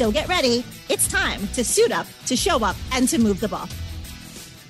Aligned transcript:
So 0.00 0.10
get 0.10 0.28
ready. 0.28 0.64
It's 0.88 1.06
time 1.06 1.46
to 1.48 1.62
suit 1.62 1.92
up, 1.92 2.06
to 2.24 2.34
show 2.34 2.64
up, 2.64 2.74
and 2.94 3.06
to 3.10 3.18
move 3.18 3.38
the 3.38 3.48
ball. 3.48 3.68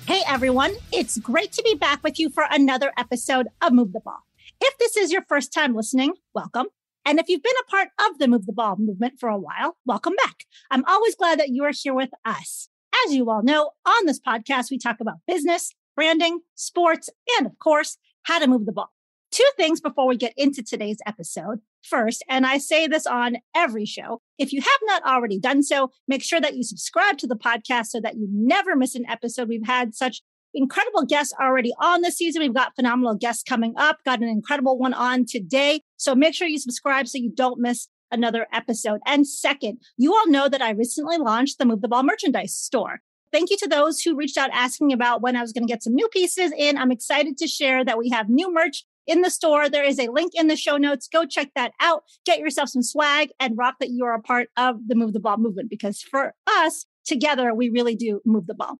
Hey, 0.05 0.19
everyone. 0.27 0.73
It's 0.91 1.17
great 1.19 1.53
to 1.53 1.63
be 1.63 1.73
back 1.73 2.03
with 2.03 2.19
you 2.19 2.29
for 2.29 2.43
another 2.51 2.91
episode 2.97 3.47
of 3.61 3.71
Move 3.71 3.93
the 3.93 4.01
Ball. 4.01 4.19
If 4.59 4.77
this 4.77 4.97
is 4.97 5.09
your 5.09 5.23
first 5.29 5.53
time 5.53 5.73
listening, 5.73 6.15
welcome. 6.35 6.67
And 7.05 7.17
if 7.17 7.29
you've 7.29 7.43
been 7.43 7.53
a 7.61 7.71
part 7.71 7.87
of 8.09 8.19
the 8.19 8.27
Move 8.27 8.45
the 8.45 8.51
Ball 8.51 8.75
movement 8.77 9.21
for 9.21 9.29
a 9.29 9.39
while, 9.39 9.77
welcome 9.85 10.15
back. 10.21 10.43
I'm 10.69 10.83
always 10.83 11.15
glad 11.15 11.39
that 11.39 11.47
you 11.47 11.63
are 11.63 11.71
here 11.71 11.93
with 11.93 12.09
us. 12.25 12.67
As 13.05 13.13
you 13.13 13.29
all 13.29 13.41
know, 13.41 13.71
on 13.85 14.07
this 14.07 14.19
podcast, 14.19 14.69
we 14.69 14.77
talk 14.77 14.97
about 14.99 15.19
business, 15.29 15.73
branding, 15.95 16.41
sports, 16.55 17.09
and 17.37 17.47
of 17.47 17.57
course, 17.57 17.97
how 18.23 18.39
to 18.39 18.47
move 18.47 18.65
the 18.65 18.73
ball. 18.73 18.91
Two 19.31 19.47
things 19.55 19.79
before 19.79 20.07
we 20.07 20.17
get 20.17 20.33
into 20.35 20.61
today's 20.61 20.99
episode. 21.05 21.61
First, 21.83 22.23
and 22.29 22.45
I 22.45 22.57
say 22.57 22.87
this 22.87 23.07
on 23.07 23.37
every 23.55 23.85
show, 23.85 24.21
if 24.37 24.53
you 24.53 24.61
have 24.61 24.79
not 24.83 25.03
already 25.03 25.39
done 25.39 25.63
so, 25.63 25.91
make 26.07 26.23
sure 26.23 26.39
that 26.39 26.55
you 26.55 26.63
subscribe 26.63 27.17
to 27.19 27.27
the 27.27 27.35
podcast 27.35 27.87
so 27.87 27.99
that 28.01 28.15
you 28.15 28.27
never 28.31 28.75
miss 28.75 28.95
an 28.95 29.05
episode. 29.09 29.49
We've 29.49 29.65
had 29.65 29.95
such 29.95 30.21
incredible 30.53 31.05
guests 31.05 31.33
already 31.39 31.73
on 31.79 32.01
this 32.01 32.17
season. 32.17 32.41
We've 32.41 32.53
got 32.53 32.75
phenomenal 32.75 33.15
guests 33.15 33.43
coming 33.43 33.73
up, 33.77 33.99
got 34.05 34.21
an 34.21 34.27
incredible 34.27 34.77
one 34.77 34.93
on 34.93 35.25
today. 35.25 35.81
So 35.97 36.13
make 36.13 36.35
sure 36.35 36.47
you 36.47 36.59
subscribe 36.59 37.07
so 37.07 37.17
you 37.17 37.31
don't 37.33 37.59
miss 37.59 37.87
another 38.11 38.47
episode. 38.53 38.99
And 39.05 39.27
second, 39.27 39.79
you 39.97 40.13
all 40.13 40.29
know 40.29 40.49
that 40.49 40.61
I 40.61 40.71
recently 40.71 41.17
launched 41.17 41.57
the 41.57 41.65
Move 41.65 41.81
the 41.81 41.87
Ball 41.87 42.03
merchandise 42.03 42.53
store. 42.53 42.99
Thank 43.31 43.49
you 43.49 43.57
to 43.57 43.67
those 43.67 44.01
who 44.01 44.17
reached 44.17 44.37
out 44.37 44.49
asking 44.51 44.91
about 44.91 45.21
when 45.21 45.37
I 45.37 45.41
was 45.41 45.53
going 45.53 45.65
to 45.65 45.71
get 45.71 45.81
some 45.81 45.95
new 45.95 46.09
pieces 46.09 46.51
in. 46.57 46.77
I'm 46.77 46.91
excited 46.91 47.37
to 47.37 47.47
share 47.47 47.85
that 47.85 47.97
we 47.97 48.09
have 48.09 48.29
new 48.29 48.53
merch 48.53 48.83
in 49.07 49.21
the 49.21 49.29
store. 49.29 49.69
There 49.69 49.83
is 49.83 49.99
a 49.99 50.09
link 50.09 50.33
in 50.35 50.47
the 50.47 50.55
show 50.55 50.77
notes. 50.77 51.07
Go 51.11 51.25
check 51.25 51.49
that 51.55 51.73
out. 51.79 52.03
Get 52.25 52.39
yourself 52.39 52.69
some 52.69 52.83
swag 52.83 53.29
and 53.39 53.57
rock 53.57 53.75
that 53.79 53.89
you 53.89 54.05
are 54.05 54.13
a 54.13 54.21
part 54.21 54.49
of 54.57 54.87
the 54.87 54.95
Move 54.95 55.13
the 55.13 55.19
Ball 55.19 55.37
movement 55.37 55.69
because 55.69 56.01
for 56.01 56.33
us 56.47 56.85
together, 57.05 57.53
we 57.53 57.69
really 57.69 57.95
do 57.95 58.21
move 58.25 58.47
the 58.47 58.53
ball. 58.53 58.77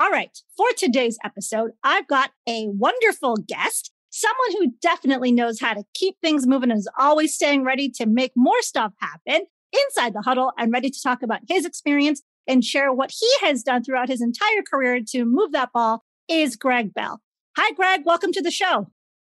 All 0.00 0.10
right. 0.10 0.36
For 0.56 0.68
today's 0.76 1.18
episode, 1.24 1.72
I've 1.82 2.06
got 2.06 2.30
a 2.48 2.68
wonderful 2.68 3.36
guest, 3.36 3.92
someone 4.10 4.52
who 4.52 4.72
definitely 4.80 5.32
knows 5.32 5.58
how 5.58 5.74
to 5.74 5.82
keep 5.94 6.16
things 6.22 6.46
moving 6.46 6.70
and 6.70 6.78
is 6.78 6.88
always 6.98 7.34
staying 7.34 7.64
ready 7.64 7.90
to 7.96 8.06
make 8.06 8.32
more 8.36 8.62
stuff 8.62 8.92
happen 9.00 9.46
inside 9.72 10.14
the 10.14 10.22
huddle 10.22 10.52
and 10.56 10.72
ready 10.72 10.88
to 10.88 11.02
talk 11.02 11.22
about 11.22 11.40
his 11.48 11.66
experience 11.66 12.22
and 12.46 12.64
share 12.64 12.92
what 12.92 13.10
he 13.10 13.28
has 13.42 13.62
done 13.62 13.82
throughout 13.82 14.08
his 14.08 14.22
entire 14.22 14.62
career 14.62 15.00
to 15.08 15.24
move 15.24 15.52
that 15.52 15.72
ball 15.72 16.04
is 16.28 16.56
Greg 16.56 16.94
Bell. 16.94 17.20
Hi, 17.56 17.72
Greg. 17.72 18.02
Welcome 18.04 18.32
to 18.32 18.42
the 18.42 18.50
show. 18.50 18.90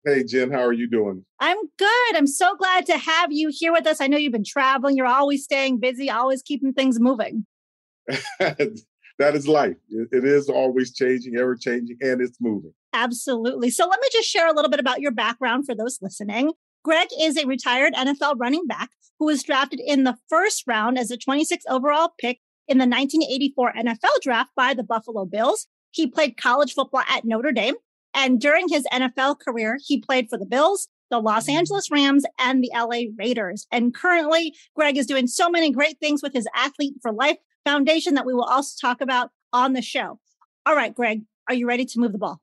Hey, 0.07 0.23
Jen, 0.23 0.51
how 0.51 0.61
are 0.61 0.75
you 0.75 0.87
doing? 0.87 1.25
I'm 1.41 1.57
good. 1.79 2.15
I'm 2.15 2.27
so 2.27 2.55
glad 2.57 2.85
to 2.87 2.99
have 2.99 3.33
you 3.33 3.51
here 3.51 3.73
with 3.73 3.87
us. 3.87 4.03
I 4.03 4.07
know 4.07 4.19
you've 4.19 4.33
been 4.33 4.45
traveling. 4.45 4.99
You're 4.99 5.07
always 5.07 5.45
staying 5.45 5.81
busy, 5.81 6.11
always 6.11 6.43
keeping 6.43 6.75
things 6.75 7.01
moving. 7.01 7.47
that 8.39 8.85
is 9.19 9.49
life. 9.49 9.77
It 9.89 10.25
is 10.25 10.51
always 10.51 10.93
changing, 10.93 11.37
ever 11.37 11.57
changing, 11.57 11.97
and 12.03 12.21
it's 12.21 12.37
moving. 12.39 12.75
Absolutely. 12.93 13.71
So 13.71 13.89
let 13.89 13.99
me 13.99 14.09
just 14.13 14.29
share 14.29 14.47
a 14.47 14.53
little 14.55 14.71
bit 14.71 14.79
about 14.79 15.01
your 15.01 15.11
background 15.11 15.65
for 15.65 15.75
those 15.75 15.99
listening. 16.03 16.53
Greg 16.85 17.09
is 17.19 17.39
a 17.39 17.47
retired 17.47 17.95
NFL 17.95 18.35
running 18.37 18.67
back 18.67 18.91
who 19.19 19.25
was 19.25 19.43
drafted 19.43 19.81
in 19.81 20.05
the 20.05 20.19
first 20.29 20.65
round 20.67 20.99
as 20.99 21.11
a 21.11 21.17
26th 21.17 21.63
overall 21.71 22.13
pick 22.19 22.41
in 22.69 22.77
the 22.77 22.87
1984 22.87 23.73
NFL 23.73 24.21
draft 24.23 24.51
by 24.55 24.75
the 24.75 24.85
Buffalo 24.85 25.25
Bills. 25.25 25.67
He 25.93 26.07
played 26.07 26.37
college 26.37 26.75
football 26.75 27.05
at 27.09 27.25
Notre 27.25 27.53
Dame 27.53 27.77
and 28.15 28.41
during 28.41 28.69
his 28.69 28.85
NFL 28.93 29.41
career, 29.41 29.79
he 29.85 30.01
played 30.01 30.29
for 30.29 30.39
the 30.39 30.47
Bills, 30.47 30.89
the 31.11 31.19
Los 31.19 31.45
mm-hmm. 31.45 31.59
Angeles 31.59 31.91
Rams, 31.91 32.25
and 32.39 32.63
the 32.63 32.71
LA 32.75 33.11
Raiders. 33.19 33.67
And 33.73 33.95
currently, 33.95 34.55
Greg 34.75 34.97
is 34.97 35.07
doing 35.07 35.27
so 35.27 35.51
many 35.51 35.71
great 35.71 35.99
things 35.99 36.23
with 36.23 36.33
his 36.33 36.49
Athlete 36.55 36.95
for 37.03 37.13
Life 37.13 37.39
Foundation 37.65 38.15
that 38.15 38.27
we 38.27 38.35
will 38.35 38.45
also 38.45 38.77
talk 38.81 39.01
about 39.01 39.31
on 39.53 39.73
the 39.73 39.83
show. 39.83 40.19
All 40.67 40.77
right, 40.77 40.95
Greg, 40.95 41.23
are 41.49 41.55
you 41.55 41.67
ready 41.67 41.85
to 41.85 42.01
move 42.01 42.13
the 42.13 42.19
ball? 42.19 42.41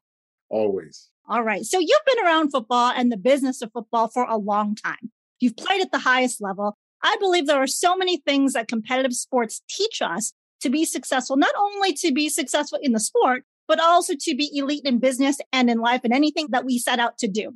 Always. 0.50 1.10
All 1.28 1.44
right. 1.44 1.64
So 1.64 1.80
you've 1.80 2.06
been 2.06 2.26
around 2.26 2.52
football 2.52 2.92
and 2.96 3.12
the 3.12 3.18
business 3.18 3.62
of 3.62 3.72
football 3.72 4.10
for 4.10 4.26
a 4.26 4.38
long 4.38 4.76
time. 4.76 5.12
You've 5.40 5.56
played 5.56 5.82
at 5.82 5.92
the 5.92 6.00
highest 6.00 6.42
level. 6.42 6.78
I 7.04 7.16
believe 7.20 7.48
there 7.48 7.62
are 7.62 7.68
so 7.68 7.96
many 7.96 8.18
things 8.18 8.54
that 8.54 8.68
competitive 8.68 9.14
sports 9.14 9.62
teach 9.70 10.02
us 10.02 10.34
to 10.62 10.70
be 10.70 10.86
successful, 10.86 11.38
not 11.38 11.54
only 11.58 11.94
to 11.94 12.12
be 12.12 12.30
successful 12.30 12.80
in 12.82 12.92
the 12.92 13.00
sport, 13.00 13.44
but 13.72 13.80
also 13.80 14.16
to 14.20 14.36
be 14.36 14.52
elite 14.54 14.84
in 14.84 15.00
business 15.00 15.38
and 15.54 15.70
in 15.70 15.78
life 15.78 16.02
and 16.04 16.12
anything 16.12 16.46
that 16.50 16.66
we 16.66 16.78
set 16.78 17.00
out 17.00 17.18
to 17.18 17.26
do. 17.26 17.54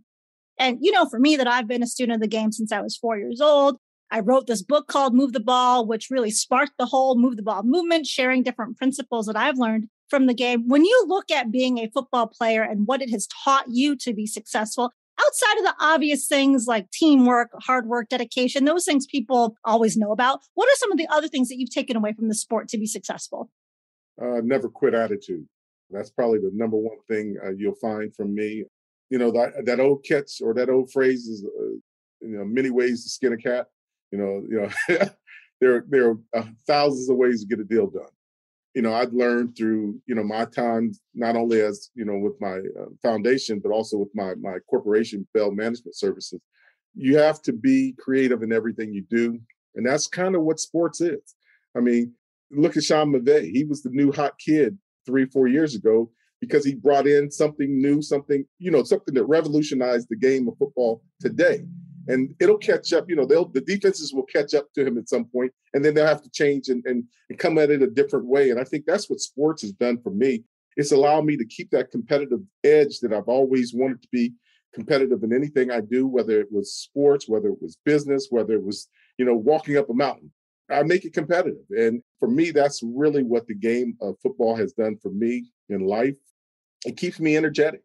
And 0.57 0.77
you 0.79 0.93
know, 0.93 1.09
for 1.09 1.19
me, 1.19 1.35
that 1.35 1.45
I've 1.45 1.67
been 1.67 1.83
a 1.83 1.87
student 1.87 2.15
of 2.15 2.21
the 2.21 2.27
game 2.29 2.53
since 2.53 2.71
I 2.71 2.79
was 2.79 2.95
four 2.95 3.17
years 3.17 3.41
old. 3.41 3.75
I 4.11 4.21
wrote 4.21 4.47
this 4.47 4.61
book 4.61 4.87
called 4.87 5.13
Move 5.13 5.33
the 5.33 5.41
Ball, 5.41 5.85
which 5.85 6.07
really 6.09 6.31
sparked 6.31 6.77
the 6.79 6.85
whole 6.85 7.17
Move 7.17 7.35
the 7.35 7.43
Ball 7.43 7.63
movement, 7.63 8.07
sharing 8.07 8.43
different 8.43 8.77
principles 8.77 9.25
that 9.25 9.35
I've 9.35 9.57
learned 9.57 9.89
from 10.09 10.27
the 10.27 10.33
game. 10.33 10.69
When 10.69 10.85
you 10.85 11.03
look 11.05 11.29
at 11.31 11.51
being 11.51 11.79
a 11.79 11.89
football 11.89 12.27
player 12.27 12.63
and 12.63 12.87
what 12.87 13.01
it 13.01 13.09
has 13.09 13.27
taught 13.43 13.65
you 13.67 13.97
to 13.97 14.13
be 14.13 14.25
successful, 14.25 14.91
outside 15.19 15.57
of 15.57 15.65
the 15.65 15.75
obvious 15.81 16.27
things 16.27 16.65
like 16.65 16.89
teamwork, 16.91 17.49
hard 17.61 17.87
work, 17.87 18.07
dedication, 18.07 18.63
those 18.63 18.85
things 18.85 19.05
people 19.05 19.57
always 19.65 19.97
know 19.97 20.13
about, 20.13 20.39
what 20.53 20.69
are 20.69 20.77
some 20.77 20.93
of 20.93 20.97
the 20.97 21.09
other 21.09 21.27
things 21.27 21.49
that 21.49 21.59
you've 21.59 21.73
taken 21.73 21.97
away 21.97 22.13
from 22.13 22.29
the 22.29 22.35
sport 22.35 22.69
to 22.69 22.77
be 22.77 22.87
successful? 22.87 23.49
Uh, 24.21 24.39
never 24.41 24.69
quit 24.69 24.93
attitude. 24.93 25.45
That's 25.89 26.09
probably 26.09 26.39
the 26.39 26.51
number 26.53 26.77
one 26.77 26.97
thing 27.07 27.37
uh, 27.43 27.51
you'll 27.51 27.75
find 27.75 28.13
from 28.15 28.33
me. 28.33 28.65
You 29.09 29.19
know 29.19 29.31
that 29.31 29.65
that 29.65 29.79
old 29.79 30.03
catch 30.03 30.41
or 30.41 30.53
that 30.55 30.69
old 30.69 30.91
phrase 30.91 31.27
is, 31.27 31.45
uh, 31.45 31.75
you 32.21 32.37
know, 32.37 32.45
many 32.45 32.71
ways 32.71 33.03
to 33.03 33.09
skin 33.09 33.33
a 33.33 33.37
cat. 33.37 33.67
You 34.11 34.17
know, 34.17 34.43
you 34.49 34.61
know, 34.61 35.07
there 35.61 35.85
there 35.87 36.09
are 36.09 36.17
uh, 36.35 36.45
thousands 36.65 37.09
of 37.09 37.17
ways 37.17 37.41
to 37.41 37.47
get 37.47 37.59
a 37.59 37.63
deal 37.63 37.87
done. 37.87 38.03
You 38.73 38.81
know, 38.81 38.93
I've 38.93 39.13
learned 39.13 39.55
through 39.55 40.01
you 40.07 40.15
know 40.15 40.23
my 40.23 40.45
time 40.45 40.91
not 41.13 41.35
only 41.35 41.61
as 41.61 41.91
you 41.93 42.03
know 42.03 42.17
with 42.17 42.39
my 42.41 42.57
uh, 42.57 42.89
foundation 43.01 43.59
but 43.59 43.71
also 43.71 43.97
with 43.97 44.09
my 44.15 44.33
my 44.35 44.57
corporation 44.69 45.27
Bell 45.33 45.51
Management 45.51 45.95
Services. 45.95 46.41
You 46.97 47.17
have 47.17 47.41
to 47.43 47.53
be 47.53 47.93
creative 47.99 48.41
in 48.41 48.53
everything 48.53 48.93
you 48.93 49.03
do, 49.09 49.39
and 49.75 49.85
that's 49.85 50.07
kind 50.07 50.35
of 50.35 50.41
what 50.43 50.59
sports 50.59 51.01
is. 51.01 51.35
I 51.77 51.81
mean, 51.81 52.13
look 52.51 52.77
at 52.77 52.83
Sean 52.83 53.11
McVay. 53.11 53.51
He 53.51 53.65
was 53.65 53.83
the 53.83 53.89
new 53.89 54.11
hot 54.11 54.39
kid 54.39 54.77
three, 55.05 55.25
four 55.25 55.47
years 55.47 55.75
ago 55.75 56.09
because 56.41 56.65
he 56.65 56.75
brought 56.75 57.07
in 57.07 57.31
something 57.31 57.81
new, 57.81 58.01
something, 58.01 58.45
you 58.59 58.71
know, 58.71 58.83
something 58.83 59.13
that 59.13 59.25
revolutionized 59.25 60.07
the 60.09 60.15
game 60.15 60.47
of 60.47 60.57
football 60.57 61.01
today. 61.19 61.65
And 62.07 62.35
it'll 62.39 62.57
catch 62.57 62.93
up, 62.93 63.09
you 63.09 63.15
know, 63.15 63.25
they'll 63.25 63.47
the 63.47 63.61
defenses 63.61 64.13
will 64.13 64.25
catch 64.25 64.53
up 64.53 64.71
to 64.73 64.85
him 64.85 64.97
at 64.97 65.09
some 65.09 65.25
point, 65.25 65.51
and 65.73 65.83
then 65.83 65.95
they'll 65.95 66.05
have 66.05 66.21
to 66.21 66.29
change 66.29 66.69
and, 66.69 66.85
and, 66.85 67.03
and 67.29 67.39
come 67.39 67.57
at 67.57 67.71
it 67.71 67.81
a 67.81 67.87
different 67.87 68.25
way. 68.25 68.51
And 68.51 68.59
I 68.59 68.63
think 68.63 68.85
that's 68.85 69.09
what 69.09 69.19
sports 69.19 69.63
has 69.63 69.71
done 69.71 69.99
for 70.01 70.11
me. 70.11 70.43
It's 70.77 70.91
allowed 70.91 71.25
me 71.25 71.35
to 71.37 71.45
keep 71.45 71.71
that 71.71 71.89
competitive 71.89 72.41
edge 72.63 72.99
that 72.99 73.13
I've 73.13 73.29
always 73.29 73.73
wanted 73.73 74.01
to 74.03 74.07
be 74.11 74.33
competitive 74.73 75.23
in 75.23 75.33
anything 75.33 75.71
I 75.71 75.81
do, 75.81 76.05
whether 76.05 76.39
it 76.39 76.51
was 76.51 76.73
sports, 76.73 77.27
whether 77.27 77.47
it 77.47 77.61
was 77.61 77.77
business, 77.85 78.27
whether 78.29 78.53
it 78.53 78.63
was, 78.63 78.87
you 79.17 79.25
know, 79.25 79.35
walking 79.35 79.77
up 79.77 79.89
a 79.89 79.93
mountain. 79.93 80.31
I 80.69 80.83
make 80.83 81.05
it 81.05 81.13
competitive. 81.13 81.65
And 81.69 82.01
for 82.19 82.27
me, 82.27 82.51
that's 82.51 82.81
really 82.83 83.23
what 83.23 83.47
the 83.47 83.55
game 83.55 83.97
of 84.01 84.15
football 84.21 84.55
has 84.55 84.73
done 84.73 84.97
for 85.01 85.09
me 85.11 85.45
in 85.69 85.85
life. 85.85 86.17
It 86.85 86.97
keeps 86.97 87.19
me 87.19 87.37
energetic. 87.37 87.81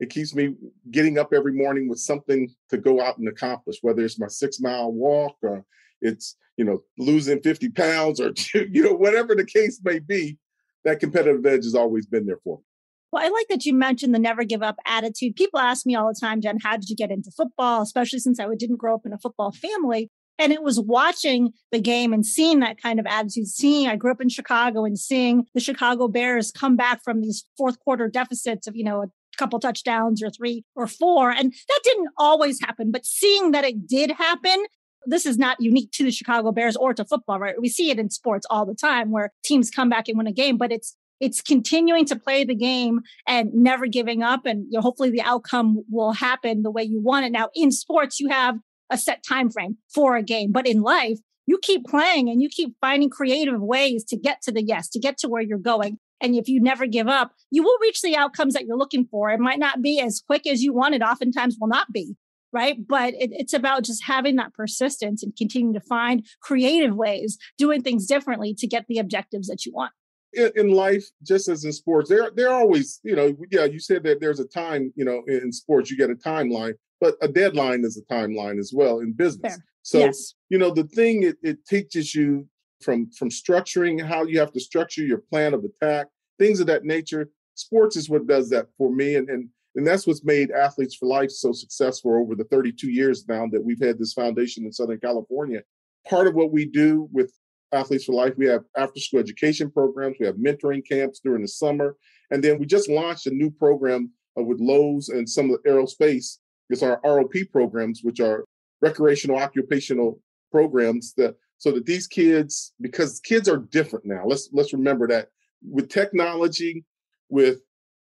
It 0.00 0.10
keeps 0.10 0.34
me 0.34 0.54
getting 0.90 1.18
up 1.18 1.32
every 1.32 1.52
morning 1.52 1.88
with 1.88 1.98
something 1.98 2.52
to 2.70 2.78
go 2.78 3.00
out 3.00 3.18
and 3.18 3.28
accomplish, 3.28 3.78
whether 3.82 4.04
it's 4.04 4.18
my 4.18 4.26
six 4.28 4.60
mile 4.60 4.92
walk 4.92 5.36
or 5.42 5.64
it's, 6.00 6.36
you 6.56 6.64
know, 6.64 6.82
losing 6.98 7.40
50 7.40 7.68
pounds 7.70 8.20
or, 8.20 8.32
you 8.54 8.82
know, 8.82 8.94
whatever 8.94 9.34
the 9.34 9.44
case 9.44 9.80
may 9.84 9.98
be, 9.98 10.38
that 10.84 11.00
competitive 11.00 11.46
edge 11.46 11.64
has 11.64 11.74
always 11.74 12.06
been 12.06 12.26
there 12.26 12.40
for 12.42 12.58
me. 12.58 12.64
Well, 13.12 13.24
I 13.24 13.28
like 13.28 13.46
that 13.48 13.66
you 13.66 13.74
mentioned 13.74 14.14
the 14.14 14.18
never 14.18 14.42
give 14.42 14.62
up 14.62 14.76
attitude. 14.86 15.36
People 15.36 15.60
ask 15.60 15.84
me 15.84 15.94
all 15.94 16.08
the 16.08 16.18
time, 16.18 16.40
Jen, 16.40 16.58
how 16.62 16.76
did 16.76 16.88
you 16.88 16.96
get 16.96 17.10
into 17.10 17.30
football? 17.30 17.82
Especially 17.82 18.18
since 18.18 18.40
I 18.40 18.46
didn't 18.58 18.78
grow 18.78 18.94
up 18.94 19.02
in 19.04 19.12
a 19.12 19.18
football 19.18 19.52
family. 19.52 20.10
And 20.38 20.52
it 20.52 20.62
was 20.62 20.80
watching 20.80 21.52
the 21.70 21.80
game 21.80 22.12
and 22.12 22.26
seeing 22.26 22.60
that 22.60 22.80
kind 22.80 22.98
of 22.98 23.06
attitude, 23.06 23.46
seeing 23.46 23.88
I 23.88 23.96
grew 23.96 24.10
up 24.10 24.20
in 24.20 24.28
Chicago 24.28 24.84
and 24.84 24.98
seeing 24.98 25.46
the 25.54 25.60
Chicago 25.60 26.08
Bears 26.08 26.50
come 26.50 26.76
back 26.76 27.02
from 27.04 27.20
these 27.20 27.44
fourth 27.56 27.78
quarter 27.80 28.08
deficits 28.08 28.66
of, 28.66 28.74
you 28.74 28.84
know, 28.84 29.02
a 29.02 29.08
couple 29.36 29.60
touchdowns 29.60 30.22
or 30.22 30.30
three 30.30 30.64
or 30.74 30.86
four. 30.86 31.30
And 31.30 31.52
that 31.52 31.80
didn't 31.84 32.08
always 32.18 32.60
happen, 32.60 32.90
but 32.90 33.06
seeing 33.06 33.52
that 33.52 33.64
it 33.64 33.86
did 33.86 34.10
happen 34.10 34.64
this 35.06 35.26
is 35.26 35.38
not 35.38 35.60
unique 35.60 35.90
to 35.92 36.04
the 36.04 36.10
Chicago 36.10 36.52
Bears 36.52 36.76
or 36.76 36.94
to 36.94 37.04
football, 37.04 37.38
right? 37.38 37.60
We 37.60 37.68
see 37.68 37.90
it 37.90 37.98
in 37.98 38.10
sports 38.10 38.46
all 38.50 38.66
the 38.66 38.74
time 38.74 39.10
where 39.10 39.32
teams 39.44 39.70
come 39.70 39.88
back 39.88 40.08
and 40.08 40.16
win 40.16 40.26
a 40.26 40.32
game, 40.32 40.56
but 40.56 40.72
it's 40.72 40.96
it's 41.20 41.40
continuing 41.40 42.04
to 42.06 42.16
play 42.16 42.42
the 42.44 42.54
game 42.54 43.00
and 43.28 43.54
never 43.54 43.86
giving 43.86 44.24
up 44.24 44.44
and 44.44 44.64
you 44.70 44.78
know, 44.78 44.80
hopefully 44.80 45.10
the 45.10 45.22
outcome 45.22 45.84
will 45.88 46.12
happen 46.12 46.62
the 46.62 46.70
way 46.70 46.82
you 46.82 47.00
want 47.00 47.24
it. 47.24 47.30
Now 47.30 47.48
in 47.54 47.70
sports 47.70 48.18
you 48.18 48.28
have 48.28 48.56
a 48.92 48.98
set 48.98 49.24
time 49.26 49.50
frame 49.50 49.78
for 49.92 50.16
a 50.16 50.22
game, 50.22 50.52
but 50.52 50.66
in 50.66 50.82
life 50.82 51.18
you 51.46 51.58
keep 51.60 51.84
playing 51.86 52.28
and 52.28 52.40
you 52.40 52.48
keep 52.48 52.76
finding 52.80 53.10
creative 53.10 53.60
ways 53.60 54.04
to 54.04 54.16
get 54.16 54.42
to 54.42 54.52
the 54.52 54.62
yes, 54.62 54.88
to 54.90 55.00
get 55.00 55.18
to 55.18 55.28
where 55.28 55.42
you're 55.42 55.58
going. 55.58 55.98
And 56.20 56.36
if 56.36 56.46
you 56.46 56.60
never 56.60 56.86
give 56.86 57.08
up, 57.08 57.32
you 57.50 57.64
will 57.64 57.76
reach 57.80 58.00
the 58.00 58.16
outcomes 58.16 58.54
that 58.54 58.64
you're 58.64 58.78
looking 58.78 59.06
for. 59.10 59.30
It 59.30 59.40
might 59.40 59.58
not 59.58 59.82
be 59.82 60.00
as 60.00 60.22
quick 60.24 60.46
as 60.46 60.62
you 60.62 60.72
want. 60.72 60.94
It 60.94 61.02
oftentimes 61.02 61.56
will 61.60 61.68
not 61.68 61.90
be 61.92 62.16
right? 62.52 62.76
But 62.86 63.14
it, 63.14 63.30
it's 63.32 63.54
about 63.54 63.84
just 63.84 64.04
having 64.04 64.36
that 64.36 64.54
persistence 64.54 65.22
and 65.22 65.34
continuing 65.34 65.74
to 65.74 65.80
find 65.80 66.26
creative 66.42 66.94
ways, 66.94 67.38
doing 67.58 67.82
things 67.82 68.06
differently 68.06 68.54
to 68.58 68.66
get 68.66 68.84
the 68.88 68.98
objectives 68.98 69.48
that 69.48 69.64
you 69.64 69.72
want. 69.72 69.92
In, 70.34 70.50
in 70.54 70.70
life, 70.72 71.04
just 71.22 71.48
as 71.48 71.64
in 71.64 71.72
sports, 71.72 72.08
they're 72.08 72.30
they're 72.34 72.52
always, 72.52 73.00
you 73.02 73.16
know, 73.16 73.36
yeah. 73.50 73.64
You 73.64 73.78
said 73.78 74.02
that 74.04 74.20
there's 74.20 74.40
a 74.40 74.46
time, 74.46 74.92
you 74.96 75.04
know, 75.04 75.22
in 75.26 75.52
sports 75.52 75.90
you 75.90 75.96
get 75.96 76.10
a 76.10 76.14
timeline, 76.14 76.74
but 77.02 77.16
a 77.20 77.26
deadline 77.26 77.84
is 77.84 77.98
a 77.98 78.14
timeline 78.14 78.60
as 78.60 78.72
well 78.72 79.00
in 79.00 79.12
business. 79.12 79.56
Fair. 79.56 79.64
So 79.82 79.98
yes. 79.98 80.34
you 80.50 80.56
know, 80.56 80.70
the 80.70 80.84
thing 80.84 81.24
it, 81.24 81.36
it 81.42 81.66
teaches 81.66 82.14
you 82.14 82.46
from 82.80 83.10
from 83.10 83.28
structuring 83.28 84.00
how 84.00 84.22
you 84.22 84.38
have 84.38 84.52
to 84.52 84.60
structure 84.60 85.02
your 85.02 85.18
plan 85.18 85.52
of 85.52 85.64
attack, 85.64 86.06
things 86.38 86.60
of 86.60 86.68
that 86.68 86.84
nature. 86.84 87.28
Sports 87.54 87.96
is 87.96 88.08
what 88.08 88.28
does 88.28 88.48
that 88.50 88.68
for 88.78 88.94
me, 88.94 89.16
and 89.16 89.28
and 89.28 89.48
and 89.74 89.84
that's 89.84 90.06
what's 90.06 90.24
made 90.24 90.52
Athletes 90.52 90.94
for 90.94 91.06
Life 91.06 91.32
so 91.32 91.50
successful 91.50 92.14
over 92.14 92.36
the 92.36 92.44
32 92.44 92.88
years 92.88 93.26
now 93.26 93.46
that 93.50 93.64
we've 93.64 93.82
had 93.82 93.98
this 93.98 94.12
foundation 94.12 94.64
in 94.64 94.72
Southern 94.72 95.00
California. 95.00 95.62
Part 96.08 96.28
of 96.28 96.34
what 96.34 96.52
we 96.52 96.66
do 96.66 97.08
with 97.10 97.32
Athletes 97.72 98.04
for 98.04 98.12
Life, 98.12 98.34
we 98.36 98.46
have 98.46 98.62
after 98.76 99.00
school 99.00 99.18
education 99.18 99.72
programs, 99.72 100.18
we 100.20 100.26
have 100.26 100.36
mentoring 100.36 100.86
camps 100.88 101.20
during 101.20 101.42
the 101.42 101.48
summer. 101.48 101.96
And 102.30 102.44
then 102.44 102.58
we 102.58 102.66
just 102.66 102.88
launched 102.88 103.26
a 103.26 103.30
new 103.30 103.50
program 103.50 104.10
uh, 104.38 104.42
with 104.42 104.60
Lowe's 104.60 105.08
and 105.08 105.28
some 105.28 105.50
of 105.50 105.58
the 105.62 105.70
aerospace. 105.70 106.36
It's 106.70 106.82
our 106.82 107.00
ROP 107.02 107.50
programs, 107.50 108.00
which 108.02 108.20
are 108.20 108.44
recreational 108.80 109.38
occupational 109.38 110.20
programs 110.50 111.14
that 111.16 111.36
so 111.58 111.70
that 111.72 111.86
these 111.86 112.06
kids, 112.06 112.72
because 112.80 113.20
kids 113.20 113.48
are 113.48 113.58
different 113.58 114.04
now. 114.04 114.24
Let's 114.26 114.48
let's 114.52 114.72
remember 114.72 115.06
that 115.08 115.28
with 115.62 115.88
technology, 115.88 116.84
with 117.28 117.60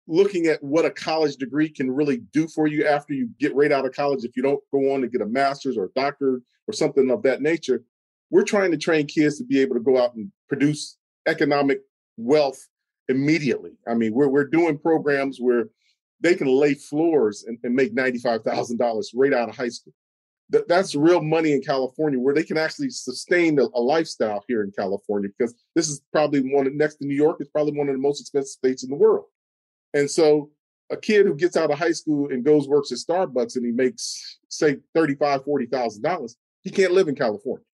looking 0.07 0.47
at 0.47 0.61
what 0.63 0.85
a 0.85 0.89
college 0.89 1.37
degree 1.37 1.69
can 1.69 1.89
really 1.89 2.17
do 2.33 2.47
for 2.47 2.67
you 2.67 2.85
after 2.85 3.13
you 3.13 3.29
get 3.39 3.55
right 3.55 3.71
out 3.71 3.85
of 3.85 3.93
college 3.93 4.23
if 4.23 4.35
you 4.35 4.43
don't 4.43 4.61
go 4.71 4.93
on 4.93 5.01
to 5.01 5.07
get 5.07 5.21
a 5.21 5.25
master's 5.25 5.77
or 5.77 5.85
a 5.85 5.93
doctor 5.95 6.41
or 6.67 6.73
something 6.73 7.09
of 7.09 7.23
that 7.23 7.41
nature 7.41 7.83
we're 8.29 8.43
trying 8.43 8.71
to 8.71 8.77
train 8.77 9.05
kids 9.05 9.37
to 9.37 9.45
be 9.45 9.61
able 9.61 9.75
to 9.75 9.81
go 9.81 10.01
out 10.01 10.13
and 10.15 10.31
produce 10.49 10.97
economic 11.27 11.79
wealth 12.17 12.67
immediately 13.07 13.71
i 13.87 13.93
mean 13.93 14.13
we're, 14.13 14.27
we're 14.27 14.47
doing 14.47 14.77
programs 14.77 15.37
where 15.39 15.65
they 16.23 16.35
can 16.35 16.47
lay 16.47 16.73
floors 16.73 17.43
and, 17.47 17.59
and 17.63 17.75
make 17.75 17.93
$95000 17.95 19.05
right 19.15 19.33
out 19.33 19.49
of 19.49 19.55
high 19.55 19.69
school 19.69 19.93
Th- 20.51 20.65
that's 20.67 20.93
real 20.93 21.21
money 21.21 21.53
in 21.53 21.61
california 21.61 22.19
where 22.19 22.33
they 22.33 22.43
can 22.43 22.57
actually 22.57 22.89
sustain 22.89 23.57
a, 23.59 23.63
a 23.75 23.81
lifestyle 23.81 24.43
here 24.47 24.63
in 24.63 24.71
california 24.71 25.29
because 25.37 25.55
this 25.75 25.87
is 25.87 26.01
probably 26.11 26.41
one 26.41 26.67
of, 26.67 26.73
next 26.73 26.95
to 26.95 27.05
new 27.05 27.15
york 27.15 27.37
it's 27.39 27.49
probably 27.51 27.77
one 27.77 27.87
of 27.87 27.95
the 27.95 28.01
most 28.01 28.19
expensive 28.19 28.49
states 28.49 28.83
in 28.83 28.89
the 28.89 28.95
world 28.95 29.25
and 29.93 30.09
so 30.09 30.49
a 30.89 30.97
kid 30.97 31.25
who 31.25 31.35
gets 31.35 31.57
out 31.57 31.71
of 31.71 31.77
high 31.77 31.91
school 31.91 32.29
and 32.29 32.45
goes 32.45 32.67
works 32.67 32.91
at 32.91 32.97
Starbucks 32.97 33.55
and 33.55 33.65
he 33.65 33.71
makes 33.71 34.39
say 34.49 34.77
thirty-five, 34.93 35.43
forty 35.43 35.65
thousand 35.65 36.03
dollars, 36.03 36.35
he 36.61 36.69
can't 36.69 36.93
live 36.93 37.07
in 37.07 37.15
California. 37.15 37.65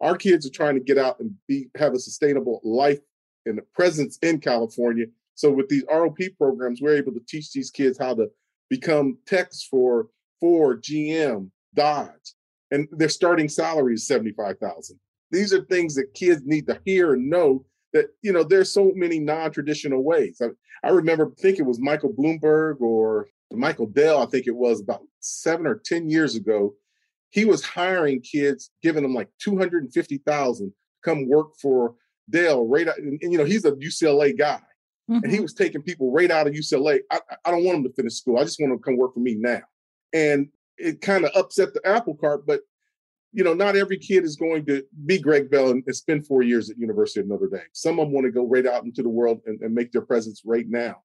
Our 0.00 0.16
kids 0.16 0.46
are 0.46 0.50
trying 0.50 0.74
to 0.74 0.80
get 0.80 0.98
out 0.98 1.20
and 1.20 1.34
be 1.46 1.68
have 1.76 1.94
a 1.94 1.98
sustainable 1.98 2.60
life 2.64 3.00
and 3.46 3.58
a 3.58 3.62
presence 3.74 4.18
in 4.22 4.40
California. 4.40 5.06
So 5.40 5.50
with 5.50 5.70
these 5.70 5.84
ROP 5.84 6.36
programs, 6.36 6.82
we're 6.82 6.96
able 6.96 7.12
to 7.12 7.22
teach 7.26 7.50
these 7.50 7.70
kids 7.70 7.96
how 7.98 8.14
to 8.14 8.28
become 8.68 9.16
techs 9.26 9.62
for 9.64 10.08
Ford, 10.38 10.82
GM, 10.82 11.50
Dodge, 11.72 12.34
and 12.70 12.86
their 12.92 13.08
starting 13.08 13.48
salary 13.48 13.94
is 13.94 14.06
seventy-five 14.06 14.58
thousand. 14.58 15.00
These 15.30 15.54
are 15.54 15.64
things 15.64 15.94
that 15.94 16.12
kids 16.12 16.42
need 16.44 16.66
to 16.66 16.78
hear 16.84 17.14
and 17.14 17.30
know 17.30 17.64
that 17.94 18.08
you 18.20 18.34
know 18.34 18.44
there's 18.44 18.70
so 18.70 18.92
many 18.94 19.18
non-traditional 19.18 20.04
ways. 20.04 20.42
I, 20.42 20.48
I 20.86 20.90
remember 20.90 21.32
I 21.32 21.40
think 21.40 21.58
it 21.58 21.64
was 21.64 21.80
Michael 21.80 22.12
Bloomberg 22.12 22.82
or 22.82 23.28
Michael 23.50 23.86
Dell, 23.86 24.22
I 24.22 24.26
think 24.26 24.46
it 24.46 24.54
was 24.54 24.82
about 24.82 25.00
seven 25.20 25.66
or 25.66 25.76
ten 25.82 26.10
years 26.10 26.36
ago. 26.36 26.74
He 27.30 27.46
was 27.46 27.64
hiring 27.64 28.20
kids, 28.20 28.72
giving 28.82 29.02
them 29.02 29.14
like 29.14 29.30
two 29.38 29.56
hundred 29.56 29.84
and 29.84 29.92
fifty 29.94 30.18
thousand 30.18 30.74
come 31.02 31.30
work 31.30 31.52
for 31.62 31.94
Dell. 32.28 32.68
Right, 32.68 32.88
and, 32.88 33.18
and, 33.22 33.32
you 33.32 33.38
know 33.38 33.46
he's 33.46 33.64
a 33.64 33.72
UCLA 33.72 34.36
guy, 34.36 34.60
mm-hmm. 35.10 35.22
and 35.22 35.26
he 35.26 35.38
mm-hmm. 35.38 35.42
was 35.42 35.54
taking 35.54 35.82
people 35.82 36.12
right 36.12 36.30
out 36.30 36.46
of 36.46 36.54
UCLA. 36.54 37.00
I, 37.10 37.20
I 37.44 37.50
don't 37.50 37.64
want 37.64 37.76
them 37.76 37.84
to 37.84 37.92
finish 37.94 38.14
school. 38.14 38.38
I 38.38 38.44
just 38.44 38.60
want 38.60 38.70
them 38.70 38.78
to 38.78 38.84
come 38.84 38.96
work 38.96 39.14
for 39.14 39.20
me 39.20 39.34
now. 39.34 39.62
And 40.12 40.48
it 40.78 41.00
kind 41.00 41.24
of 41.24 41.32
upset 41.34 41.74
the 41.74 41.86
apple 41.86 42.14
cart, 42.14 42.46
but 42.46 42.60
you 43.32 43.44
know, 43.44 43.54
not 43.54 43.76
every 43.76 43.98
kid 43.98 44.24
is 44.24 44.36
going 44.36 44.66
to 44.66 44.82
be 45.06 45.18
Greg 45.18 45.50
Bell 45.50 45.70
and, 45.70 45.84
and, 45.86 45.94
spend 45.94 46.26
four 46.26 46.42
years 46.42 46.68
at 46.68 46.78
University 46.78 47.20
of 47.20 47.28
Notre 47.28 47.48
Dame. 47.48 47.60
Some 47.72 48.00
of 48.00 48.06
them 48.06 48.12
want 48.12 48.24
to 48.24 48.32
go 48.32 48.44
right 48.44 48.66
out 48.66 48.84
into 48.84 49.04
the 49.04 49.08
world 49.08 49.40
and, 49.46 49.60
and, 49.60 49.72
make 49.72 49.92
their 49.92 50.02
presence 50.02 50.42
right 50.44 50.66
now. 50.68 50.96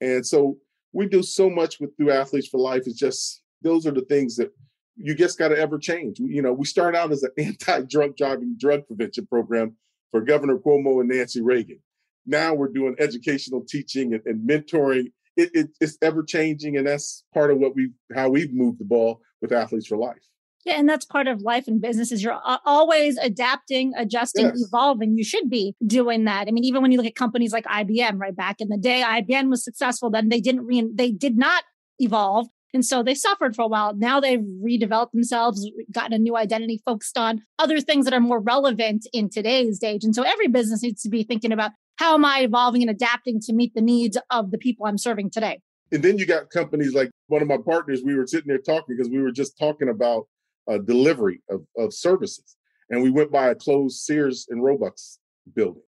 And 0.00 0.24
so 0.24 0.56
we 0.92 1.06
do 1.06 1.22
so 1.22 1.50
much 1.50 1.80
with 1.80 1.94
through 1.96 2.12
Athletes 2.12 2.48
for 2.48 2.58
Life. 2.58 2.84
It's 2.86 2.98
just 2.98 3.42
those 3.60 3.86
are 3.86 3.90
the 3.90 4.02
things 4.02 4.36
that 4.36 4.50
you 4.96 5.14
just 5.14 5.38
got 5.38 5.48
to 5.48 5.58
ever 5.58 5.78
change. 5.78 6.18
You 6.20 6.40
know, 6.40 6.52
we 6.52 6.64
start 6.64 6.96
out 6.96 7.12
as 7.12 7.22
an 7.22 7.32
anti-drunk 7.38 8.16
driving 8.16 8.56
drug 8.58 8.86
prevention 8.86 9.26
program 9.26 9.76
for 10.10 10.20
Governor 10.20 10.58
Cuomo 10.58 11.00
and 11.00 11.10
Nancy 11.10 11.42
Reagan. 11.42 11.80
Now 12.26 12.54
we're 12.54 12.68
doing 12.68 12.94
educational 12.98 13.64
teaching 13.66 14.14
and, 14.14 14.22
and 14.26 14.48
mentoring. 14.48 15.12
It, 15.36 15.50
it, 15.52 15.70
it's 15.80 15.98
ever 16.00 16.22
changing, 16.22 16.76
and 16.76 16.86
that's 16.86 17.24
part 17.34 17.50
of 17.50 17.58
what 17.58 17.74
we 17.74 17.90
how 18.14 18.28
we've 18.28 18.54
moved 18.54 18.78
the 18.78 18.84
ball 18.84 19.20
with 19.40 19.52
Athletes 19.52 19.86
for 19.86 19.96
Life. 19.96 20.22
Yeah, 20.64 20.78
and 20.78 20.88
that's 20.88 21.04
part 21.04 21.26
of 21.26 21.42
life 21.42 21.68
and 21.68 21.80
business 21.80 22.10
is 22.10 22.22
you're 22.22 22.40
always 22.64 23.18
adapting, 23.18 23.92
adjusting, 23.98 24.46
yes. 24.46 24.64
evolving. 24.66 25.16
You 25.16 25.24
should 25.24 25.50
be 25.50 25.76
doing 25.86 26.24
that. 26.24 26.48
I 26.48 26.52
mean, 26.52 26.64
even 26.64 26.80
when 26.80 26.90
you 26.90 26.96
look 26.96 27.06
at 27.06 27.14
companies 27.14 27.52
like 27.52 27.66
IBM, 27.66 28.18
right 28.18 28.34
back 28.34 28.60
in 28.60 28.68
the 28.68 28.78
day, 28.78 29.02
IBM 29.04 29.50
was 29.50 29.62
successful. 29.62 30.10
Then 30.10 30.30
they 30.30 30.40
didn't 30.40 30.64
re- 30.64 30.90
they 30.94 31.10
did 31.10 31.36
not 31.36 31.64
evolve, 31.98 32.46
and 32.72 32.84
so 32.84 33.02
they 33.02 33.14
suffered 33.14 33.54
for 33.54 33.62
a 33.62 33.68
while. 33.68 33.94
Now 33.94 34.20
they've 34.20 34.40
redeveloped 34.40 35.12
themselves, 35.12 35.70
gotten 35.92 36.14
a 36.14 36.18
new 36.18 36.36
identity, 36.36 36.82
focused 36.84 37.18
on 37.18 37.42
other 37.58 37.80
things 37.80 38.06
that 38.06 38.14
are 38.14 38.20
more 38.20 38.40
relevant 38.40 39.06
in 39.12 39.28
today's 39.28 39.82
age. 39.82 40.02
And 40.02 40.14
so 40.14 40.22
every 40.22 40.48
business 40.48 40.82
needs 40.82 41.02
to 41.02 41.10
be 41.10 41.24
thinking 41.24 41.52
about 41.52 41.72
how 41.96 42.14
am 42.14 42.24
I 42.24 42.40
evolving 42.40 42.82
and 42.82 42.90
adapting 42.90 43.40
to 43.42 43.52
meet 43.52 43.74
the 43.74 43.80
needs 43.80 44.18
of 44.30 44.50
the 44.50 44.58
people 44.58 44.86
I'm 44.86 44.98
serving 44.98 45.30
today. 45.30 45.60
And 45.92 46.02
then 46.02 46.18
you 46.18 46.26
got 46.26 46.50
companies 46.50 46.94
like 46.94 47.10
one 47.28 47.42
of 47.42 47.48
my 47.48 47.58
partners. 47.58 48.02
We 48.04 48.14
were 48.14 48.26
sitting 48.26 48.48
there 48.48 48.58
talking 48.58 48.96
because 48.96 49.10
we 49.10 49.20
were 49.20 49.30
just 49.30 49.58
talking 49.58 49.88
about 49.88 50.26
uh, 50.68 50.78
delivery 50.78 51.40
of, 51.48 51.64
of 51.76 51.94
services. 51.94 52.56
And 52.90 53.02
we 53.02 53.10
went 53.10 53.30
by 53.30 53.48
a 53.48 53.54
closed 53.54 53.98
Sears 53.98 54.46
and 54.50 54.62
Roebuck's 54.62 55.18
building. 55.54 55.82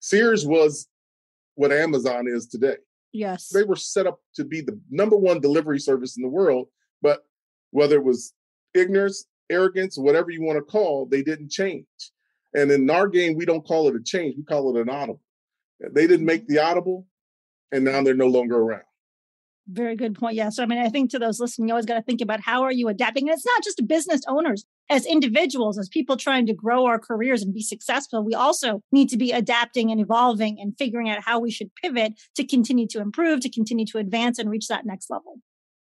Sears 0.00 0.46
was 0.46 0.88
what 1.54 1.72
Amazon 1.72 2.26
is 2.28 2.46
today. 2.46 2.76
Yes. 3.12 3.48
They 3.48 3.64
were 3.64 3.76
set 3.76 4.06
up 4.06 4.20
to 4.34 4.44
be 4.44 4.60
the 4.60 4.78
number 4.90 5.16
one 5.16 5.40
delivery 5.40 5.80
service 5.80 6.16
in 6.16 6.22
the 6.22 6.28
world, 6.28 6.68
but 7.02 7.24
whether 7.70 7.96
it 7.96 8.04
was 8.04 8.32
ignorance, 8.74 9.26
arrogance, 9.48 9.98
whatever 9.98 10.30
you 10.30 10.42
want 10.42 10.58
to 10.58 10.62
call, 10.62 11.06
they 11.06 11.22
didn't 11.22 11.50
change. 11.50 11.86
And 12.54 12.70
in 12.70 12.88
our 12.90 13.08
game, 13.08 13.36
we 13.36 13.44
don't 13.44 13.66
call 13.66 13.88
it 13.88 13.96
a 13.96 14.02
change, 14.02 14.36
we 14.36 14.44
call 14.44 14.76
it 14.76 14.80
an 14.80 14.88
audible. 14.88 15.20
They 15.80 16.06
didn't 16.06 16.26
make 16.26 16.46
the 16.46 16.58
audible, 16.58 17.06
and 17.72 17.84
now 17.84 18.02
they're 18.02 18.14
no 18.14 18.26
longer 18.26 18.58
around. 18.58 18.82
Very 19.68 19.94
good 19.94 20.18
point. 20.18 20.34
Yeah. 20.34 20.48
So, 20.48 20.62
I 20.62 20.66
mean, 20.66 20.78
I 20.78 20.88
think 20.88 21.10
to 21.10 21.18
those 21.18 21.38
listening, 21.38 21.68
you 21.68 21.74
always 21.74 21.86
got 21.86 21.94
to 21.94 22.02
think 22.02 22.20
about 22.20 22.40
how 22.40 22.62
are 22.62 22.72
you 22.72 22.88
adapting? 22.88 23.28
And 23.28 23.34
it's 23.34 23.46
not 23.46 23.62
just 23.62 23.86
business 23.86 24.20
owners, 24.26 24.64
as 24.90 25.06
individuals, 25.06 25.78
as 25.78 25.88
people 25.88 26.16
trying 26.16 26.46
to 26.46 26.54
grow 26.54 26.86
our 26.86 26.98
careers 26.98 27.42
and 27.42 27.54
be 27.54 27.62
successful, 27.62 28.24
we 28.24 28.34
also 28.34 28.82
need 28.90 29.08
to 29.10 29.16
be 29.16 29.30
adapting 29.30 29.90
and 29.90 30.00
evolving 30.00 30.58
and 30.60 30.76
figuring 30.76 31.08
out 31.08 31.22
how 31.22 31.38
we 31.38 31.50
should 31.50 31.70
pivot 31.76 32.14
to 32.34 32.44
continue 32.44 32.88
to 32.88 33.00
improve, 33.00 33.40
to 33.40 33.50
continue 33.50 33.86
to 33.86 33.98
advance 33.98 34.38
and 34.38 34.50
reach 34.50 34.66
that 34.66 34.84
next 34.84 35.08
level. 35.08 35.36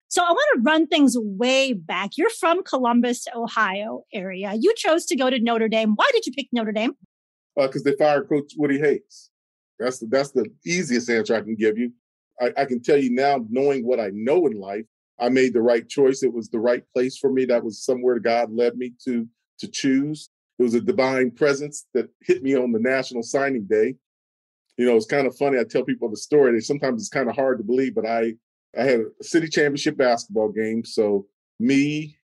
So 0.08 0.22
I 0.22 0.30
want 0.30 0.46
to 0.54 0.62
run 0.62 0.86
things 0.86 1.14
way 1.18 1.74
back. 1.74 2.10
You're 2.16 2.30
from 2.30 2.62
Columbus, 2.62 3.26
Ohio 3.34 4.04
area. 4.14 4.54
You 4.58 4.72
chose 4.76 5.04
to 5.06 5.16
go 5.16 5.28
to 5.28 5.38
Notre 5.40 5.68
Dame. 5.68 5.92
Why 5.94 6.08
did 6.12 6.24
you 6.24 6.32
pick 6.32 6.46
Notre 6.52 6.72
Dame? 6.72 6.92
Because 7.54 7.82
uh, 7.86 7.90
they 7.90 7.96
fired 7.96 8.28
Coach 8.28 8.52
Woody 8.56 8.78
Hayes. 8.78 9.30
That's 9.78 9.98
the, 9.98 10.06
that's 10.06 10.30
the 10.30 10.46
easiest 10.64 11.10
answer 11.10 11.34
I 11.34 11.42
can 11.42 11.54
give 11.54 11.78
you. 11.78 11.92
I, 12.40 12.52
I 12.56 12.64
can 12.64 12.82
tell 12.82 12.96
you 12.96 13.10
now, 13.10 13.44
knowing 13.48 13.86
what 13.86 14.00
I 14.00 14.10
know 14.12 14.46
in 14.46 14.58
life, 14.58 14.84
I 15.18 15.28
made 15.28 15.54
the 15.54 15.62
right 15.62 15.86
choice. 15.88 16.22
It 16.22 16.32
was 16.32 16.48
the 16.48 16.60
right 16.60 16.82
place 16.92 17.16
for 17.16 17.30
me. 17.30 17.44
That 17.46 17.64
was 17.64 17.82
somewhere 17.82 18.18
God 18.18 18.52
led 18.52 18.76
me 18.76 18.92
to 19.04 19.26
to 19.60 19.68
choose. 19.68 20.28
It 20.58 20.62
was 20.62 20.74
a 20.74 20.80
divine 20.80 21.30
presence 21.30 21.86
that 21.94 22.08
hit 22.20 22.42
me 22.42 22.54
on 22.54 22.72
the 22.72 22.78
national 22.78 23.22
signing 23.22 23.64
day. 23.64 23.94
You 24.76 24.86
know, 24.86 24.96
it's 24.96 25.06
kind 25.06 25.26
of 25.26 25.36
funny. 25.36 25.58
I 25.58 25.64
tell 25.64 25.84
people 25.84 26.10
the 26.10 26.16
story. 26.18 26.52
They, 26.52 26.60
sometimes 26.60 27.00
it's 27.00 27.08
kind 27.08 27.30
of 27.30 27.36
hard 27.36 27.58
to 27.58 27.64
believe, 27.64 27.94
but 27.94 28.06
I 28.06 28.34
I 28.78 28.82
had 28.82 29.00
a 29.00 29.24
city 29.24 29.48
championship 29.48 29.96
basketball 29.96 30.50
game. 30.50 30.84
So 30.84 31.26
me, 31.58 32.18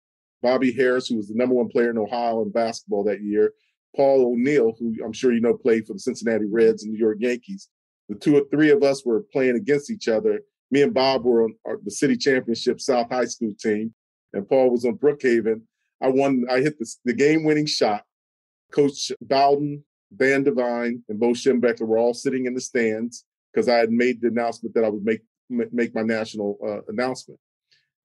Bobby 0.43 0.73
Harris, 0.73 1.09
who 1.09 1.17
was 1.17 1.29
the 1.29 1.35
number 1.35 1.55
one 1.55 1.69
player 1.69 1.91
in 1.91 1.99
Ohio 1.99 2.43
in 2.43 2.51
basketball 2.51 3.05
that 3.05 3.23
year, 3.23 3.53
Paul 3.97 4.33
O'Neill, 4.33 4.75
who 4.79 4.95
I'm 5.05 5.13
sure 5.13 5.33
you 5.33 5.41
know 5.41 5.57
played 5.57 5.87
for 5.87 5.95
the 5.95 5.99
Cincinnati 5.99 6.45
Reds 6.45 6.85
and 6.85 6.93
New 6.93 6.99
York 6.99 7.19
Yankees. 7.21 7.69
The 8.09 8.15
two 8.15 8.37
or 8.37 8.43
three 8.51 8.71
of 8.71 8.83
us 8.83 9.05
were 9.05 9.25
playing 9.33 9.57
against 9.57 9.91
each 9.91 10.09
other. 10.09 10.41
Me 10.71 10.83
and 10.83 10.95
Bob 10.95 11.25
were 11.25 11.45
on 11.45 11.55
the 11.85 11.91
city 11.91 12.17
championship 12.17 12.81
South 12.81 13.09
High 13.11 13.25
School 13.25 13.53
team, 13.59 13.95
and 14.33 14.49
Paul 14.49 14.71
was 14.71 14.85
on 14.85 14.99
Brookhaven. 14.99 15.63
I 16.03 16.09
won. 16.09 16.45
I 16.51 16.61
hit 16.61 16.79
the, 16.79 16.87
the 17.05 17.15
game-winning 17.15 17.67
shot. 17.67 18.05
Coach 18.71 19.11
Bowden, 19.21 19.83
Dan 20.15 20.45
Devine, 20.45 21.03
and 21.09 21.19
Bo 21.19 21.31
Schembechler 21.31 21.87
were 21.87 21.99
all 21.99 22.15
sitting 22.15 22.47
in 22.47 22.55
the 22.55 22.61
stands 22.61 23.25
because 23.53 23.69
I 23.69 23.77
had 23.77 23.91
made 23.91 24.21
the 24.21 24.29
announcement 24.29 24.75
that 24.75 24.85
I 24.85 24.89
would 24.89 25.05
make 25.05 25.23
make 25.51 25.95
my 25.95 26.03
national 26.03 26.59
uh, 26.67 26.81
announcement. 26.89 27.41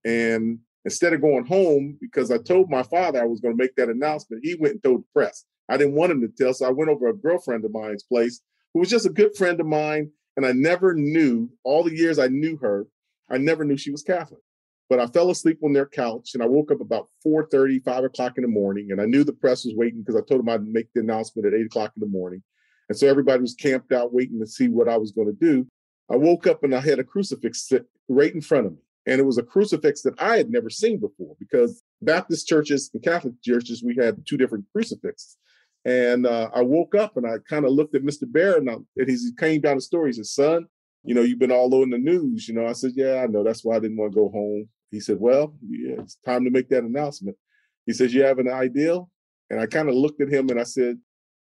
And 0.05 0.59
instead 0.85 1.13
of 1.13 1.21
going 1.21 1.45
home, 1.45 1.97
because 1.99 2.31
I 2.31 2.37
told 2.37 2.69
my 2.69 2.83
father 2.83 3.21
I 3.21 3.25
was 3.25 3.41
going 3.41 3.57
to 3.57 3.61
make 3.61 3.75
that 3.75 3.89
announcement, 3.89 4.43
he 4.43 4.55
went 4.55 4.75
and 4.75 4.83
told 4.83 5.01
the 5.01 5.07
press. 5.13 5.45
I 5.69 5.77
didn't 5.77 5.95
want 5.95 6.11
him 6.11 6.21
to 6.21 6.27
tell, 6.27 6.53
so 6.53 6.65
I 6.65 6.71
went 6.71 6.89
over 6.89 7.07
a 7.07 7.15
girlfriend 7.15 7.65
of 7.65 7.71
mine's 7.71 8.03
place 8.03 8.41
who 8.73 8.79
was 8.79 8.89
just 8.89 9.05
a 9.05 9.09
good 9.09 9.35
friend 9.35 9.59
of 9.59 9.65
mine. 9.65 10.11
And 10.35 10.45
I 10.45 10.51
never 10.51 10.95
knew, 10.95 11.49
all 11.63 11.83
the 11.83 11.95
years 11.95 12.17
I 12.17 12.27
knew 12.27 12.57
her, 12.57 12.87
I 13.29 13.37
never 13.37 13.63
knew 13.63 13.77
she 13.77 13.91
was 13.91 14.01
Catholic. 14.01 14.41
But 14.89 14.99
I 14.99 15.07
fell 15.07 15.29
asleep 15.29 15.59
on 15.63 15.73
their 15.73 15.85
couch 15.85 16.31
and 16.33 16.43
I 16.43 16.47
woke 16.47 16.71
up 16.71 16.81
about 16.81 17.07
4 17.23 17.47
30, 17.49 17.79
5 17.79 18.03
o'clock 18.03 18.33
in 18.37 18.41
the 18.41 18.47
morning. 18.47 18.91
And 18.91 18.99
I 18.99 19.05
knew 19.05 19.23
the 19.23 19.33
press 19.33 19.63
was 19.63 19.75
waiting 19.75 20.01
because 20.01 20.15
I 20.15 20.25
told 20.25 20.41
them 20.41 20.49
I'd 20.49 20.65
make 20.65 20.87
the 20.93 21.01
announcement 21.01 21.47
at 21.47 21.53
8 21.53 21.65
o'clock 21.67 21.93
in 21.95 22.01
the 22.01 22.07
morning. 22.07 22.43
And 22.89 22.97
so 22.97 23.07
everybody 23.07 23.41
was 23.41 23.55
camped 23.55 23.91
out 23.91 24.13
waiting 24.13 24.39
to 24.39 24.47
see 24.47 24.67
what 24.67 24.89
I 24.89 24.97
was 24.97 25.11
going 25.11 25.27
to 25.27 25.33
do. 25.33 25.67
I 26.11 26.17
woke 26.17 26.47
up 26.47 26.63
and 26.63 26.75
I 26.75 26.81
had 26.81 26.99
a 26.99 27.03
crucifix 27.03 27.71
right 28.09 28.33
in 28.33 28.41
front 28.41 28.67
of 28.67 28.73
me. 28.73 28.79
And 29.05 29.19
it 29.19 29.25
was 29.25 29.37
a 29.37 29.43
crucifix 29.43 30.01
that 30.03 30.19
I 30.19 30.37
had 30.37 30.49
never 30.49 30.69
seen 30.69 30.99
before 30.99 31.35
because 31.39 31.81
Baptist 32.01 32.47
churches 32.47 32.89
and 32.93 33.03
Catholic 33.03 33.33
churches, 33.41 33.83
we 33.83 33.95
had 33.95 34.25
two 34.27 34.37
different 34.37 34.65
crucifixes. 34.71 35.37
And 35.85 36.25
uh, 36.25 36.49
I 36.53 36.61
woke 36.61 36.95
up 36.95 37.17
and 37.17 37.27
I 37.27 37.37
kind 37.49 37.65
of 37.65 37.71
looked 37.71 37.95
at 37.95 38.03
Mr. 38.03 38.23
Bear 38.25 38.57
and, 38.57 38.69
I, 38.69 38.75
and 38.95 39.09
he 39.09 39.17
came 39.37 39.61
down 39.61 39.75
the 39.75 39.81
story. 39.81 40.09
He 40.09 40.13
said, 40.13 40.25
son, 40.25 40.65
you 41.03 41.13
know, 41.13 41.21
you've 41.21 41.39
been 41.39 41.51
all 41.51 41.73
over 41.75 41.85
the 41.85 41.97
news. 41.97 42.47
You 42.47 42.53
know, 42.53 42.65
I 42.65 42.73
said, 42.73 42.91
yeah, 42.95 43.21
I 43.23 43.27
know. 43.27 43.43
That's 43.43 43.65
why 43.65 43.75
I 43.75 43.79
didn't 43.79 43.97
want 43.97 44.13
to 44.13 44.19
go 44.19 44.29
home. 44.29 44.69
He 44.91 44.99
said, 44.99 45.19
well, 45.19 45.53
yeah, 45.67 45.95
it's 45.99 46.17
time 46.25 46.45
to 46.45 46.51
make 46.51 46.69
that 46.69 46.83
announcement. 46.83 47.35
He 47.85 47.93
says, 47.93 48.13
you 48.13 48.23
have 48.23 48.39
an 48.39 48.49
ideal? 48.49 49.09
And 49.49 49.59
I 49.59 49.65
kind 49.65 49.89
of 49.89 49.95
looked 49.95 50.21
at 50.21 50.29
him 50.29 50.49
and 50.49 50.59
I 50.59 50.63
said, 50.63 50.97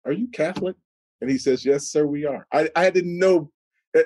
are 0.05 0.13
you 0.13 0.27
Catholic? 0.29 0.75
And 1.19 1.29
he 1.29 1.37
says, 1.37 1.65
yes, 1.65 1.91
sir, 1.91 2.05
we 2.05 2.25
are. 2.25 2.47
I, 2.53 2.69
I 2.75 2.89
didn't 2.89 3.19
know. 3.19 3.51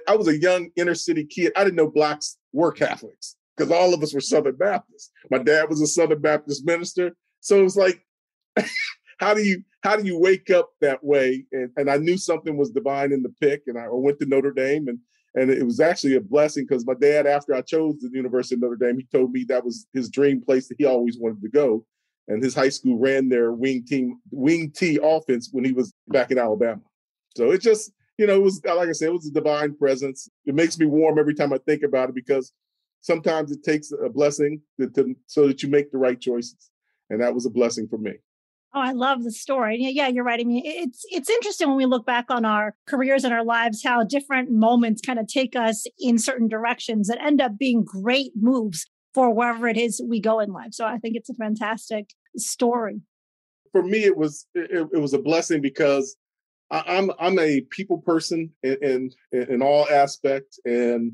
I 0.07 0.15
was 0.15 0.27
a 0.27 0.39
young 0.39 0.69
inner 0.75 0.95
city 0.95 1.25
kid. 1.25 1.53
I 1.55 1.63
didn't 1.63 1.75
know 1.75 1.89
blacks 1.89 2.37
were 2.51 2.71
Catholics 2.71 3.35
because 3.55 3.71
all 3.71 3.93
of 3.93 4.01
us 4.01 4.13
were 4.13 4.21
Southern 4.21 4.55
Baptists. 4.55 5.11
My 5.29 5.37
dad 5.37 5.69
was 5.69 5.81
a 5.81 5.87
Southern 5.87 6.21
Baptist 6.21 6.65
minister. 6.65 7.15
So 7.41 7.59
it 7.59 7.63
was 7.63 7.77
like, 7.77 8.03
how 9.19 9.33
do 9.33 9.43
you 9.43 9.63
how 9.85 9.95
do 9.95 10.03
you 10.03 10.17
wake 10.17 10.49
up 10.49 10.71
that 10.81 11.03
way? 11.03 11.45
And, 11.51 11.69
and 11.77 11.91
I 11.91 11.97
knew 11.97 12.17
something 12.17 12.57
was 12.57 12.71
divine 12.71 13.11
in 13.11 13.21
the 13.21 13.33
pick, 13.39 13.63
and 13.67 13.77
I 13.77 13.85
went 13.89 14.19
to 14.19 14.25
Notre 14.25 14.51
Dame, 14.51 14.87
and 14.87 14.97
and 15.35 15.51
it 15.51 15.63
was 15.63 15.79
actually 15.79 16.15
a 16.15 16.21
blessing 16.21 16.65
because 16.67 16.87
my 16.87 16.95
dad, 16.95 17.27
after 17.27 17.53
I 17.53 17.61
chose 17.61 17.99
the 17.99 18.09
University 18.11 18.55
of 18.55 18.61
Notre 18.61 18.77
Dame, 18.77 18.97
he 18.97 19.05
told 19.11 19.31
me 19.31 19.43
that 19.43 19.63
was 19.63 19.85
his 19.93 20.09
dream 20.09 20.41
place 20.41 20.69
that 20.69 20.77
he 20.79 20.85
always 20.85 21.17
wanted 21.19 21.41
to 21.41 21.49
go. 21.49 21.85
And 22.29 22.41
his 22.41 22.55
high 22.55 22.69
school 22.69 22.97
ran 22.97 23.27
their 23.27 23.51
wing 23.51 23.83
team, 23.85 24.19
wing 24.31 24.71
T 24.71 24.97
offense 25.03 25.49
when 25.51 25.65
he 25.65 25.73
was 25.73 25.93
back 26.07 26.31
in 26.31 26.39
Alabama. 26.39 26.81
So 27.35 27.51
it 27.51 27.61
just, 27.61 27.91
you 28.17 28.25
know, 28.25 28.35
it 28.35 28.41
was 28.41 28.63
like 28.63 28.89
I 28.89 28.93
said, 28.93 29.09
it 29.09 29.13
was 29.13 29.27
a 29.27 29.31
divine 29.31 29.75
presence. 29.75 30.29
It 30.45 30.55
makes 30.55 30.79
me 30.79 30.85
warm 30.85 31.19
every 31.19 31.35
time 31.35 31.51
I 31.51 31.59
think 31.67 31.83
about 31.83 32.09
it 32.09 32.15
because 32.15 32.53
sometimes 33.01 33.51
it 33.51 33.61
takes 33.61 33.91
a 33.91 34.09
blessing 34.09 34.61
to, 34.79 34.89
to, 34.91 35.15
so 35.27 35.47
that 35.47 35.61
you 35.61 35.69
make 35.69 35.91
the 35.91 35.97
right 35.97 36.19
choices. 36.19 36.71
And 37.09 37.21
that 37.21 37.35
was 37.35 37.45
a 37.45 37.51
blessing 37.51 37.87
for 37.89 37.97
me. 37.97 38.13
Oh, 38.75 38.81
I 38.81 38.91
love 38.91 39.23
the 39.23 39.31
story. 39.31 39.77
Yeah, 39.79 40.09
you're 40.09 40.25
right. 40.25 40.39
I 40.39 40.43
mean, 40.43 40.61
it's 40.65 41.05
it's 41.09 41.29
interesting 41.29 41.69
when 41.69 41.77
we 41.77 41.85
look 41.85 42.05
back 42.05 42.25
on 42.29 42.43
our 42.43 42.75
careers 42.87 43.23
and 43.23 43.33
our 43.33 43.43
lives 43.43 43.81
how 43.81 44.03
different 44.03 44.51
moments 44.51 45.01
kind 45.01 45.17
of 45.17 45.27
take 45.27 45.55
us 45.55 45.85
in 45.97 46.17
certain 46.17 46.49
directions 46.49 47.07
that 47.07 47.23
end 47.23 47.39
up 47.39 47.57
being 47.57 47.85
great 47.85 48.33
moves 48.35 48.85
for 49.13 49.33
wherever 49.33 49.69
it 49.69 49.77
is 49.77 50.01
we 50.05 50.19
go 50.19 50.41
in 50.41 50.51
life. 50.51 50.73
So 50.73 50.85
I 50.85 50.97
think 50.97 51.15
it's 51.15 51.29
a 51.29 51.35
fantastic 51.35 52.09
story. 52.35 52.99
For 53.71 53.81
me, 53.81 54.03
it 54.03 54.17
was 54.17 54.45
it, 54.53 54.89
it 54.91 54.99
was 54.99 55.13
a 55.13 55.19
blessing 55.19 55.61
because 55.61 56.17
I, 56.69 56.97
am 56.97 57.11
I'm, 57.11 57.15
I'm 57.19 57.39
a 57.39 57.61
people 57.71 57.99
person 57.99 58.51
in, 58.61 58.77
in 58.81 59.11
in 59.31 59.61
all 59.61 59.87
aspects, 59.87 60.59
and 60.65 61.13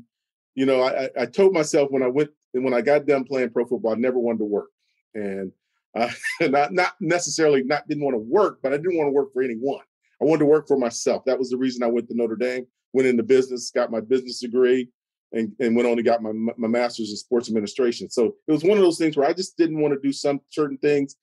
you 0.56 0.66
know 0.66 0.82
I, 0.82 1.10
I 1.16 1.26
told 1.26 1.52
myself 1.52 1.92
when 1.92 2.02
I 2.02 2.08
went 2.08 2.30
and 2.54 2.64
when 2.64 2.74
I 2.74 2.80
got 2.80 3.06
done 3.06 3.22
playing 3.22 3.50
pro 3.50 3.66
football, 3.66 3.92
I 3.92 3.96
never 3.98 4.18
wanted 4.18 4.38
to 4.38 4.46
work, 4.46 4.70
and 5.14 5.52
uh, 5.94 6.10
not 6.40 6.72
not 6.72 6.94
necessarily 7.00 7.62
not 7.62 7.86
didn't 7.88 8.04
want 8.04 8.14
to 8.14 8.18
work, 8.18 8.58
but 8.62 8.72
I 8.72 8.76
didn't 8.76 8.96
want 8.96 9.08
to 9.08 9.12
work 9.12 9.32
for 9.32 9.42
anyone. 9.42 9.84
I 10.20 10.24
wanted 10.24 10.40
to 10.40 10.46
work 10.46 10.68
for 10.68 10.78
myself. 10.78 11.24
That 11.24 11.38
was 11.38 11.50
the 11.50 11.56
reason 11.56 11.82
I 11.82 11.88
went 11.88 12.08
to 12.08 12.16
Notre 12.16 12.36
Dame, 12.36 12.66
went 12.92 13.08
into 13.08 13.22
business, 13.22 13.70
got 13.70 13.90
my 13.90 14.00
business 14.00 14.40
degree, 14.40 14.88
and, 15.32 15.52
and 15.58 15.74
went 15.74 15.88
on 15.88 15.98
and 15.98 16.04
got 16.04 16.22
my 16.22 16.32
my 16.32 16.68
master's 16.68 17.10
in 17.10 17.16
sports 17.16 17.48
administration. 17.48 18.08
So 18.10 18.36
it 18.46 18.52
was 18.52 18.64
one 18.64 18.78
of 18.78 18.84
those 18.84 18.98
things 18.98 19.16
where 19.16 19.28
I 19.28 19.32
just 19.32 19.56
didn't 19.56 19.80
want 19.80 19.94
to 19.94 20.00
do 20.00 20.12
some 20.12 20.40
certain 20.50 20.78
things. 20.78 21.16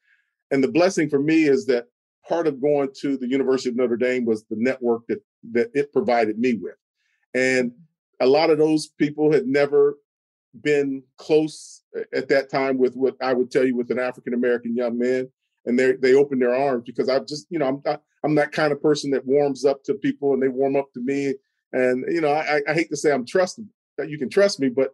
And 0.52 0.64
the 0.64 0.72
blessing 0.72 1.10
for 1.10 1.20
me 1.20 1.44
is 1.44 1.66
that 1.68 1.86
part 2.28 2.48
of 2.48 2.62
going 2.62 2.90
to 3.02 3.18
the 3.18 3.28
University 3.28 3.70
of 3.70 3.76
Notre 3.76 3.98
Dame 3.98 4.26
was 4.26 4.44
the 4.46 4.56
network 4.58 5.04
that 5.08 5.22
that 5.52 5.72
it 5.74 5.94
provided 5.94 6.38
me 6.38 6.56
with. 6.56 6.76
And 7.34 7.72
a 8.20 8.28
lot 8.28 8.50
of 8.50 8.58
those 8.58 8.88
people 8.88 9.32
had 9.32 9.48
never 9.48 9.98
been 10.62 11.04
close 11.18 11.84
at 12.14 12.28
that 12.30 12.50
time 12.50 12.78
with 12.78 12.96
what 12.96 13.16
I 13.22 13.34
would 13.34 13.52
tell 13.52 13.66
you 13.66 13.76
with 13.76 13.92
an 13.92 14.00
African 14.00 14.34
American 14.34 14.76
young 14.76 14.98
man, 14.98 15.30
and 15.66 15.78
they 15.78 15.94
they 15.94 16.14
opened 16.14 16.42
their 16.42 16.56
arms 16.56 16.84
because 16.86 17.10
I've 17.10 17.28
just 17.28 17.48
you 17.50 17.60
know 17.60 17.68
I'm 17.68 17.82
not, 17.86 18.02
I'm 18.24 18.36
that 18.36 18.52
kind 18.52 18.72
of 18.72 18.82
person 18.82 19.12
that 19.12 19.26
warms 19.26 19.66
up 19.66 19.84
to 19.84 19.94
people 19.94 20.34
and 20.34 20.42
they 20.42 20.48
warm 20.48 20.76
up 20.76 20.92
to 20.94 21.02
me, 21.02 21.34
and 21.74 22.06
you 22.10 22.22
know 22.22 22.32
I, 22.32 22.62
I 22.68 22.74
hate 22.74 22.90
to 22.90 22.98
say 22.98 23.12
I'm 23.12 23.26
trusted 23.26 23.68
that 23.98 24.10
you 24.10 24.18
can 24.18 24.30
trust 24.30 24.60
me, 24.60 24.70
but 24.70 24.92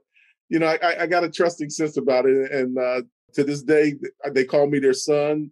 you 0.49 0.59
know 0.59 0.67
I, 0.67 1.03
I 1.03 1.07
got 1.07 1.23
a 1.23 1.29
trusting 1.29 1.69
sense 1.69 1.97
about 1.97 2.25
it, 2.25 2.51
and 2.51 2.77
uh, 2.77 3.01
to 3.33 3.43
this 3.43 3.63
day 3.63 3.95
they 4.31 4.45
call 4.45 4.67
me 4.67 4.79
their 4.79 4.93
son. 4.93 5.51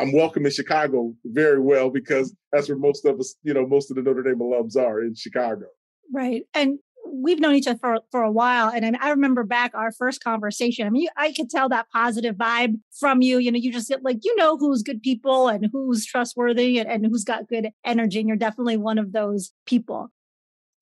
I'm 0.00 0.12
welcome 0.12 0.46
in 0.46 0.52
Chicago 0.52 1.12
very 1.24 1.60
well 1.60 1.90
because 1.90 2.32
that's 2.52 2.68
where 2.68 2.78
most 2.78 3.04
of 3.04 3.18
us, 3.18 3.34
you 3.42 3.52
know, 3.52 3.66
most 3.66 3.90
of 3.90 3.96
the 3.96 4.02
Notre 4.02 4.22
Dame 4.22 4.38
alums 4.38 4.76
are 4.76 5.02
in 5.02 5.12
Chicago. 5.12 5.66
Right. 6.12 6.44
And 6.54 6.78
we've 7.12 7.40
known 7.40 7.54
each 7.54 7.66
other 7.66 7.78
for, 7.78 8.00
for 8.10 8.22
a 8.22 8.30
while. 8.30 8.70
And 8.70 8.96
I, 8.96 9.08
I 9.08 9.10
remember 9.10 9.44
back 9.44 9.72
our 9.74 9.92
first 9.92 10.22
conversation. 10.22 10.86
I 10.86 10.90
mean, 10.90 11.02
you, 11.02 11.08
I 11.16 11.32
could 11.32 11.50
tell 11.50 11.68
that 11.68 11.90
positive 11.92 12.36
vibe 12.36 12.80
from 12.98 13.22
you. 13.22 13.38
You 13.38 13.52
know, 13.52 13.58
you 13.58 13.72
just 13.72 13.88
get 13.88 14.02
like, 14.02 14.18
you 14.22 14.34
know, 14.36 14.56
who's 14.56 14.82
good 14.82 15.02
people 15.02 15.48
and 15.48 15.68
who's 15.72 16.06
trustworthy 16.06 16.78
and, 16.78 16.88
and 16.88 17.06
who's 17.06 17.24
got 17.24 17.48
good 17.48 17.70
energy. 17.84 18.20
And 18.20 18.28
you're 18.28 18.36
definitely 18.36 18.76
one 18.76 18.98
of 18.98 19.12
those 19.12 19.52
people. 19.66 20.10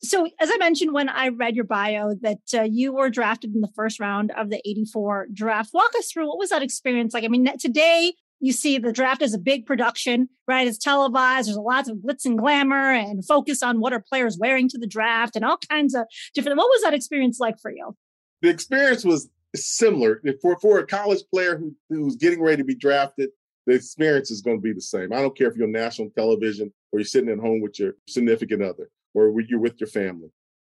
So, 0.02 0.28
as 0.40 0.50
I 0.52 0.58
mentioned 0.58 0.92
when 0.92 1.08
I 1.08 1.28
read 1.28 1.56
your 1.56 1.64
bio, 1.64 2.14
that 2.20 2.40
uh, 2.54 2.62
you 2.62 2.92
were 2.92 3.08
drafted 3.08 3.54
in 3.54 3.62
the 3.62 3.72
first 3.74 3.98
round 3.98 4.30
of 4.32 4.50
the 4.50 4.60
84 4.68 5.28
draft. 5.32 5.70
Walk 5.72 5.90
us 5.98 6.12
through 6.12 6.28
what 6.28 6.38
was 6.38 6.50
that 6.50 6.62
experience 6.62 7.14
like? 7.14 7.24
I 7.24 7.28
mean, 7.28 7.48
today 7.58 8.12
you 8.40 8.52
see 8.52 8.78
the 8.78 8.92
draft 8.92 9.22
is 9.22 9.34
a 9.34 9.38
big 9.38 9.66
production, 9.66 10.28
right? 10.46 10.66
It's 10.66 10.78
televised. 10.78 11.48
There's 11.48 11.56
a 11.56 11.60
lot 11.60 11.88
of 11.88 11.98
glitz 11.98 12.24
and 12.24 12.38
glamour 12.38 12.92
and 12.92 13.24
focus 13.24 13.62
on 13.62 13.80
what 13.80 13.92
are 13.92 14.02
players 14.06 14.38
wearing 14.38 14.68
to 14.70 14.78
the 14.78 14.86
draft 14.86 15.36
and 15.36 15.44
all 15.44 15.58
kinds 15.70 15.94
of 15.94 16.06
different. 16.34 16.58
What 16.58 16.68
was 16.68 16.82
that 16.82 16.94
experience 16.94 17.40
like 17.40 17.58
for 17.60 17.70
you? 17.70 17.96
The 18.42 18.48
experience 18.50 19.04
was 19.04 19.28
similar 19.54 20.22
for 20.42 20.58
for 20.60 20.78
a 20.78 20.86
college 20.86 21.22
player 21.32 21.56
who 21.56 21.74
who's 21.88 22.16
getting 22.16 22.42
ready 22.42 22.58
to 22.58 22.64
be 22.64 22.74
drafted. 22.74 23.30
The 23.66 23.74
experience 23.74 24.30
is 24.30 24.42
going 24.42 24.58
to 24.58 24.62
be 24.62 24.72
the 24.72 24.80
same. 24.80 25.12
I 25.12 25.20
don't 25.20 25.36
care 25.36 25.48
if 25.48 25.56
you're 25.56 25.66
on 25.66 25.72
national 25.72 26.10
television 26.10 26.72
or 26.92 27.00
you're 27.00 27.06
sitting 27.06 27.30
at 27.30 27.38
home 27.38 27.60
with 27.60 27.80
your 27.80 27.94
significant 28.08 28.62
other 28.62 28.90
or 29.14 29.40
you're 29.40 29.58
with 29.58 29.80
your 29.80 29.88
family. 29.88 30.28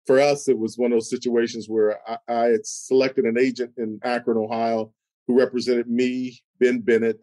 For 0.06 0.20
us, 0.20 0.48
it 0.48 0.58
was 0.58 0.76
one 0.76 0.92
of 0.92 0.96
those 0.96 1.10
situations 1.10 1.66
where 1.68 1.98
I, 2.06 2.18
I 2.28 2.44
had 2.46 2.66
selected 2.66 3.24
an 3.24 3.38
agent 3.38 3.72
in 3.78 3.98
Akron, 4.04 4.36
Ohio, 4.36 4.92
who 5.26 5.38
represented 5.38 5.88
me, 5.88 6.40
Ben 6.60 6.80
Bennett, 6.80 7.18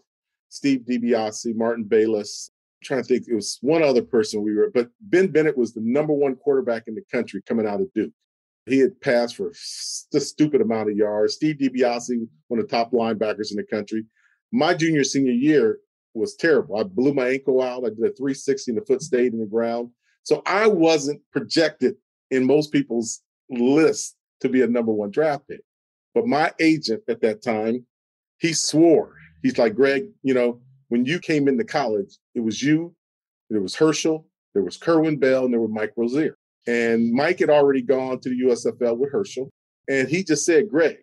Steve 0.51 0.81
DiBiase, 0.81 1.55
Martin 1.55 1.85
Bayless. 1.85 2.51
I'm 2.51 2.85
trying 2.85 3.03
to 3.03 3.07
think, 3.07 3.27
it 3.27 3.33
was 3.33 3.57
one 3.61 3.81
other 3.81 4.01
person 4.01 4.43
we 4.43 4.53
were, 4.53 4.69
but 4.73 4.89
Ben 4.99 5.27
Bennett 5.27 5.57
was 5.57 5.73
the 5.73 5.81
number 5.81 6.13
one 6.13 6.35
quarterback 6.35 6.83
in 6.87 6.95
the 6.95 7.03
country 7.09 7.41
coming 7.47 7.65
out 7.65 7.79
of 7.79 7.91
Duke. 7.93 8.11
He 8.65 8.79
had 8.79 8.99
passed 8.99 9.37
for 9.37 9.49
a 9.49 10.19
stupid 10.19 10.61
amount 10.61 10.89
of 10.89 10.97
yards. 10.97 11.35
Steve 11.35 11.55
DiBiase, 11.55 12.27
one 12.49 12.59
of 12.59 12.67
the 12.67 12.75
top 12.75 12.91
linebackers 12.91 13.51
in 13.51 13.57
the 13.57 13.63
country. 13.63 14.05
My 14.51 14.73
junior 14.73 15.05
senior 15.05 15.31
year 15.31 15.79
was 16.13 16.35
terrible. 16.35 16.77
I 16.77 16.83
blew 16.83 17.13
my 17.13 17.29
ankle 17.29 17.61
out. 17.61 17.85
I 17.85 17.89
did 17.89 17.99
a 17.99 18.13
360 18.13 18.71
and 18.71 18.81
the 18.81 18.85
foot 18.85 19.01
stayed 19.01 19.33
in 19.33 19.39
the 19.39 19.45
ground. 19.45 19.91
So 20.23 20.43
I 20.45 20.67
wasn't 20.67 21.21
projected 21.31 21.95
in 22.29 22.45
most 22.45 22.73
people's 22.73 23.21
list 23.49 24.17
to 24.41 24.49
be 24.49 24.61
a 24.61 24.67
number 24.67 24.91
one 24.91 25.11
draft 25.11 25.47
pick. 25.47 25.61
But 26.13 26.27
my 26.27 26.51
agent 26.59 27.03
at 27.07 27.21
that 27.21 27.41
time, 27.41 27.85
he 28.37 28.51
swore 28.51 29.15
he's 29.41 29.57
like, 29.57 29.75
Greg, 29.75 30.05
you 30.23 30.33
know, 30.33 30.61
when 30.89 31.05
you 31.05 31.19
came 31.19 31.47
into 31.47 31.63
college, 31.63 32.17
it 32.35 32.41
was 32.41 32.61
you, 32.61 32.93
there 33.49 33.61
was 33.61 33.75
Herschel, 33.75 34.27
there 34.53 34.63
was 34.63 34.77
Kerwin 34.77 35.17
Bell, 35.17 35.45
and 35.45 35.53
there 35.53 35.61
was 35.61 35.71
Mike 35.71 35.93
Rozier. 35.95 36.37
And 36.67 37.11
Mike 37.11 37.39
had 37.39 37.49
already 37.49 37.81
gone 37.81 38.19
to 38.19 38.29
the 38.29 38.43
USFL 38.43 38.97
with 38.97 39.11
Herschel. 39.11 39.49
And 39.89 40.07
he 40.07 40.23
just 40.23 40.45
said, 40.45 40.69
Greg, 40.69 40.97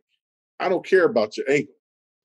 I 0.61 0.68
don't 0.68 0.87
care 0.87 1.04
about 1.04 1.37
your 1.37 1.50
ankle. 1.50 1.75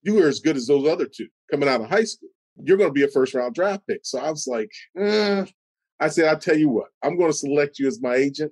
you 0.02 0.24
are 0.24 0.28
as 0.28 0.40
good 0.40 0.58
as 0.58 0.68
those 0.68 0.88
other 0.88 1.06
two 1.06 1.28
coming 1.50 1.70
out 1.70 1.82
of 1.82 1.90
high 1.90 2.04
school. 2.04 2.30
You're 2.64 2.78
going 2.78 2.90
to 2.90 2.94
be 2.94 3.04
a 3.04 3.08
first 3.08 3.34
round 3.34 3.56
draft 3.56 3.88
pick. 3.88 4.02
So 4.04 4.20
I 4.20 4.30
was 4.30 4.48
like, 4.48 4.72
eh. 4.98 5.46
I 6.00 6.10
said, 6.10 6.26
I'll 6.26 6.38
tell 6.38 6.58
you 6.58 6.70
what, 6.70 6.88
I'm 7.02 7.18
going 7.18 7.32
to 7.32 7.38
select 7.38 7.80
you 7.80 7.88
as 7.88 8.02
my 8.02 8.16
agent. 8.16 8.52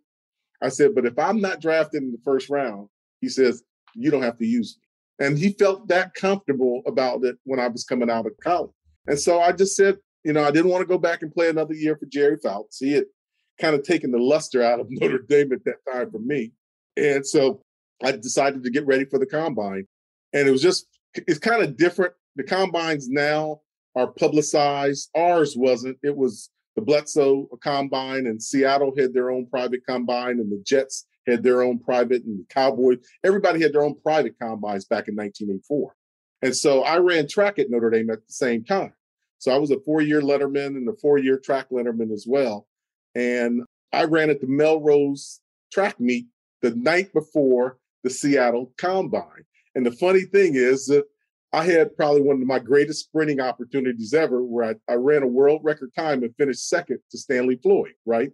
I 0.62 0.70
said, 0.70 0.96
but 0.96 1.06
if 1.06 1.18
I'm 1.20 1.42
not 1.42 1.60
drafted 1.60 2.04
in 2.04 2.12
the 2.12 2.22
first 2.24 2.50
round, 2.50 2.88
he 3.20 3.30
says, 3.30 3.64
you 3.94 4.10
don't 4.10 4.22
have 4.22 4.38
to 4.38 4.46
use. 4.46 4.78
And 5.22 5.38
he 5.38 5.54
felt 5.54 5.88
that 5.88 6.16
comfortable 6.16 6.82
about 6.88 7.24
it 7.24 7.36
when 7.44 7.60
I 7.60 7.68
was 7.68 7.84
coming 7.84 8.10
out 8.10 8.26
of 8.26 8.34
college. 8.44 8.72
And 9.06 9.20
so 9.20 9.40
I 9.40 9.52
just 9.52 9.76
said, 9.76 9.98
you 10.24 10.34
know, 10.34 10.44
I 10.44 10.50
didn't 10.50 10.72
want 10.72 10.82
to 10.82 10.88
go 10.88 10.98
back 10.98 11.22
and 11.22 11.32
play 11.32 11.48
another 11.48 11.76
year 11.76 11.96
for 11.96 12.08
Gerry 12.08 12.38
Faust. 12.42 12.78
He 12.80 12.94
had 12.94 13.06
kind 13.60 13.76
of 13.76 13.84
taken 13.84 14.12
the 14.12 14.18
luster 14.18 14.64
out 14.64 14.80
of 14.80 14.88
Notre 14.90 15.20
Dame 15.20 15.54
at 15.54 15.64
that 15.66 15.76
time 15.92 16.10
for 16.10 16.18
me. 16.18 16.54
And 16.98 17.26
so 17.26 17.62
I 18.04 18.14
decided 18.14 18.64
to 18.64 18.72
get 18.72 18.88
ready 18.88 19.06
for 19.06 19.20
the 19.20 19.28
combine. 19.28 19.86
And 20.34 20.48
it 20.48 20.52
was 20.52 20.62
just, 20.62 20.88
it's 21.14 21.40
kind 21.40 21.62
of 21.62 21.78
different. 21.78 22.14
The 22.36 22.44
combines 22.44 23.08
now 23.08 23.62
are 23.96 24.08
publicized. 24.08 25.12
Ours 25.16 25.56
wasn't. 25.56 25.98
It 26.02 26.18
was 26.18 26.50
the 26.76 26.82
BLESTO 26.82 27.48
combine, 27.62 28.26
and 28.26 28.42
Seattle 28.42 28.94
had 28.98 29.14
their 29.14 29.30
own 29.30 29.46
private 29.46 29.82
combine, 29.86 30.40
and 30.40 30.52
the 30.52 30.64
Jets 30.66 31.06
had 31.28 31.44
their 31.44 31.62
own 31.62 31.80
private, 31.80 32.24
and 32.24 32.40
the 32.40 32.46
Cowboys, 32.50 32.98
everybody 33.24 33.62
had 33.62 33.74
their 33.74 33.84
own 33.84 33.96
private 34.02 34.36
combines 34.40 34.86
back 34.86 35.08
in 35.08 35.16
1984. 35.16 35.96
And 36.42 36.56
so 36.56 36.84
I 36.84 36.98
ran 36.98 37.28
track 37.28 37.60
at 37.60 37.70
Notre 37.70 37.90
Dame 37.90 38.10
at 38.10 38.26
the 38.26 38.34
same 38.34 38.64
time. 38.64 38.94
So 39.38 39.52
I 39.52 39.58
was 39.58 39.72
a 39.72 39.80
four 39.80 40.02
year 40.02 40.22
letterman 40.22 40.78
and 40.78 40.88
a 40.88 40.94
four 40.94 41.18
year 41.18 41.38
track 41.38 41.70
letterman 41.72 42.12
as 42.12 42.26
well. 42.28 42.68
And 43.16 43.64
I 43.94 44.04
ran 44.06 44.30
at 44.30 44.42
the 44.42 44.48
Millrose 44.48 45.40
track 45.72 46.00
meet 46.00 46.28
the 46.62 46.72
night 46.76 47.14
before 47.14 47.78
the 48.04 48.10
Seattle 48.10 48.72
Combine. 48.78 49.46
And 49.76 49.86
the 49.86 49.92
funny 49.92 50.22
thing 50.22 50.56
is 50.56 50.88
that 50.88 51.06
I 51.54 51.66
had 51.66 51.96
probably 51.98 52.22
one 52.22 52.42
of 52.42 52.48
my 52.48 52.60
greatest 52.60 53.06
sprinting 53.06 53.42
opportunities 53.42 54.14
ever 54.14 54.42
where 54.44 54.78
I, 54.88 54.94
I 54.94 54.96
ran 54.96 55.24
a 55.24 55.28
world 55.28 55.62
record 55.64 55.94
time 55.96 56.24
and 56.24 56.36
finished 56.36 56.70
second 56.70 57.00
to 57.12 57.18
Stanley 57.18 57.58
Floyd, 57.58 57.94
right? 58.06 58.32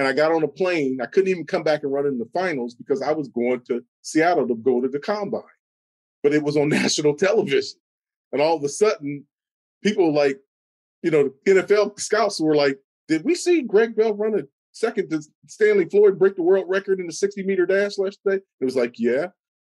And 0.00 0.08
I 0.08 0.14
got 0.14 0.32
on 0.32 0.42
a 0.42 0.48
plane. 0.48 0.98
I 1.02 1.04
couldn't 1.04 1.28
even 1.28 1.44
come 1.44 1.62
back 1.62 1.82
and 1.82 1.92
run 1.92 2.06
in 2.06 2.16
the 2.16 2.24
finals 2.32 2.74
because 2.74 3.02
I 3.02 3.12
was 3.12 3.28
going 3.28 3.60
to 3.66 3.84
Seattle 4.00 4.48
to 4.48 4.54
go 4.54 4.80
to 4.80 4.88
the 4.88 4.98
combine. 4.98 5.42
But 6.22 6.32
it 6.32 6.42
was 6.42 6.56
on 6.56 6.68
national 6.70 7.16
television. 7.16 7.78
And 8.32 8.40
all 8.40 8.56
of 8.56 8.64
a 8.64 8.68
sudden, 8.70 9.26
people 9.82 10.14
like, 10.14 10.40
you 11.02 11.10
know, 11.10 11.30
NFL 11.46 12.00
scouts 12.00 12.40
were 12.40 12.56
like, 12.56 12.78
did 13.08 13.26
we 13.26 13.34
see 13.34 13.60
Greg 13.60 13.94
Bell 13.94 14.14
run 14.14 14.40
a 14.40 14.44
second 14.72 15.10
to 15.10 15.22
Stanley 15.46 15.84
Floyd 15.84 16.18
break 16.18 16.34
the 16.34 16.42
world 16.42 16.64
record 16.66 16.98
in 16.98 17.06
the 17.06 17.12
60 17.12 17.42
meter 17.42 17.66
dash 17.66 17.98
last 17.98 18.20
day? 18.24 18.36
It 18.36 18.64
was 18.64 18.76
like, 18.76 18.94
yeah. 18.98 19.26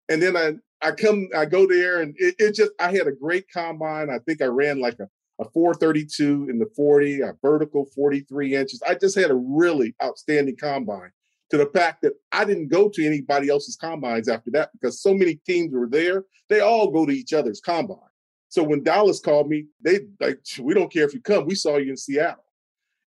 And 0.08 0.22
then 0.22 0.36
I 0.36 0.52
I 0.80 0.92
come, 0.92 1.28
I 1.36 1.44
go 1.44 1.66
there, 1.66 2.02
and 2.02 2.14
it, 2.18 2.36
it 2.38 2.54
just 2.54 2.70
I 2.78 2.92
had 2.92 3.08
a 3.08 3.12
great 3.12 3.46
combine. 3.52 4.10
I 4.10 4.20
think 4.20 4.42
I 4.42 4.46
ran 4.46 4.80
like 4.80 5.00
a 5.00 5.08
a 5.40 5.44
432 5.50 6.48
in 6.50 6.58
the 6.58 6.68
40, 6.76 7.22
a 7.22 7.32
vertical 7.42 7.86
43 7.94 8.54
inches. 8.54 8.82
I 8.86 8.94
just 8.94 9.18
had 9.18 9.30
a 9.30 9.34
really 9.34 9.94
outstanding 10.02 10.56
combine 10.56 11.10
to 11.50 11.56
the 11.56 11.66
fact 11.66 12.02
that 12.02 12.12
I 12.30 12.44
didn't 12.44 12.68
go 12.68 12.88
to 12.90 13.06
anybody 13.06 13.48
else's 13.48 13.76
combines 13.76 14.28
after 14.28 14.50
that 14.52 14.70
because 14.72 15.02
so 15.02 15.14
many 15.14 15.36
teams 15.46 15.72
were 15.72 15.88
there. 15.88 16.24
They 16.48 16.60
all 16.60 16.90
go 16.90 17.06
to 17.06 17.12
each 17.12 17.32
other's 17.32 17.60
combine. 17.60 17.98
So 18.48 18.62
when 18.62 18.82
Dallas 18.82 19.20
called 19.20 19.48
me, 19.48 19.66
they 19.80 20.00
like, 20.20 20.40
we 20.60 20.74
don't 20.74 20.92
care 20.92 21.04
if 21.04 21.14
you 21.14 21.20
come. 21.20 21.46
We 21.46 21.54
saw 21.54 21.76
you 21.76 21.90
in 21.90 21.96
Seattle. 21.96 22.44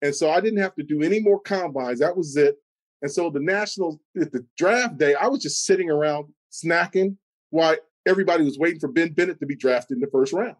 And 0.01 0.15
so 0.15 0.29
I 0.29 0.39
didn't 0.39 0.59
have 0.59 0.75
to 0.75 0.83
do 0.83 1.01
any 1.01 1.19
more 1.19 1.39
combines. 1.41 1.99
That 1.99 2.15
was 2.15 2.37
it. 2.37 2.57
And 3.01 3.11
so 3.11 3.29
the 3.29 3.39
Nationals, 3.39 3.97
at 4.21 4.31
the 4.31 4.45
draft 4.57 4.97
day, 4.97 5.15
I 5.15 5.27
was 5.27 5.41
just 5.41 5.65
sitting 5.65 5.89
around 5.89 6.27
snacking 6.51 7.15
while 7.49 7.75
everybody 8.05 8.43
was 8.43 8.57
waiting 8.59 8.79
for 8.79 8.89
Ben 8.89 9.13
Bennett 9.13 9.39
to 9.39 9.45
be 9.45 9.55
drafted 9.55 9.95
in 9.95 10.01
the 10.01 10.09
first 10.11 10.33
round. 10.33 10.57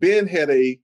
Ben 0.00 0.26
had 0.26 0.50
a 0.50 0.78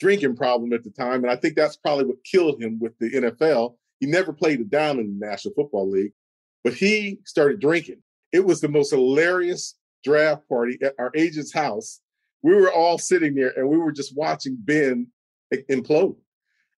drinking 0.00 0.36
problem 0.36 0.72
at 0.72 0.84
the 0.84 0.90
time, 0.90 1.22
and 1.22 1.30
I 1.30 1.36
think 1.36 1.56
that's 1.56 1.76
probably 1.76 2.04
what 2.04 2.24
killed 2.24 2.62
him 2.62 2.78
with 2.78 2.98
the 2.98 3.10
NFL. 3.10 3.76
He 4.00 4.06
never 4.06 4.32
played 4.32 4.60
a 4.60 4.64
down 4.64 4.98
in 4.98 5.18
the 5.18 5.26
National 5.26 5.54
Football 5.54 5.90
League, 5.90 6.12
but 6.64 6.74
he 6.74 7.20
started 7.24 7.60
drinking. 7.60 8.02
It 8.32 8.44
was 8.44 8.60
the 8.60 8.68
most 8.68 8.90
hilarious 8.90 9.74
draft 10.04 10.48
party 10.48 10.78
at 10.82 10.94
our 10.98 11.10
agent's 11.14 11.52
house. 11.52 12.00
We 12.42 12.54
were 12.54 12.72
all 12.72 12.98
sitting 12.98 13.34
there 13.34 13.52
and 13.56 13.68
we 13.68 13.78
were 13.78 13.92
just 13.92 14.16
watching 14.16 14.56
Ben 14.60 15.08
implode. 15.52 16.16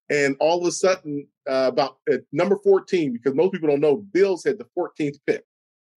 And 0.08 0.36
all 0.40 0.60
of 0.60 0.66
a 0.66 0.72
sudden, 0.72 1.26
uh, 1.48 1.70
about 1.72 1.98
at 2.12 2.22
number 2.32 2.56
14, 2.56 3.12
because 3.12 3.34
most 3.34 3.52
people 3.52 3.68
don't 3.68 3.80
know, 3.80 3.96
Bills 4.12 4.44
had 4.44 4.58
the 4.58 4.66
14th 4.76 5.18
pick. 5.26 5.44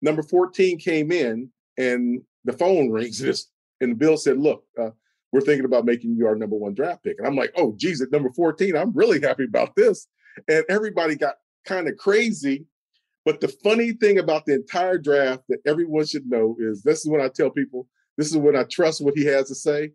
Number 0.02 0.22
14 0.22 0.78
came 0.78 1.10
in 1.10 1.50
and 1.78 2.22
the 2.44 2.52
phone 2.52 2.90
rings 2.90 3.20
and 3.80 3.92
the 3.92 3.96
Bill 3.96 4.16
said, 4.16 4.38
Look, 4.38 4.64
uh, 4.80 4.90
we're 5.34 5.40
thinking 5.40 5.64
about 5.64 5.84
making 5.84 6.14
you 6.16 6.28
our 6.28 6.36
number 6.36 6.54
one 6.54 6.74
draft 6.74 7.02
pick. 7.02 7.18
And 7.18 7.26
I'm 7.26 7.34
like, 7.34 7.52
Oh, 7.56 7.74
geez, 7.76 8.00
at 8.00 8.12
number 8.12 8.30
14, 8.30 8.76
I'm 8.76 8.92
really 8.92 9.20
happy 9.20 9.42
about 9.42 9.74
this. 9.74 10.06
And 10.48 10.64
everybody 10.68 11.16
got 11.16 11.34
kind 11.66 11.88
of 11.88 11.96
crazy. 11.96 12.66
But 13.24 13.40
the 13.40 13.48
funny 13.48 13.94
thing 13.94 14.20
about 14.20 14.46
the 14.46 14.54
entire 14.54 14.96
draft 14.96 15.42
that 15.48 15.58
everyone 15.66 16.06
should 16.06 16.30
know 16.30 16.54
is 16.60 16.82
this 16.82 17.00
is 17.00 17.08
when 17.08 17.20
I 17.20 17.28
tell 17.28 17.50
people, 17.50 17.88
this 18.16 18.30
is 18.30 18.36
when 18.36 18.54
I 18.54 18.62
trust 18.70 19.04
what 19.04 19.14
he 19.16 19.24
has 19.24 19.48
to 19.48 19.56
say. 19.56 19.90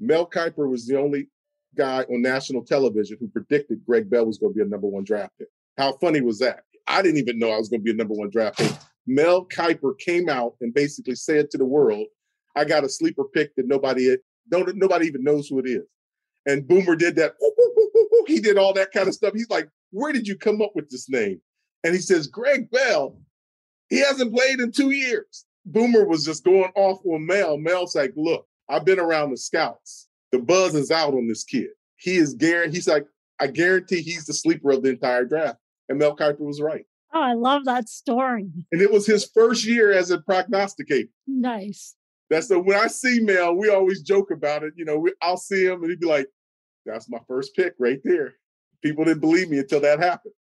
Mel 0.00 0.28
Kiper 0.28 0.68
was 0.68 0.84
the 0.84 0.98
only 0.98 1.28
guy 1.76 2.02
on 2.02 2.20
national 2.20 2.64
television 2.64 3.18
who 3.20 3.28
predicted 3.28 3.86
Greg 3.86 4.10
Bell 4.10 4.26
was 4.26 4.38
going 4.38 4.52
to 4.52 4.56
be 4.56 4.64
a 4.64 4.68
number 4.68 4.88
one 4.88 5.04
draft 5.04 5.38
pick. 5.38 5.48
How 5.78 5.92
funny 5.98 6.22
was 6.22 6.40
that? 6.40 6.64
I 6.88 7.02
didn't 7.02 7.18
even 7.18 7.38
know 7.38 7.52
I 7.52 7.58
was 7.58 7.68
going 7.68 7.80
to 7.80 7.84
be 7.84 7.92
a 7.92 7.94
number 7.94 8.14
one 8.14 8.30
draft 8.30 8.58
pick. 8.58 8.72
Mel 9.06 9.46
Kiper 9.46 9.96
came 10.00 10.28
out 10.28 10.56
and 10.60 10.74
basically 10.74 11.14
said 11.14 11.50
to 11.50 11.58
the 11.58 11.64
world, 11.64 12.08
I 12.56 12.64
got 12.64 12.82
a 12.82 12.88
sleeper 12.88 13.24
pick 13.32 13.54
that 13.54 13.68
nobody 13.68 14.16
don't 14.48 14.76
nobody 14.76 15.06
even 15.06 15.24
knows 15.24 15.48
who 15.48 15.58
it 15.58 15.66
is. 15.66 15.84
And 16.46 16.66
Boomer 16.66 16.96
did 16.96 17.16
that. 17.16 17.34
He 18.26 18.40
did 18.40 18.58
all 18.58 18.72
that 18.74 18.92
kind 18.92 19.08
of 19.08 19.14
stuff. 19.14 19.34
He's 19.34 19.50
like, 19.50 19.68
where 19.90 20.12
did 20.12 20.26
you 20.26 20.36
come 20.36 20.62
up 20.62 20.72
with 20.74 20.90
this 20.90 21.08
name? 21.08 21.40
And 21.84 21.94
he 21.94 22.00
says, 22.00 22.26
Greg 22.26 22.70
Bell, 22.70 23.18
he 23.88 23.98
hasn't 23.98 24.34
played 24.34 24.60
in 24.60 24.72
two 24.72 24.90
years. 24.90 25.44
Boomer 25.64 26.04
was 26.04 26.24
just 26.24 26.44
going 26.44 26.72
off 26.74 27.00
on 27.04 27.26
Mel. 27.26 27.58
Mel's 27.58 27.94
like, 27.94 28.12
look, 28.16 28.46
I've 28.68 28.84
been 28.84 28.98
around 28.98 29.30
the 29.30 29.36
scouts. 29.36 30.08
The 30.32 30.38
buzz 30.38 30.74
is 30.74 30.90
out 30.90 31.14
on 31.14 31.28
this 31.28 31.44
kid. 31.44 31.68
He 31.96 32.16
is 32.16 32.34
guaranteed. 32.34 32.74
He's 32.74 32.88
like, 32.88 33.06
I 33.40 33.48
guarantee 33.48 34.02
he's 34.02 34.24
the 34.24 34.32
sleeper 34.32 34.70
of 34.70 34.82
the 34.82 34.90
entire 34.90 35.24
draft. 35.24 35.58
And 35.88 35.98
Mel 35.98 36.16
Kiper 36.16 36.40
was 36.40 36.60
right. 36.60 36.86
Oh, 37.12 37.20
I 37.20 37.34
love 37.34 37.66
that 37.66 37.88
story. 37.88 38.48
And 38.72 38.80
it 38.80 38.90
was 38.90 39.06
his 39.06 39.30
first 39.34 39.66
year 39.66 39.92
as 39.92 40.10
a 40.10 40.20
prognosticator. 40.20 41.10
Nice. 41.26 41.94
That's 42.32 42.48
the 42.48 42.58
when 42.58 42.78
I 42.78 42.86
see 42.86 43.20
Mel, 43.20 43.54
we 43.54 43.68
always 43.68 44.00
joke 44.00 44.30
about 44.30 44.62
it. 44.62 44.72
You 44.74 44.86
know, 44.86 44.98
we, 44.98 45.12
I'll 45.20 45.36
see 45.36 45.66
him 45.66 45.82
and 45.82 45.90
he'd 45.90 46.00
be 46.00 46.06
like, 46.06 46.26
"That's 46.86 47.10
my 47.10 47.18
first 47.28 47.54
pick 47.54 47.74
right 47.78 48.00
there." 48.04 48.36
People 48.82 49.04
didn't 49.04 49.20
believe 49.20 49.50
me 49.50 49.58
until 49.58 49.80
that 49.80 49.98
happened. 49.98 50.32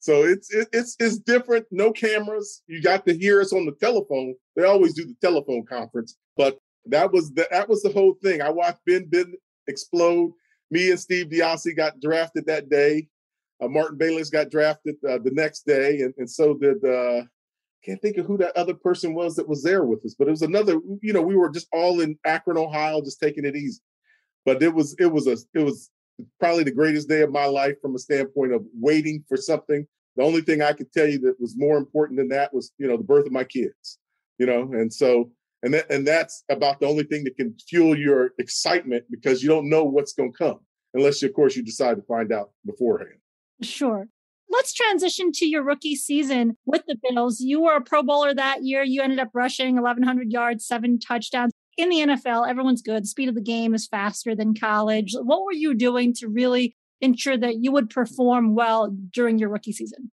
So 0.00 0.24
it's 0.24 0.50
it, 0.54 0.68
it's 0.72 0.96
it's 0.98 1.18
different. 1.18 1.66
No 1.70 1.92
cameras. 1.92 2.62
You 2.68 2.80
got 2.80 3.04
to 3.04 3.14
hear 3.14 3.42
us 3.42 3.52
on 3.52 3.66
the 3.66 3.72
telephone. 3.72 4.34
They 4.56 4.64
always 4.64 4.94
do 4.94 5.04
the 5.04 5.16
telephone 5.20 5.66
conference, 5.66 6.16
but 6.38 6.58
that 6.86 7.12
was 7.12 7.30
the 7.34 7.46
that 7.50 7.68
was 7.68 7.82
the 7.82 7.92
whole 7.92 8.16
thing. 8.22 8.40
I 8.40 8.48
watched 8.48 8.80
Ben 8.86 9.06
Ben 9.06 9.34
explode. 9.68 10.32
Me 10.70 10.90
and 10.90 10.98
Steve 10.98 11.26
DiAusi 11.26 11.76
got 11.76 12.00
drafted 12.00 12.46
that 12.46 12.70
day. 12.70 13.08
Uh, 13.60 13.68
Martin 13.68 13.98
Bayless 13.98 14.30
got 14.30 14.50
drafted 14.50 14.96
uh, 15.06 15.18
the 15.18 15.32
next 15.32 15.66
day, 15.66 16.00
and, 16.00 16.14
and 16.16 16.30
so 16.30 16.54
did 16.54 16.82
uh, 16.82 17.24
can't 17.86 18.02
think 18.02 18.16
of 18.16 18.26
who 18.26 18.36
that 18.38 18.56
other 18.56 18.74
person 18.74 19.14
was 19.14 19.36
that 19.36 19.48
was 19.48 19.62
there 19.62 19.84
with 19.84 20.04
us, 20.04 20.14
but 20.18 20.28
it 20.28 20.32
was 20.32 20.42
another. 20.42 20.80
You 21.02 21.12
know, 21.12 21.22
we 21.22 21.36
were 21.36 21.50
just 21.50 21.68
all 21.72 22.00
in 22.00 22.18
Akron, 22.24 22.58
Ohio, 22.58 23.00
just 23.00 23.20
taking 23.20 23.44
it 23.44 23.56
easy. 23.56 23.80
But 24.44 24.62
it 24.62 24.74
was 24.74 24.94
it 24.98 25.06
was 25.06 25.26
a 25.26 25.36
it 25.54 25.62
was 25.62 25.90
probably 26.40 26.64
the 26.64 26.72
greatest 26.72 27.08
day 27.08 27.22
of 27.22 27.30
my 27.30 27.46
life 27.46 27.76
from 27.80 27.94
a 27.94 27.98
standpoint 27.98 28.52
of 28.52 28.64
waiting 28.74 29.24
for 29.28 29.36
something. 29.36 29.86
The 30.16 30.22
only 30.22 30.40
thing 30.40 30.62
I 30.62 30.72
could 30.72 30.92
tell 30.92 31.06
you 31.06 31.18
that 31.20 31.40
was 31.40 31.54
more 31.56 31.76
important 31.76 32.18
than 32.18 32.28
that 32.28 32.52
was 32.52 32.72
you 32.78 32.88
know 32.88 32.96
the 32.96 33.04
birth 33.04 33.26
of 33.26 33.32
my 33.32 33.44
kids. 33.44 33.98
You 34.38 34.46
know, 34.46 34.62
and 34.72 34.92
so 34.92 35.30
and 35.62 35.74
that, 35.74 35.90
and 35.90 36.06
that's 36.06 36.44
about 36.50 36.80
the 36.80 36.86
only 36.86 37.04
thing 37.04 37.24
that 37.24 37.36
can 37.36 37.54
fuel 37.68 37.96
your 37.96 38.30
excitement 38.38 39.04
because 39.10 39.42
you 39.42 39.48
don't 39.48 39.68
know 39.68 39.84
what's 39.84 40.12
going 40.12 40.32
to 40.32 40.38
come 40.38 40.60
unless, 40.94 41.22
of 41.22 41.32
course, 41.34 41.56
you 41.56 41.62
decide 41.62 41.96
to 41.96 42.02
find 42.02 42.32
out 42.32 42.50
beforehand. 42.64 43.18
Sure. 43.62 44.08
Let's 44.48 44.72
transition 44.72 45.32
to 45.32 45.46
your 45.46 45.62
rookie 45.62 45.96
season 45.96 46.56
with 46.66 46.82
the 46.86 46.96
Bills. 47.02 47.40
You 47.40 47.62
were 47.62 47.76
a 47.76 47.80
Pro 47.80 48.02
Bowler 48.02 48.34
that 48.34 48.64
year. 48.64 48.82
You 48.82 49.02
ended 49.02 49.18
up 49.18 49.30
rushing 49.34 49.74
1,100 49.74 50.30
yards, 50.30 50.66
seven 50.66 50.98
touchdowns. 50.98 51.52
In 51.76 51.90
the 51.90 51.96
NFL, 51.96 52.48
everyone's 52.48 52.80
good. 52.80 53.02
The 53.02 53.08
speed 53.08 53.28
of 53.28 53.34
the 53.34 53.42
game 53.42 53.74
is 53.74 53.86
faster 53.86 54.34
than 54.34 54.54
college. 54.54 55.14
What 55.14 55.44
were 55.44 55.52
you 55.52 55.74
doing 55.74 56.14
to 56.14 56.28
really 56.28 56.74
ensure 57.00 57.36
that 57.36 57.56
you 57.56 57.72
would 57.72 57.90
perform 57.90 58.54
well 58.54 58.96
during 59.12 59.38
your 59.38 59.50
rookie 59.50 59.72
season? 59.72 60.10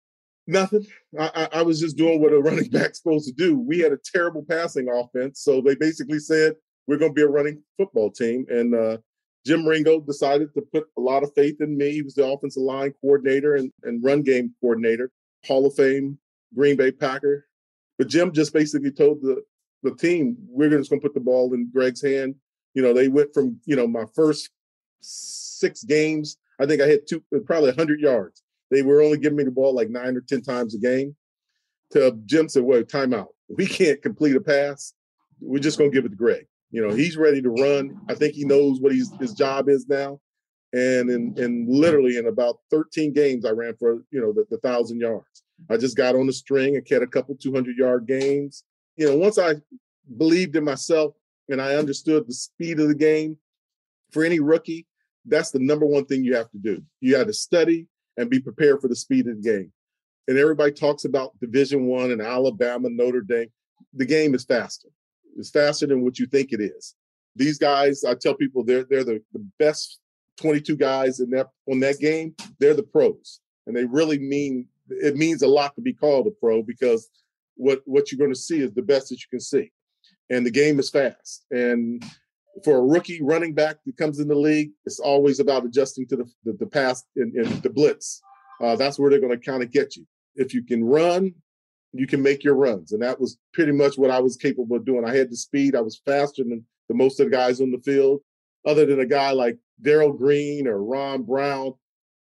Nothing. 0.46 0.86
I, 1.18 1.48
I, 1.52 1.62
was 1.62 1.78
just 1.78 1.96
doing 1.96 2.20
what 2.20 2.32
a 2.32 2.40
running 2.40 2.68
back's 2.70 3.00
supposed 3.00 3.28
to 3.28 3.32
do. 3.32 3.56
We 3.56 3.78
had 3.78 3.92
a 3.92 3.98
terrible 4.12 4.44
passing 4.48 4.88
offense, 4.88 5.40
so 5.40 5.60
they 5.60 5.76
basically 5.76 6.18
said 6.18 6.54
we're 6.88 6.96
going 6.96 7.12
to 7.12 7.14
be 7.14 7.22
a 7.22 7.28
running 7.28 7.62
football 7.76 8.10
team. 8.10 8.44
And 8.48 8.74
uh, 8.74 8.98
Jim 9.44 9.66
Ringo 9.66 10.00
decided 10.00 10.54
to 10.54 10.62
put 10.62 10.84
a 10.96 11.00
lot 11.00 11.22
of 11.22 11.34
faith 11.34 11.60
in 11.60 11.76
me. 11.76 11.92
He 11.92 12.02
was 12.02 12.14
the 12.14 12.26
offensive 12.26 12.62
line 12.62 12.94
coordinator 13.00 13.56
and, 13.56 13.72
and 13.82 14.02
run 14.02 14.22
game 14.22 14.54
coordinator, 14.60 15.10
Hall 15.46 15.66
of 15.66 15.74
Fame, 15.74 16.18
Green 16.54 16.76
Bay 16.76 16.92
Packer. 16.92 17.46
But 17.98 18.08
Jim 18.08 18.32
just 18.32 18.52
basically 18.52 18.92
told 18.92 19.20
the, 19.20 19.42
the 19.82 19.94
team, 19.94 20.36
we're 20.48 20.70
just 20.70 20.90
going 20.90 21.00
to 21.00 21.06
put 21.06 21.14
the 21.14 21.20
ball 21.20 21.52
in 21.54 21.70
Greg's 21.72 22.02
hand. 22.02 22.36
You 22.74 22.82
know, 22.82 22.94
they 22.94 23.08
went 23.08 23.34
from, 23.34 23.58
you 23.66 23.76
know, 23.76 23.86
my 23.86 24.04
first 24.14 24.50
six 25.00 25.82
games, 25.82 26.36
I 26.60 26.66
think 26.66 26.80
I 26.80 26.86
hit 26.86 27.08
two, 27.08 27.22
probably 27.44 27.70
100 27.70 28.00
yards. 28.00 28.42
They 28.70 28.82
were 28.82 29.02
only 29.02 29.18
giving 29.18 29.36
me 29.36 29.44
the 29.44 29.50
ball 29.50 29.74
like 29.74 29.90
nine 29.90 30.16
or 30.16 30.20
10 30.20 30.42
times 30.42 30.74
a 30.74 30.78
game. 30.78 31.16
To 31.90 32.18
Jim 32.24 32.48
said, 32.48 32.62
well, 32.62 32.82
timeout. 32.82 33.28
We 33.48 33.66
can't 33.66 34.00
complete 34.00 34.36
a 34.36 34.40
pass. 34.40 34.94
We're 35.40 35.58
just 35.58 35.76
going 35.76 35.90
to 35.90 35.94
give 35.94 36.06
it 36.06 36.10
to 36.10 36.16
Greg. 36.16 36.46
You 36.72 36.86
know, 36.86 36.94
he's 36.94 37.16
ready 37.16 37.40
to 37.42 37.50
run. 37.50 38.00
I 38.08 38.14
think 38.14 38.34
he 38.34 38.44
knows 38.44 38.80
what 38.80 38.92
he's, 38.92 39.12
his 39.20 39.34
job 39.34 39.68
is 39.68 39.86
now. 39.88 40.20
And 40.72 41.10
in, 41.10 41.34
in 41.36 41.66
literally 41.68 42.16
in 42.16 42.26
about 42.26 42.60
13 42.70 43.12
games, 43.12 43.44
I 43.44 43.50
ran 43.50 43.76
for, 43.76 44.02
you 44.10 44.20
know, 44.20 44.32
the, 44.32 44.46
the 44.50 44.56
thousand 44.58 45.00
yards. 45.00 45.44
I 45.70 45.76
just 45.76 45.96
got 45.96 46.16
on 46.16 46.26
the 46.26 46.32
string 46.32 46.76
and 46.76 46.86
had 46.88 47.02
a 47.02 47.06
couple 47.06 47.36
200 47.36 47.76
yard 47.76 48.06
games. 48.06 48.64
You 48.96 49.08
know, 49.08 49.16
once 49.16 49.38
I 49.38 49.56
believed 50.16 50.56
in 50.56 50.64
myself 50.64 51.14
and 51.48 51.60
I 51.60 51.74
understood 51.74 52.26
the 52.26 52.32
speed 52.32 52.80
of 52.80 52.88
the 52.88 52.94
game, 52.94 53.36
for 54.12 54.24
any 54.24 54.40
rookie, 54.40 54.86
that's 55.26 55.50
the 55.50 55.58
number 55.58 55.86
one 55.86 56.04
thing 56.04 56.24
you 56.24 56.36
have 56.36 56.50
to 56.50 56.58
do. 56.58 56.82
You 57.00 57.16
got 57.16 57.26
to 57.26 57.32
study 57.32 57.86
and 58.16 58.30
be 58.30 58.40
prepared 58.40 58.80
for 58.80 58.88
the 58.88 58.96
speed 58.96 59.26
of 59.26 59.42
the 59.42 59.50
game. 59.50 59.72
And 60.28 60.38
everybody 60.38 60.72
talks 60.72 61.04
about 61.04 61.38
Division 61.40 61.86
One 61.86 62.12
and 62.12 62.20
Alabama, 62.20 62.88
Notre 62.90 63.22
Dame. 63.22 63.50
The 63.94 64.06
game 64.06 64.34
is 64.34 64.44
faster. 64.44 64.88
It's 65.36 65.50
faster 65.50 65.86
than 65.86 66.02
what 66.02 66.18
you 66.18 66.26
think 66.26 66.52
it 66.52 66.60
is. 66.60 66.94
These 67.34 67.58
guys, 67.58 68.04
I 68.04 68.14
tell 68.14 68.34
people, 68.34 68.64
they're 68.64 68.84
they're 68.84 69.04
the, 69.04 69.22
the 69.32 69.44
best 69.58 69.98
22 70.38 70.76
guys 70.76 71.20
in 71.20 71.30
that 71.30 71.48
on 71.70 71.80
that 71.80 71.98
game. 71.98 72.34
They're 72.58 72.74
the 72.74 72.82
pros, 72.82 73.40
and 73.66 73.76
they 73.76 73.84
really 73.84 74.18
mean 74.18 74.68
it 74.88 75.16
means 75.16 75.42
a 75.42 75.48
lot 75.48 75.74
to 75.76 75.80
be 75.80 75.92
called 75.92 76.26
a 76.26 76.30
pro 76.30 76.62
because 76.62 77.08
what 77.56 77.82
what 77.84 78.10
you're 78.10 78.18
going 78.18 78.32
to 78.32 78.38
see 78.38 78.60
is 78.60 78.72
the 78.72 78.82
best 78.82 79.08
that 79.08 79.20
you 79.20 79.26
can 79.30 79.40
see, 79.40 79.70
and 80.30 80.44
the 80.44 80.50
game 80.50 80.78
is 80.78 80.90
fast. 80.90 81.44
And 81.50 82.02
for 82.64 82.76
a 82.76 82.82
rookie 82.82 83.22
running 83.22 83.54
back 83.54 83.76
that 83.86 83.96
comes 83.96 84.18
in 84.18 84.28
the 84.28 84.34
league, 84.34 84.72
it's 84.84 85.00
always 85.00 85.40
about 85.40 85.64
adjusting 85.64 86.06
to 86.08 86.16
the 86.16 86.30
the, 86.44 86.52
the 86.54 86.66
pass 86.66 87.04
and, 87.16 87.34
and 87.34 87.62
the 87.62 87.70
blitz. 87.70 88.20
Uh, 88.60 88.76
that's 88.76 88.98
where 88.98 89.10
they're 89.10 89.20
going 89.20 89.38
to 89.38 89.44
kind 89.44 89.62
of 89.62 89.72
get 89.72 89.96
you. 89.96 90.06
If 90.36 90.54
you 90.54 90.62
can 90.62 90.84
run, 90.84 91.34
you 91.92 92.06
can 92.06 92.22
make 92.22 92.42
your 92.42 92.54
runs, 92.54 92.92
and 92.92 93.02
that 93.02 93.20
was 93.20 93.38
pretty 93.52 93.72
much 93.72 93.98
what 93.98 94.10
I 94.10 94.20
was 94.20 94.36
capable 94.36 94.76
of 94.76 94.84
doing. 94.84 95.04
I 95.04 95.14
had 95.14 95.30
the 95.30 95.36
speed. 95.36 95.76
I 95.76 95.80
was 95.80 96.00
faster 96.06 96.42
than 96.42 96.64
the 96.88 96.94
most 96.94 97.20
of 97.20 97.26
the 97.26 97.36
guys 97.36 97.60
on 97.60 97.70
the 97.70 97.78
field, 97.78 98.20
other 98.66 98.86
than 98.86 99.00
a 99.00 99.06
guy 99.06 99.32
like 99.32 99.58
Darrell 99.80 100.12
Green 100.12 100.66
or 100.66 100.82
Ron 100.82 101.22
Brown. 101.22 101.74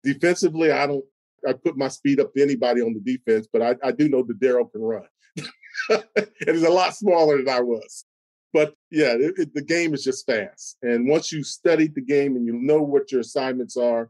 Defensively, 0.03 0.71
I 0.71 0.87
don't. 0.87 1.03
I 1.47 1.53
put 1.53 1.77
my 1.77 1.87
speed 1.87 2.19
up 2.19 2.33
to 2.33 2.41
anybody 2.41 2.81
on 2.81 2.93
the 2.93 2.99
defense, 2.99 3.47
but 3.51 3.61
I, 3.61 3.75
I 3.83 3.91
do 3.91 4.09
know 4.09 4.23
that 4.23 4.39
Daryl 4.39 4.71
can 4.71 4.81
run. 4.81 5.05
and 5.89 6.27
he's 6.39 6.63
a 6.63 6.69
lot 6.69 6.95
smaller 6.95 7.37
than 7.37 7.49
I 7.49 7.61
was. 7.61 8.05
But 8.53 8.73
yeah, 8.89 9.13
it, 9.13 9.33
it, 9.37 9.53
the 9.53 9.61
game 9.61 9.93
is 9.93 10.03
just 10.03 10.25
fast. 10.25 10.77
And 10.81 11.07
once 11.07 11.31
you 11.31 11.43
studied 11.43 11.93
the 11.93 12.01
game 12.01 12.35
and 12.35 12.45
you 12.45 12.53
know 12.53 12.81
what 12.81 13.11
your 13.11 13.21
assignments 13.21 13.77
are, 13.77 14.09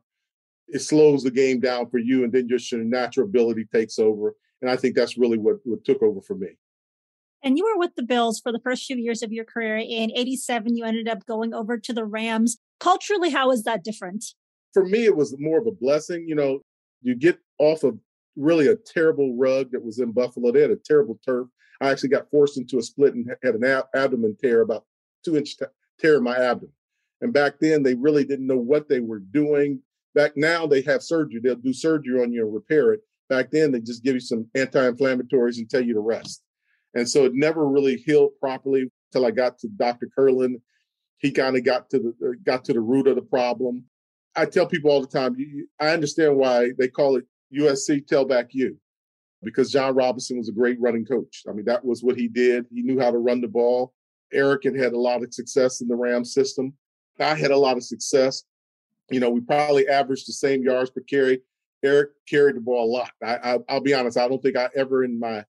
it 0.67 0.79
slows 0.79 1.23
the 1.23 1.31
game 1.31 1.59
down 1.59 1.89
for 1.89 1.97
you. 1.97 2.23
And 2.23 2.31
then 2.31 2.47
just 2.47 2.71
your 2.71 2.83
natural 2.83 3.27
ability 3.27 3.67
takes 3.73 3.99
over. 3.99 4.35
And 4.61 4.71
I 4.71 4.75
think 4.75 4.95
that's 4.95 5.17
really 5.17 5.37
what, 5.37 5.57
what 5.63 5.85
took 5.85 6.01
over 6.01 6.21
for 6.21 6.35
me. 6.35 6.57
And 7.43 7.57
you 7.57 7.65
were 7.65 7.79
with 7.79 7.95
the 7.95 8.03
Bills 8.03 8.39
for 8.39 8.51
the 8.51 8.59
first 8.59 8.85
few 8.85 8.97
years 8.97 9.21
of 9.21 9.31
your 9.31 9.45
career. 9.45 9.77
In 9.77 10.11
87, 10.15 10.75
you 10.75 10.83
ended 10.83 11.07
up 11.07 11.25
going 11.25 11.53
over 11.53 11.77
to 11.77 11.93
the 11.93 12.05
Rams. 12.05 12.57
Culturally, 12.79 13.29
how 13.29 13.51
is 13.51 13.63
that 13.63 13.83
different? 13.83 14.25
For 14.73 14.85
me, 14.85 15.05
it 15.05 15.15
was 15.15 15.35
more 15.39 15.59
of 15.59 15.67
a 15.67 15.71
blessing. 15.71 16.25
You 16.27 16.35
know, 16.35 16.59
you 17.01 17.15
get 17.15 17.37
off 17.59 17.83
of 17.83 17.97
really 18.35 18.67
a 18.67 18.75
terrible 18.75 19.35
rug 19.35 19.71
that 19.71 19.83
was 19.83 19.99
in 19.99 20.11
Buffalo. 20.11 20.51
They 20.51 20.61
had 20.61 20.71
a 20.71 20.77
terrible 20.77 21.19
turf. 21.25 21.47
I 21.79 21.89
actually 21.91 22.09
got 22.09 22.29
forced 22.31 22.57
into 22.57 22.79
a 22.79 22.83
split 22.83 23.13
and 23.13 23.29
had 23.43 23.55
an 23.55 23.63
ab- 23.63 23.85
abdomen 23.95 24.35
tear, 24.41 24.61
about 24.61 24.85
two 25.23 25.37
inch 25.37 25.57
t- 25.57 25.65
tear 25.99 26.17
in 26.17 26.23
my 26.23 26.37
abdomen. 26.37 26.73
And 27.21 27.33
back 27.33 27.59
then, 27.59 27.83
they 27.83 27.95
really 27.95 28.23
didn't 28.23 28.47
know 28.47 28.57
what 28.57 28.89
they 28.89 28.99
were 28.99 29.19
doing. 29.19 29.81
Back 30.15 30.33
now, 30.35 30.65
they 30.65 30.81
have 30.81 31.03
surgery. 31.03 31.39
They'll 31.43 31.55
do 31.55 31.73
surgery 31.73 32.21
on 32.21 32.31
you 32.31 32.45
and 32.45 32.53
repair 32.53 32.93
it. 32.93 33.01
Back 33.29 33.51
then, 33.51 33.71
they 33.71 33.81
just 33.81 34.03
give 34.03 34.15
you 34.15 34.21
some 34.21 34.47
anti-inflammatories 34.55 35.57
and 35.57 35.69
tell 35.69 35.81
you 35.81 35.93
to 35.93 35.99
rest. 35.99 36.43
And 36.93 37.07
so 37.07 37.25
it 37.25 37.33
never 37.35 37.67
really 37.67 37.97
healed 37.97 38.31
properly 38.39 38.89
until 39.11 39.27
I 39.27 39.31
got 39.31 39.59
to 39.59 39.67
Dr. 39.67 40.09
Curlin. 40.15 40.61
He 41.17 41.31
kind 41.31 41.57
of 41.57 41.63
got 41.63 41.89
to 41.89 41.99
the 41.99 42.27
uh, 42.27 42.31
got 42.45 42.63
to 42.65 42.73
the 42.73 42.79
root 42.79 43.07
of 43.07 43.15
the 43.15 43.21
problem. 43.21 43.85
I 44.35 44.45
tell 44.45 44.67
people 44.67 44.91
all 44.91 45.01
the 45.01 45.07
time, 45.07 45.35
I 45.79 45.89
understand 45.89 46.37
why 46.37 46.71
they 46.77 46.87
call 46.87 47.17
it 47.17 47.25
USC 47.55 48.07
Tailback 48.07 48.49
U 48.51 48.77
because 49.43 49.71
John 49.71 49.95
Robinson 49.95 50.37
was 50.37 50.49
a 50.49 50.53
great 50.53 50.79
running 50.79 51.05
coach. 51.05 51.43
I 51.47 51.53
mean, 51.53 51.65
that 51.65 51.83
was 51.83 52.03
what 52.03 52.17
he 52.17 52.27
did. 52.27 52.65
He 52.73 52.81
knew 52.81 52.99
how 52.99 53.11
to 53.11 53.17
run 53.17 53.41
the 53.41 53.47
ball. 53.47 53.93
Eric 54.33 54.63
had 54.63 54.75
had 54.75 54.93
a 54.93 54.99
lot 54.99 55.23
of 55.23 55.33
success 55.33 55.81
in 55.81 55.87
the 55.87 55.95
Ram 55.95 56.25
system. 56.25 56.73
I 57.19 57.35
had 57.35 57.51
a 57.51 57.57
lot 57.57 57.77
of 57.77 57.83
success. 57.83 58.43
You 59.09 59.19
know, 59.19 59.29
we 59.29 59.41
probably 59.41 59.87
averaged 59.87 60.27
the 60.27 60.33
same 60.33 60.63
yards 60.63 60.89
per 60.89 61.01
carry. 61.01 61.41
Eric 61.83 62.11
carried 62.27 62.55
the 62.55 62.61
ball 62.61 62.85
a 62.85 62.91
lot. 62.91 63.11
I, 63.23 63.59
I, 63.67 63.73
will 63.73 63.81
be 63.81 63.93
honest, 63.93 64.17
I 64.17 64.27
don't 64.27 64.41
think 64.41 64.57
I 64.57 64.69
ever 64.75 65.03
in 65.03 65.19
my 65.19 65.45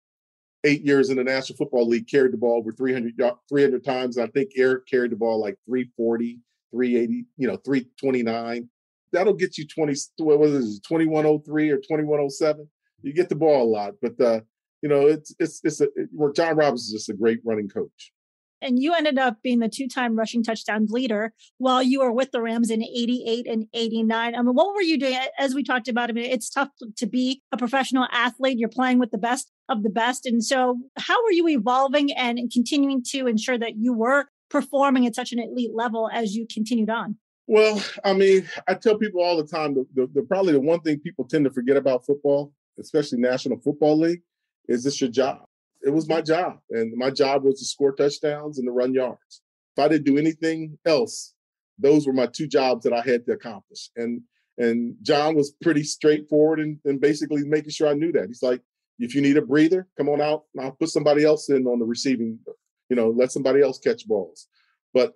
eight 0.64 0.82
years 0.82 1.10
in 1.10 1.16
the 1.16 1.24
National 1.24 1.56
Football 1.56 1.88
League 1.88 2.08
carried 2.08 2.32
the 2.32 2.38
ball 2.38 2.58
over 2.58 2.72
300, 2.72 3.14
300 3.48 3.84
times. 3.84 4.18
I 4.18 4.26
think 4.28 4.50
Eric 4.56 4.86
carried 4.86 5.12
the 5.12 5.16
ball 5.16 5.40
like 5.40 5.56
340, 5.66 6.40
380, 6.72 7.24
you 7.36 7.48
know, 7.48 7.56
329. 7.56 8.68
That'll 9.12 9.32
get 9.32 9.56
you 9.56 9.66
20, 9.66 9.94
what 10.18 10.38
was 10.38 10.76
it, 10.76 10.82
2103 10.84 11.70
or 11.70 11.76
2107 11.76 12.68
you 13.02 13.12
get 13.12 13.28
the 13.28 13.34
ball 13.34 13.62
a 13.62 13.70
lot, 13.70 13.94
but 14.00 14.20
uh, 14.20 14.40
you 14.82 14.88
know, 14.88 15.06
it's 15.06 15.34
it's 15.38 15.60
it's 15.64 15.80
a, 15.80 15.84
it, 15.96 16.08
John 16.34 16.56
Robbins 16.56 16.86
is 16.86 16.92
just 16.92 17.08
a 17.08 17.14
great 17.14 17.40
running 17.44 17.68
coach. 17.68 18.12
And 18.60 18.78
you 18.78 18.94
ended 18.94 19.18
up 19.18 19.38
being 19.42 19.60
the 19.60 19.68
two-time 19.68 20.16
rushing 20.16 20.42
touchdowns 20.42 20.90
leader 20.90 21.32
while 21.58 21.82
you 21.82 22.00
were 22.00 22.12
with 22.12 22.30
the 22.30 22.40
Rams 22.40 22.70
in 22.70 22.82
88 22.82 23.46
and 23.46 23.66
89. 23.72 24.34
I 24.34 24.42
mean, 24.42 24.54
what 24.54 24.74
were 24.74 24.82
you 24.82 24.98
doing? 24.98 25.18
As 25.38 25.54
we 25.54 25.62
talked 25.62 25.88
about, 25.88 26.10
I 26.10 26.12
mean, 26.12 26.30
it's 26.30 26.50
tough 26.50 26.68
to 26.96 27.06
be 27.06 27.42
a 27.52 27.56
professional 27.56 28.06
athlete. 28.12 28.58
You're 28.58 28.68
playing 28.68 28.98
with 28.98 29.10
the 29.10 29.18
best 29.18 29.50
of 29.68 29.82
the 29.82 29.90
best. 29.90 30.26
And 30.26 30.44
so 30.44 30.78
how 30.96 31.22
were 31.24 31.32
you 31.32 31.48
evolving 31.48 32.12
and 32.12 32.38
continuing 32.52 33.02
to 33.08 33.26
ensure 33.26 33.58
that 33.58 33.76
you 33.76 33.92
were 33.92 34.26
performing 34.50 35.06
at 35.06 35.14
such 35.14 35.32
an 35.32 35.38
elite 35.38 35.74
level 35.74 36.08
as 36.12 36.34
you 36.34 36.46
continued 36.52 36.90
on? 36.90 37.16
Well, 37.46 37.82
I 38.04 38.12
mean, 38.12 38.46
I 38.66 38.74
tell 38.74 38.98
people 38.98 39.22
all 39.22 39.36
the 39.36 39.46
time 39.46 39.74
the, 39.74 39.86
the, 39.94 40.06
the 40.14 40.22
probably 40.22 40.52
the 40.52 40.60
one 40.60 40.80
thing 40.80 41.00
people 41.00 41.24
tend 41.24 41.44
to 41.44 41.50
forget 41.50 41.76
about 41.76 42.04
football 42.04 42.52
especially 42.78 43.18
National 43.18 43.58
Football 43.58 43.98
League, 43.98 44.22
is 44.68 44.84
this 44.84 45.00
your 45.00 45.10
job? 45.10 45.44
It 45.82 45.90
was 45.90 46.08
my 46.08 46.20
job. 46.20 46.58
And 46.70 46.92
my 46.96 47.10
job 47.10 47.44
was 47.44 47.58
to 47.60 47.64
score 47.64 47.92
touchdowns 47.92 48.58
and 48.58 48.66
to 48.66 48.72
run 48.72 48.94
yards. 48.94 49.42
If 49.76 49.84
I 49.84 49.88
didn't 49.88 50.06
do 50.06 50.18
anything 50.18 50.78
else, 50.84 51.34
those 51.78 52.06
were 52.06 52.12
my 52.12 52.26
two 52.26 52.48
jobs 52.48 52.82
that 52.84 52.92
I 52.92 53.00
had 53.00 53.24
to 53.26 53.32
accomplish. 53.32 53.90
And 53.96 54.22
and 54.58 54.96
John 55.02 55.36
was 55.36 55.52
pretty 55.62 55.84
straightforward 55.84 56.58
and, 56.58 56.78
and 56.84 57.00
basically 57.00 57.44
making 57.44 57.70
sure 57.70 57.86
I 57.86 57.94
knew 57.94 58.10
that. 58.10 58.26
He's 58.26 58.42
like, 58.42 58.60
if 58.98 59.14
you 59.14 59.22
need 59.22 59.36
a 59.36 59.42
breather, 59.42 59.86
come 59.96 60.08
on 60.08 60.20
out. 60.20 60.44
I'll 60.58 60.72
put 60.72 60.88
somebody 60.88 61.24
else 61.24 61.48
in 61.48 61.64
on 61.68 61.78
the 61.78 61.84
receiving, 61.84 62.40
you 62.88 62.96
know, 62.96 63.10
let 63.10 63.30
somebody 63.30 63.62
else 63.62 63.78
catch 63.78 64.06
balls. 64.08 64.48
But 64.92 65.14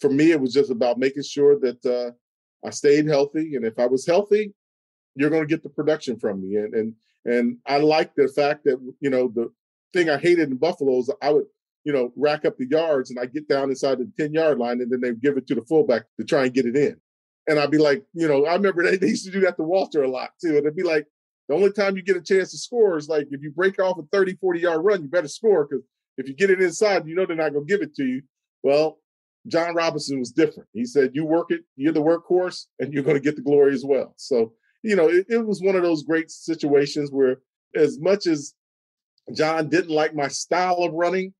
for 0.00 0.08
me, 0.08 0.30
it 0.30 0.40
was 0.40 0.54
just 0.54 0.70
about 0.70 0.98
making 0.98 1.24
sure 1.24 1.58
that 1.60 1.84
uh, 1.84 2.12
I 2.66 2.70
stayed 2.70 3.06
healthy. 3.06 3.56
And 3.56 3.66
if 3.66 3.78
I 3.78 3.86
was 3.86 4.06
healthy, 4.06 4.54
you're 5.14 5.30
going 5.30 5.42
to 5.42 5.48
get 5.48 5.62
the 5.62 5.68
production 5.68 6.18
from 6.18 6.40
me. 6.40 6.56
And 6.56 6.74
and 6.74 6.94
and 7.26 7.58
I 7.66 7.78
like 7.78 8.14
the 8.14 8.28
fact 8.28 8.64
that 8.64 8.78
you 9.00 9.10
know 9.10 9.28
the 9.28 9.52
thing 9.94 10.10
I 10.10 10.18
hated 10.18 10.50
in 10.50 10.56
Buffalo 10.56 10.98
is 10.98 11.10
I 11.22 11.30
would 11.30 11.46
you 11.84 11.92
know 11.92 12.12
rack 12.16 12.44
up 12.44 12.58
the 12.58 12.68
yards 12.68 13.10
and 13.10 13.18
I 13.18 13.26
get 13.26 13.48
down 13.48 13.70
inside 13.70 13.98
the 13.98 14.10
ten 14.18 14.34
yard 14.34 14.58
line 14.58 14.80
and 14.80 14.90
then 14.90 15.00
they 15.00 15.14
give 15.14 15.36
it 15.38 15.46
to 15.46 15.54
the 15.54 15.62
fullback 15.62 16.04
to 16.18 16.26
try 16.26 16.44
and 16.44 16.54
get 16.54 16.66
it 16.66 16.76
in. 16.76 16.96
And 17.46 17.58
I'd 17.58 17.70
be 17.70 17.78
like, 17.78 18.04
you 18.14 18.26
know, 18.26 18.46
I 18.46 18.54
remember 18.54 18.82
they, 18.82 18.96
they 19.00 19.08
used 19.08 19.24
to 19.26 19.32
do 19.32 19.40
that 19.40 19.56
to 19.56 19.62
Walter 19.62 20.02
a 20.02 20.10
lot 20.10 20.30
too. 20.40 20.50
And 20.50 20.58
it'd 20.58 20.76
be 20.76 20.82
like, 20.82 21.06
the 21.48 21.54
only 21.54 21.72
time 21.72 21.96
you 21.96 22.02
get 22.02 22.16
a 22.16 22.22
chance 22.22 22.50
to 22.52 22.58
score 22.58 22.96
is 22.96 23.08
like 23.08 23.28
if 23.30 23.42
you 23.42 23.50
break 23.50 23.78
off 23.78 23.98
a 23.98 24.02
30, 24.12 24.36
40 24.36 24.60
yard 24.60 24.84
run, 24.84 25.02
you 25.02 25.08
better 25.08 25.28
score 25.28 25.66
because 25.66 25.84
if 26.18 26.28
you 26.28 26.34
get 26.34 26.50
it 26.50 26.60
inside, 26.60 27.06
you 27.06 27.14
know 27.14 27.26
they're 27.26 27.36
not 27.36 27.52
going 27.52 27.66
to 27.66 27.72
give 27.72 27.82
it 27.82 27.94
to 27.96 28.04
you. 28.04 28.22
Well, 28.62 28.98
John 29.46 29.74
Robinson 29.74 30.18
was 30.18 30.32
different. 30.32 30.68
He 30.72 30.86
said, 30.86 31.10
you 31.12 31.26
work 31.26 31.50
it, 31.50 31.64
you're 31.76 31.92
the 31.92 32.00
workhorse, 32.00 32.64
and 32.78 32.94
you're 32.94 33.02
going 33.02 33.16
to 33.16 33.22
get 33.22 33.36
the 33.36 33.42
glory 33.42 33.74
as 33.74 33.84
well. 33.84 34.14
So 34.16 34.54
you 34.84 34.94
know, 34.94 35.08
it, 35.08 35.26
it 35.28 35.44
was 35.44 35.62
one 35.62 35.74
of 35.74 35.82
those 35.82 36.04
great 36.04 36.30
situations 36.30 37.10
where, 37.10 37.38
as 37.74 37.98
much 37.98 38.26
as 38.26 38.54
John 39.32 39.68
didn't 39.68 39.90
like 39.90 40.14
my 40.14 40.28
style 40.28 40.78
of 40.78 40.92
running, 40.92 41.32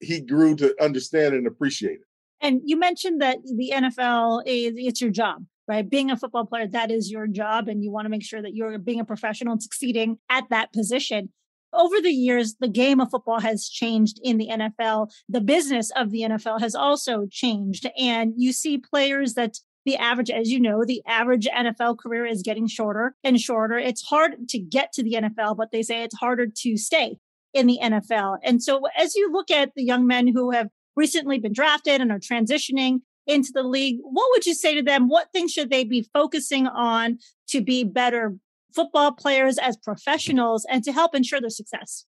he 0.00 0.20
grew 0.20 0.56
to 0.56 0.74
understand 0.82 1.34
and 1.34 1.46
appreciate 1.46 1.98
it. 2.00 2.06
And 2.40 2.60
you 2.64 2.78
mentioned 2.78 3.20
that 3.20 3.38
the 3.44 3.72
NFL 3.74 4.42
is 4.46 4.74
it's 4.76 5.00
your 5.00 5.10
job, 5.10 5.44
right? 5.66 5.88
Being 5.88 6.10
a 6.10 6.16
football 6.16 6.46
player, 6.46 6.66
that 6.68 6.90
is 6.90 7.10
your 7.10 7.26
job, 7.26 7.68
and 7.68 7.82
you 7.82 7.90
want 7.90 8.06
to 8.06 8.10
make 8.10 8.22
sure 8.22 8.40
that 8.40 8.54
you're 8.54 8.78
being 8.78 9.00
a 9.00 9.04
professional 9.04 9.52
and 9.52 9.62
succeeding 9.62 10.18
at 10.30 10.44
that 10.50 10.72
position. 10.72 11.30
Over 11.72 12.00
the 12.00 12.12
years, 12.12 12.54
the 12.60 12.68
game 12.68 13.00
of 13.00 13.10
football 13.10 13.40
has 13.40 13.68
changed 13.68 14.20
in 14.22 14.38
the 14.38 14.48
NFL. 14.48 15.10
The 15.28 15.40
business 15.40 15.90
of 15.96 16.10
the 16.10 16.22
NFL 16.22 16.60
has 16.60 16.74
also 16.74 17.26
changed. 17.30 17.86
And 17.98 18.32
you 18.36 18.52
see 18.52 18.78
players 18.78 19.34
that 19.34 19.58
the 19.88 19.96
average, 19.96 20.30
as 20.30 20.50
you 20.50 20.60
know, 20.60 20.84
the 20.84 21.02
average 21.06 21.46
NFL 21.46 21.98
career 21.98 22.26
is 22.26 22.42
getting 22.42 22.66
shorter 22.66 23.14
and 23.24 23.40
shorter. 23.40 23.78
It's 23.78 24.02
hard 24.02 24.48
to 24.50 24.58
get 24.58 24.92
to 24.92 25.02
the 25.02 25.14
NFL, 25.14 25.56
but 25.56 25.72
they 25.72 25.82
say 25.82 26.02
it's 26.02 26.18
harder 26.18 26.46
to 26.46 26.76
stay 26.76 27.18
in 27.54 27.66
the 27.66 27.78
NFL. 27.82 28.38
And 28.42 28.62
so 28.62 28.82
as 28.96 29.14
you 29.14 29.32
look 29.32 29.50
at 29.50 29.72
the 29.74 29.82
young 29.82 30.06
men 30.06 30.28
who 30.28 30.50
have 30.50 30.68
recently 30.94 31.38
been 31.38 31.54
drafted 31.54 32.02
and 32.02 32.12
are 32.12 32.18
transitioning 32.18 32.98
into 33.26 33.50
the 33.54 33.62
league. 33.62 33.98
What 34.02 34.28
would 34.32 34.46
you 34.46 34.54
say 34.54 34.74
to 34.74 34.82
them? 34.82 35.08
What 35.08 35.30
things 35.32 35.52
should 35.52 35.70
they 35.70 35.84
be 35.84 36.08
focusing 36.12 36.66
on 36.66 37.18
to 37.48 37.60
be 37.60 37.84
better 37.84 38.36
football 38.74 39.12
players 39.12 39.58
as 39.58 39.76
professionals 39.76 40.66
and 40.68 40.82
to 40.84 40.92
help 40.92 41.14
ensure 41.14 41.40
their 41.40 41.50
success? 41.50 42.04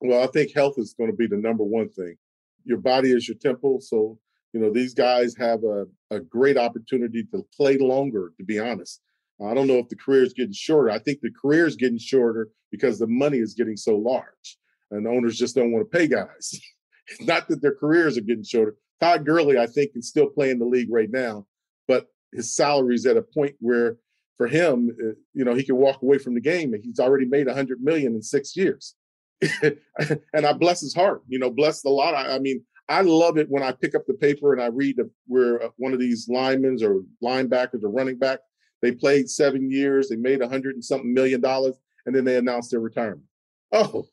Well, 0.00 0.22
I 0.22 0.26
think 0.26 0.52
health 0.54 0.74
is 0.78 0.94
going 0.98 1.10
to 1.10 1.16
be 1.16 1.26
the 1.26 1.36
number 1.36 1.62
one 1.62 1.88
thing. 1.88 2.16
Your 2.64 2.78
body 2.78 3.12
is 3.12 3.28
your 3.28 3.36
temple. 3.36 3.80
So, 3.80 4.18
you 4.52 4.60
know, 4.60 4.70
these 4.70 4.94
guys 4.94 5.34
have 5.36 5.64
a, 5.64 5.86
a 6.10 6.20
great 6.20 6.56
opportunity 6.56 7.24
to 7.32 7.44
play 7.56 7.78
longer, 7.78 8.32
to 8.38 8.44
be 8.44 8.58
honest. 8.58 9.00
I 9.44 9.54
don't 9.54 9.66
know 9.66 9.78
if 9.78 9.88
the 9.88 9.96
career 9.96 10.22
is 10.22 10.34
getting 10.34 10.52
shorter. 10.52 10.90
I 10.90 10.98
think 10.98 11.20
the 11.20 11.30
career 11.30 11.66
is 11.66 11.76
getting 11.76 11.98
shorter 11.98 12.50
because 12.70 12.98
the 12.98 13.06
money 13.06 13.38
is 13.38 13.54
getting 13.54 13.76
so 13.76 13.96
large 13.96 14.58
and 14.90 15.06
owners 15.06 15.38
just 15.38 15.54
don't 15.54 15.72
want 15.72 15.90
to 15.90 15.98
pay 15.98 16.06
guys. 16.06 16.60
not 17.20 17.48
that 17.48 17.62
their 17.62 17.74
careers 17.74 18.16
are 18.16 18.22
getting 18.22 18.44
shorter. 18.44 18.76
Todd 19.00 19.26
Gurley, 19.26 19.58
I 19.58 19.66
think, 19.66 19.92
can 19.92 20.02
still 20.02 20.28
play 20.28 20.50
in 20.50 20.58
the 20.58 20.64
league 20.64 20.90
right 20.90 21.10
now, 21.10 21.46
but 21.88 22.06
his 22.32 22.54
salary 22.54 22.94
is 22.94 23.06
at 23.06 23.16
a 23.16 23.22
point 23.22 23.56
where 23.58 23.96
for 24.36 24.46
him, 24.46 24.90
uh, 25.02 25.14
you 25.34 25.44
know, 25.44 25.54
he 25.54 25.64
can 25.64 25.76
walk 25.76 26.02
away 26.02 26.18
from 26.18 26.34
the 26.34 26.40
game 26.40 26.74
and 26.74 26.84
he's 26.84 27.00
already 27.00 27.26
made 27.26 27.48
a 27.48 27.54
hundred 27.54 27.82
million 27.82 28.14
in 28.14 28.22
six 28.22 28.56
years. 28.56 28.94
and 29.62 30.46
I 30.46 30.52
bless 30.52 30.80
his 30.80 30.94
heart, 30.94 31.22
you 31.28 31.38
know, 31.38 31.50
bless 31.50 31.84
a 31.84 31.88
lot. 31.88 32.14
I, 32.14 32.36
I, 32.36 32.38
mean, 32.38 32.64
I 32.88 33.02
love 33.02 33.38
it 33.38 33.48
when 33.48 33.62
I 33.62 33.72
pick 33.72 33.94
up 33.94 34.06
the 34.06 34.14
paper 34.14 34.52
and 34.52 34.62
I 34.62 34.66
read 34.66 34.96
the, 34.96 35.10
where 35.26 35.62
uh, 35.62 35.68
one 35.76 35.92
of 35.92 36.00
these 36.00 36.28
linemen 36.28 36.78
or 36.82 37.02
linebackers 37.22 37.84
or 37.84 37.90
running 37.90 38.18
back, 38.18 38.40
they 38.80 38.92
played 38.92 39.30
seven 39.30 39.70
years, 39.70 40.08
they 40.08 40.16
made 40.16 40.42
a 40.42 40.48
hundred 40.48 40.74
and 40.74 40.84
something 40.84 41.12
million 41.12 41.40
dollars, 41.40 41.76
and 42.06 42.14
then 42.14 42.24
they 42.24 42.36
announced 42.36 42.70
their 42.70 42.80
retirement. 42.80 43.24
Oh, 43.70 44.04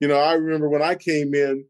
you 0.00 0.08
know, 0.08 0.18
I 0.18 0.34
remember 0.34 0.68
when 0.68 0.82
I 0.82 0.94
came 0.94 1.34
in, 1.34 1.64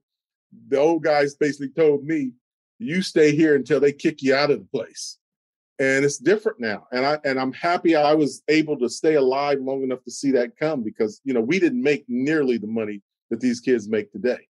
the 0.68 0.78
old 0.78 1.02
guys 1.02 1.34
basically 1.34 1.70
told 1.70 2.04
me, 2.04 2.32
you 2.78 3.02
stay 3.02 3.34
here 3.34 3.54
until 3.54 3.80
they 3.80 3.92
kick 3.92 4.22
you 4.22 4.34
out 4.34 4.50
of 4.50 4.58
the 4.58 4.66
place. 4.66 5.18
And 5.78 6.04
it's 6.04 6.18
different 6.18 6.60
now. 6.60 6.86
And 6.92 7.04
I 7.04 7.18
and 7.24 7.38
I'm 7.38 7.52
happy 7.52 7.94
I 7.94 8.14
was 8.14 8.42
able 8.48 8.78
to 8.78 8.88
stay 8.88 9.14
alive 9.14 9.58
long 9.60 9.82
enough 9.82 10.02
to 10.04 10.10
see 10.10 10.30
that 10.32 10.56
come 10.56 10.82
because 10.82 11.20
you 11.24 11.34
know 11.34 11.40
we 11.42 11.58
didn't 11.58 11.82
make 11.82 12.04
nearly 12.08 12.56
the 12.56 12.66
money 12.66 13.02
that 13.30 13.40
these 13.40 13.60
kids 13.60 13.88
make 13.88 14.10
today. 14.10 14.48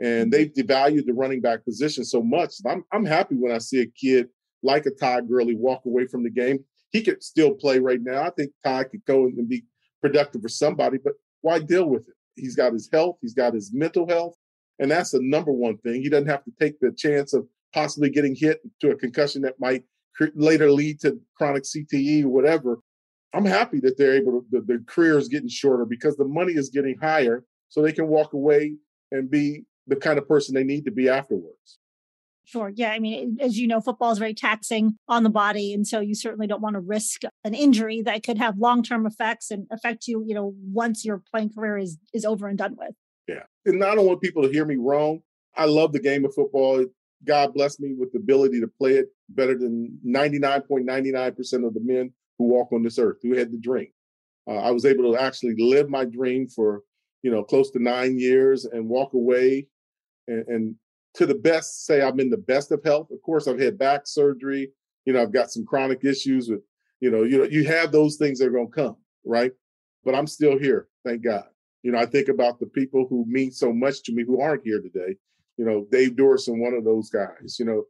And 0.00 0.32
they've 0.32 0.52
devalued 0.52 1.06
the 1.06 1.12
running 1.12 1.40
back 1.40 1.64
position 1.64 2.04
so 2.04 2.22
much. 2.22 2.54
I'm 2.66 2.84
I'm 2.92 3.04
happy 3.04 3.34
when 3.34 3.52
I 3.52 3.58
see 3.58 3.80
a 3.80 3.86
kid 3.86 4.28
like 4.62 4.86
a 4.86 4.90
Todd 4.90 5.28
Gurley 5.28 5.56
walk 5.56 5.84
away 5.86 6.06
from 6.06 6.22
the 6.22 6.30
game. 6.30 6.64
He 6.90 7.02
could 7.02 7.22
still 7.22 7.52
play 7.52 7.78
right 7.78 8.00
now. 8.00 8.22
I 8.22 8.30
think 8.30 8.52
Todd 8.64 8.90
could 8.90 9.04
go 9.04 9.24
and 9.24 9.48
be 9.48 9.64
productive 10.00 10.42
for 10.42 10.48
somebody, 10.48 10.98
but 10.98 11.14
why 11.40 11.58
deal 11.58 11.88
with 11.88 12.08
it? 12.08 12.14
He's 12.34 12.56
got 12.56 12.72
his 12.72 12.88
health, 12.92 13.18
he's 13.20 13.34
got 13.34 13.54
his 13.54 13.72
mental 13.72 14.08
health, 14.08 14.36
and 14.78 14.90
that's 14.90 15.10
the 15.10 15.20
number 15.20 15.52
one 15.52 15.76
thing. 15.78 16.02
He 16.02 16.08
doesn't 16.08 16.28
have 16.28 16.44
to 16.44 16.52
take 16.58 16.78
the 16.80 16.92
chance 16.92 17.34
of 17.34 17.46
possibly 17.74 18.10
getting 18.10 18.34
hit 18.34 18.60
to 18.80 18.90
a 18.90 18.96
concussion 18.96 19.42
that 19.42 19.60
might 19.60 19.84
later 20.34 20.70
lead 20.70 21.00
to 21.00 21.20
chronic 21.36 21.64
CTE 21.64 22.24
or 22.24 22.28
whatever. 22.28 22.78
I'm 23.34 23.44
happy 23.44 23.80
that 23.80 23.98
they're 23.98 24.14
able 24.14 24.40
to, 24.40 24.46
the, 24.50 24.60
the 24.60 24.84
career 24.86 25.18
is 25.18 25.28
getting 25.28 25.48
shorter 25.48 25.84
because 25.84 26.16
the 26.16 26.24
money 26.24 26.54
is 26.54 26.70
getting 26.70 26.96
higher 26.98 27.44
so 27.68 27.82
they 27.82 27.92
can 27.92 28.08
walk 28.08 28.32
away 28.32 28.74
and 29.12 29.30
be 29.30 29.64
the 29.88 29.96
kind 29.96 30.18
of 30.18 30.28
person 30.28 30.54
they 30.54 30.64
need 30.64 30.84
to 30.84 30.90
be 30.90 31.08
afterwards. 31.08 31.78
Sure. 32.48 32.72
Yeah. 32.74 32.92
I 32.92 32.98
mean, 32.98 33.36
as 33.42 33.58
you 33.58 33.66
know, 33.66 33.78
football 33.78 34.10
is 34.10 34.16
very 34.16 34.32
taxing 34.32 34.96
on 35.06 35.22
the 35.22 35.28
body. 35.28 35.74
And 35.74 35.86
so 35.86 36.00
you 36.00 36.14
certainly 36.14 36.46
don't 36.46 36.62
want 36.62 36.76
to 36.76 36.80
risk 36.80 37.20
an 37.44 37.52
injury 37.52 38.00
that 38.02 38.22
could 38.22 38.38
have 38.38 38.56
long 38.56 38.82
term 38.82 39.06
effects 39.06 39.50
and 39.50 39.66
affect 39.70 40.06
you, 40.06 40.24
you 40.26 40.34
know, 40.34 40.54
once 40.72 41.04
your 41.04 41.22
playing 41.30 41.50
career 41.52 41.76
is, 41.76 41.98
is 42.14 42.24
over 42.24 42.48
and 42.48 42.56
done 42.56 42.74
with. 42.78 42.94
Yeah. 43.26 43.42
And 43.66 43.84
I 43.84 43.94
don't 43.94 44.06
want 44.06 44.22
people 44.22 44.42
to 44.42 44.48
hear 44.48 44.64
me 44.64 44.76
wrong. 44.76 45.20
I 45.56 45.66
love 45.66 45.92
the 45.92 46.00
game 46.00 46.24
of 46.24 46.32
football. 46.32 46.86
God 47.26 47.52
blessed 47.52 47.80
me 47.80 47.94
with 47.98 48.12
the 48.12 48.18
ability 48.18 48.60
to 48.60 48.70
play 48.80 48.94
it 48.94 49.08
better 49.28 49.58
than 49.58 49.98
99.99% 50.06 51.66
of 51.66 51.74
the 51.74 51.80
men 51.82 52.14
who 52.38 52.46
walk 52.46 52.72
on 52.72 52.82
this 52.82 52.98
earth, 52.98 53.18
who 53.22 53.36
had 53.36 53.52
the 53.52 53.58
dream. 53.58 53.88
Uh, 54.48 54.54
I 54.54 54.70
was 54.70 54.86
able 54.86 55.12
to 55.12 55.20
actually 55.20 55.54
live 55.58 55.90
my 55.90 56.06
dream 56.06 56.48
for, 56.48 56.80
you 57.22 57.30
know, 57.30 57.44
close 57.44 57.70
to 57.72 57.82
nine 57.82 58.18
years 58.18 58.64
and 58.64 58.88
walk 58.88 59.12
away 59.12 59.66
and, 60.28 60.46
and 60.46 60.74
to 61.14 61.26
the 61.26 61.34
best, 61.34 61.86
say 61.86 62.00
I'm 62.00 62.20
in 62.20 62.30
the 62.30 62.36
best 62.36 62.70
of 62.70 62.82
health. 62.84 63.10
Of 63.10 63.20
course, 63.22 63.48
I've 63.48 63.58
had 63.58 63.78
back 63.78 64.02
surgery. 64.06 64.70
You 65.04 65.14
know, 65.14 65.22
I've 65.22 65.32
got 65.32 65.50
some 65.50 65.64
chronic 65.64 66.04
issues 66.04 66.48
with, 66.48 66.60
you 67.00 67.10
know, 67.10 67.24
you 67.24 67.38
know, 67.38 67.44
you 67.44 67.64
have 67.64 67.90
those 67.90 68.16
things 68.16 68.38
that 68.38 68.46
are 68.46 68.52
going 68.52 68.70
to 68.70 68.72
come, 68.72 68.96
right? 69.24 69.52
But 70.04 70.14
I'm 70.14 70.26
still 70.26 70.58
here, 70.58 70.88
thank 71.04 71.24
God. 71.24 71.44
You 71.82 71.92
know, 71.92 71.98
I 71.98 72.06
think 72.06 72.28
about 72.28 72.60
the 72.60 72.66
people 72.66 73.06
who 73.08 73.24
mean 73.26 73.50
so 73.50 73.72
much 73.72 74.02
to 74.04 74.12
me 74.12 74.24
who 74.24 74.40
aren't 74.40 74.62
here 74.64 74.80
today 74.80 75.16
you 75.58 75.64
know, 75.64 75.86
Dave 75.90 76.12
Duerson, 76.12 76.60
one 76.60 76.72
of 76.72 76.84
those 76.84 77.10
guys. 77.10 77.56
You 77.58 77.66
know, 77.66 77.84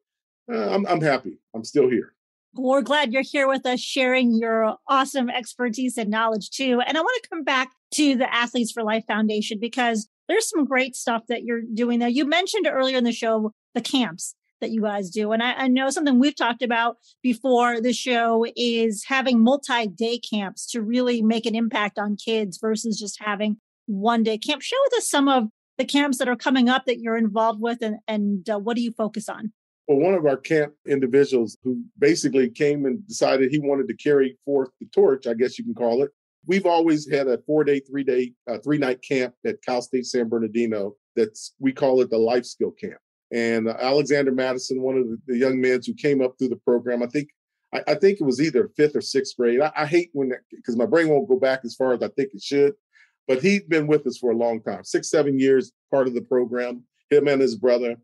uh, 0.52 0.74
I'm 0.74 0.86
I'm 0.86 1.00
happy. 1.00 1.38
I'm 1.54 1.62
still 1.62 1.88
here. 1.88 2.14
We're 2.54 2.82
glad 2.82 3.12
you're 3.12 3.22
here 3.22 3.46
with 3.46 3.66
us, 3.66 3.78
sharing 3.78 4.34
your 4.34 4.76
awesome 4.88 5.28
expertise 5.28 5.98
and 5.98 6.10
knowledge 6.10 6.50
too. 6.50 6.80
And 6.84 6.96
I 6.96 7.00
want 7.00 7.22
to 7.22 7.28
come 7.28 7.44
back 7.44 7.70
to 7.92 8.16
the 8.16 8.34
Athletes 8.34 8.72
for 8.72 8.82
Life 8.82 9.04
Foundation 9.06 9.58
because 9.60 10.08
there's 10.28 10.48
some 10.48 10.64
great 10.64 10.94
stuff 10.94 11.22
that 11.28 11.42
you're 11.42 11.62
doing 11.62 11.98
there. 11.98 12.08
You 12.08 12.26
mentioned 12.26 12.68
earlier 12.70 12.98
in 12.98 13.04
the 13.04 13.12
show 13.12 13.52
the 13.74 13.80
camps 13.80 14.34
that 14.60 14.70
you 14.70 14.82
guys 14.82 15.10
do. 15.10 15.32
And 15.32 15.42
I, 15.42 15.52
I, 15.52 15.68
know 15.68 15.88
something 15.90 16.18
we've 16.18 16.36
talked 16.36 16.62
about 16.62 16.96
before 17.22 17.80
the 17.80 17.92
show 17.92 18.44
is 18.56 19.04
having 19.06 19.42
multi 19.42 19.86
day 19.86 20.18
camps 20.18 20.66
to 20.72 20.82
really 20.82 21.22
make 21.22 21.46
an 21.46 21.54
impact 21.54 21.98
on 21.98 22.16
kids 22.16 22.58
versus 22.60 22.98
just 22.98 23.22
having 23.22 23.58
one 23.86 24.22
day 24.22 24.36
camp. 24.36 24.62
Share 24.62 24.78
with 24.86 24.98
us 24.98 25.08
some 25.08 25.28
of 25.28 25.44
the 25.76 25.84
camps 25.84 26.18
that 26.18 26.28
are 26.28 26.36
coming 26.36 26.68
up 26.68 26.86
that 26.86 26.98
you're 26.98 27.16
involved 27.16 27.60
with 27.60 27.82
and, 27.82 27.98
and 28.08 28.48
uh, 28.50 28.58
what 28.58 28.76
do 28.76 28.82
you 28.82 28.92
focus 28.92 29.28
on? 29.28 29.52
Well, 29.86 29.98
one 29.98 30.14
of 30.14 30.26
our 30.26 30.36
camp 30.36 30.74
individuals 30.86 31.56
who 31.62 31.82
basically 31.98 32.50
came 32.50 32.84
and 32.84 33.06
decided 33.06 33.50
he 33.50 33.58
wanted 33.58 33.88
to 33.88 33.96
carry 33.96 34.36
forth 34.44 34.68
the 34.80 34.86
torch, 34.92 35.26
I 35.26 35.34
guess 35.34 35.58
you 35.58 35.64
can 35.64 35.74
call 35.74 36.02
it. 36.02 36.10
We've 36.48 36.66
always 36.66 37.08
had 37.08 37.28
a 37.28 37.38
four 37.46 37.62
day, 37.62 37.78
three 37.78 38.02
day, 38.02 38.32
uh, 38.50 38.58
three 38.58 38.78
night 38.78 39.02
camp 39.06 39.34
at 39.46 39.62
Cal 39.62 39.82
State 39.82 40.06
San 40.06 40.28
Bernardino. 40.30 40.96
That's 41.14 41.54
we 41.60 41.72
call 41.72 42.00
it 42.00 42.10
the 42.10 42.18
life 42.18 42.46
skill 42.46 42.70
camp. 42.70 42.98
And 43.30 43.68
uh, 43.68 43.76
Alexander 43.78 44.32
Madison, 44.32 44.80
one 44.80 44.96
of 44.96 45.06
the, 45.06 45.18
the, 45.26 45.36
young 45.36 45.60
men 45.60 45.80
who 45.86 45.92
came 45.92 46.22
up 46.22 46.36
through 46.38 46.48
the 46.48 46.56
program, 46.56 47.02
I 47.02 47.06
think 47.06 47.28
I, 47.74 47.82
I 47.88 47.94
think 47.94 48.18
it 48.18 48.24
was 48.24 48.40
either 48.40 48.70
fifth 48.78 48.96
or 48.96 49.02
sixth 49.02 49.36
grade. 49.36 49.60
I, 49.60 49.70
I 49.76 49.84
hate 49.84 50.08
when 50.14 50.32
because 50.50 50.76
my 50.76 50.86
brain 50.86 51.10
won't 51.10 51.28
go 51.28 51.38
back 51.38 51.60
as 51.64 51.74
far 51.74 51.92
as 51.92 52.02
I 52.02 52.08
think 52.08 52.30
it 52.32 52.42
should. 52.42 52.72
But 53.26 53.42
he'd 53.42 53.68
been 53.68 53.86
with 53.86 54.06
us 54.06 54.16
for 54.16 54.30
a 54.30 54.36
long 54.36 54.62
time, 54.62 54.84
six, 54.84 55.10
seven 55.10 55.38
years, 55.38 55.72
part 55.90 56.06
of 56.06 56.14
the 56.14 56.22
program, 56.22 56.82
him 57.10 57.28
and 57.28 57.42
his 57.42 57.56
brother. 57.56 57.96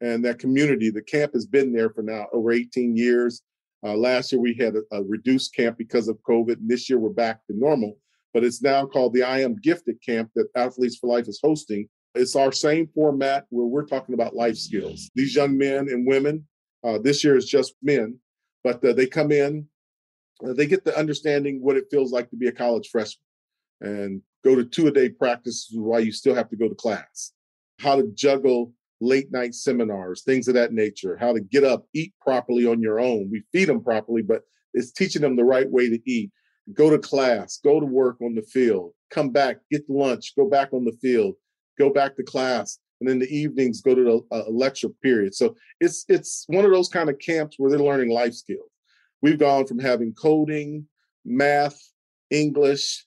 And 0.00 0.24
that 0.24 0.40
community, 0.40 0.90
the 0.90 1.00
camp 1.00 1.32
has 1.34 1.46
been 1.46 1.72
there 1.72 1.90
for 1.90 2.02
now 2.02 2.26
over 2.32 2.50
18 2.50 2.96
years. 2.96 3.40
Uh, 3.84 3.94
last 3.94 4.32
year 4.32 4.40
we 4.40 4.54
had 4.54 4.76
a, 4.76 4.82
a, 4.96 5.02
reduced 5.02 5.54
camp 5.54 5.76
because 5.76 6.08
of 6.08 6.16
COVID, 6.28 6.56
and 6.56 6.68
this 6.68 6.88
year 6.88 6.98
we're 6.98 7.10
back 7.10 7.44
to 7.46 7.56
normal. 7.56 7.98
But 8.32 8.42
it's 8.42 8.62
now 8.62 8.86
called 8.86 9.12
the 9.12 9.22
I 9.22 9.40
Am 9.40 9.56
Gifted 9.56 10.02
camp 10.02 10.30
that 10.34 10.48
Athletes 10.56 10.96
for 10.96 11.06
Life 11.08 11.28
is 11.28 11.40
hosting. 11.42 11.88
It's 12.14 12.34
our 12.34 12.50
same 12.50 12.88
format 12.94 13.44
where 13.50 13.66
we're 13.66 13.86
talking 13.86 14.14
about 14.14 14.34
life 14.34 14.56
skills. 14.56 15.10
These 15.14 15.36
young 15.36 15.58
men 15.58 15.88
and 15.88 16.06
women, 16.06 16.46
uh, 16.82 16.98
this 16.98 17.22
year 17.22 17.36
is 17.36 17.46
just 17.46 17.74
men, 17.82 18.18
but 18.62 18.82
uh, 18.84 18.92
they 18.92 19.06
come 19.06 19.30
in, 19.30 19.66
uh, 20.44 20.52
they 20.52 20.66
get 20.66 20.84
the 20.84 20.96
understanding 20.98 21.60
what 21.60 21.76
it 21.76 21.86
feels 21.90 22.12
like 22.12 22.30
to 22.30 22.36
be 22.36 22.48
a 22.48 22.52
college 22.52 22.88
freshman 22.90 23.24
and 23.80 24.22
go 24.44 24.54
to 24.54 24.64
two 24.64 24.86
a 24.86 24.92
day 24.92 25.08
practices 25.08 25.68
while 25.72 26.00
you 26.00 26.12
still 26.12 26.34
have 26.34 26.48
to 26.50 26.56
go 26.56 26.68
to 26.68 26.74
class, 26.74 27.32
how 27.80 27.96
to 27.96 28.10
juggle 28.14 28.72
late 29.00 29.30
night 29.32 29.54
seminars, 29.54 30.22
things 30.22 30.48
of 30.48 30.54
that 30.54 30.72
nature, 30.72 31.16
how 31.16 31.32
to 31.32 31.40
get 31.40 31.64
up, 31.64 31.84
eat 31.94 32.12
properly 32.20 32.66
on 32.66 32.80
your 32.80 33.00
own. 33.00 33.28
We 33.30 33.42
feed 33.52 33.66
them 33.66 33.82
properly, 33.82 34.22
but 34.22 34.42
it's 34.72 34.92
teaching 34.92 35.22
them 35.22 35.36
the 35.36 35.44
right 35.44 35.70
way 35.70 35.88
to 35.88 35.98
eat. 36.10 36.30
Go 36.72 36.90
to 36.90 36.98
class, 36.98 37.58
go 37.62 37.80
to 37.80 37.86
work 37.86 38.20
on 38.22 38.34
the 38.34 38.42
field, 38.42 38.92
come 39.10 39.30
back, 39.30 39.58
get 39.70 39.88
lunch, 39.88 40.34
go 40.36 40.48
back 40.48 40.72
on 40.72 40.84
the 40.84 40.96
field, 41.02 41.34
go 41.78 41.90
back 41.90 42.16
to 42.16 42.22
class, 42.22 42.78
and 43.00 43.08
then 43.08 43.18
the 43.18 43.28
evenings 43.28 43.82
go 43.82 43.94
to 43.94 44.04
the 44.04 44.36
uh, 44.36 44.50
lecture 44.50 44.88
period. 45.02 45.34
So 45.34 45.56
it's 45.80 46.06
it's 46.08 46.44
one 46.46 46.64
of 46.64 46.70
those 46.70 46.88
kind 46.88 47.10
of 47.10 47.18
camps 47.18 47.56
where 47.58 47.70
they're 47.70 47.78
learning 47.78 48.10
life 48.10 48.34
skills. 48.34 48.70
We've 49.20 49.38
gone 49.38 49.66
from 49.66 49.78
having 49.78 50.14
coding, 50.14 50.86
math, 51.24 51.78
English, 52.30 53.04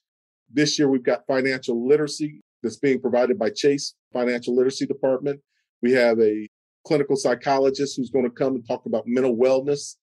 this 0.50 0.78
year, 0.78 0.88
we've 0.88 1.02
got 1.02 1.26
financial 1.26 1.86
literacy 1.86 2.40
that's 2.62 2.76
being 2.76 3.00
provided 3.00 3.38
by 3.38 3.50
Chase 3.50 3.94
Financial 4.12 4.54
Literacy 4.54 4.86
Department. 4.86 5.40
We 5.82 5.92
have 5.92 6.20
a 6.20 6.48
clinical 6.86 7.16
psychologist 7.16 7.96
who's 7.96 8.10
going 8.10 8.24
to 8.24 8.30
come 8.30 8.54
and 8.54 8.66
talk 8.66 8.86
about 8.86 9.06
mental 9.06 9.36
wellness. 9.36 9.96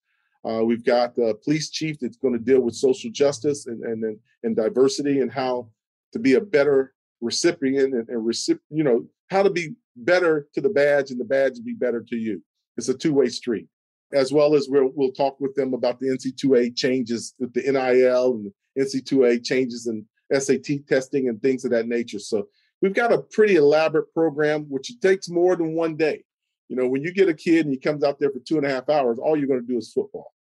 Uh, 0.44 0.62
we've 0.64 0.84
got 0.84 1.18
a 1.18 1.34
police 1.34 1.70
chief 1.70 1.98
that's 2.00 2.16
going 2.16 2.32
to 2.32 2.38
deal 2.38 2.60
with 2.60 2.74
social 2.74 3.10
justice 3.10 3.66
and, 3.66 3.82
and, 3.82 4.18
and 4.44 4.56
diversity 4.56 5.20
and 5.20 5.32
how 5.32 5.68
to 6.12 6.18
be 6.18 6.34
a 6.34 6.40
better 6.40 6.94
recipient 7.20 7.94
and, 7.94 8.08
and 8.08 8.24
recip, 8.24 8.58
you 8.70 8.84
know, 8.84 9.04
how 9.30 9.42
to 9.42 9.50
be 9.50 9.74
better 9.96 10.46
to 10.54 10.60
the 10.60 10.68
badge 10.68 11.10
and 11.10 11.18
the 11.18 11.24
badge 11.24 11.54
be 11.64 11.74
better 11.74 12.00
to 12.00 12.16
you. 12.16 12.40
It's 12.76 12.88
a 12.88 12.94
two-way 12.96 13.28
street. 13.28 13.66
As 14.12 14.32
well 14.32 14.54
as 14.54 14.68
we'll, 14.70 14.92
we'll 14.94 15.10
talk 15.10 15.40
with 15.40 15.54
them 15.56 15.74
about 15.74 15.98
the 15.98 16.06
NC2A 16.06 16.76
changes 16.76 17.34
with 17.40 17.52
the 17.52 17.62
NIL 17.62 18.34
and 18.34 18.52
the 18.76 18.84
NC2A 18.84 19.44
changes 19.44 19.88
in 19.88 20.06
SAT 20.32 20.86
testing 20.88 21.28
and 21.28 21.42
things 21.42 21.64
of 21.64 21.72
that 21.72 21.88
nature. 21.88 22.20
So 22.20 22.46
we've 22.82 22.94
got 22.94 23.12
a 23.12 23.22
pretty 23.22 23.56
elaborate 23.56 24.12
program, 24.12 24.64
which 24.64 24.92
takes 25.00 25.28
more 25.28 25.56
than 25.56 25.74
one 25.74 25.96
day. 25.96 26.24
You 26.68 26.76
know, 26.76 26.88
when 26.88 27.02
you 27.02 27.12
get 27.12 27.28
a 27.28 27.34
kid 27.34 27.66
and 27.66 27.72
he 27.72 27.78
comes 27.78 28.02
out 28.02 28.18
there 28.18 28.30
for 28.30 28.40
two 28.40 28.56
and 28.56 28.66
a 28.66 28.70
half 28.70 28.88
hours, 28.88 29.18
all 29.18 29.36
you're 29.36 29.46
going 29.46 29.60
to 29.60 29.66
do 29.66 29.78
is 29.78 29.92
football. 29.92 30.32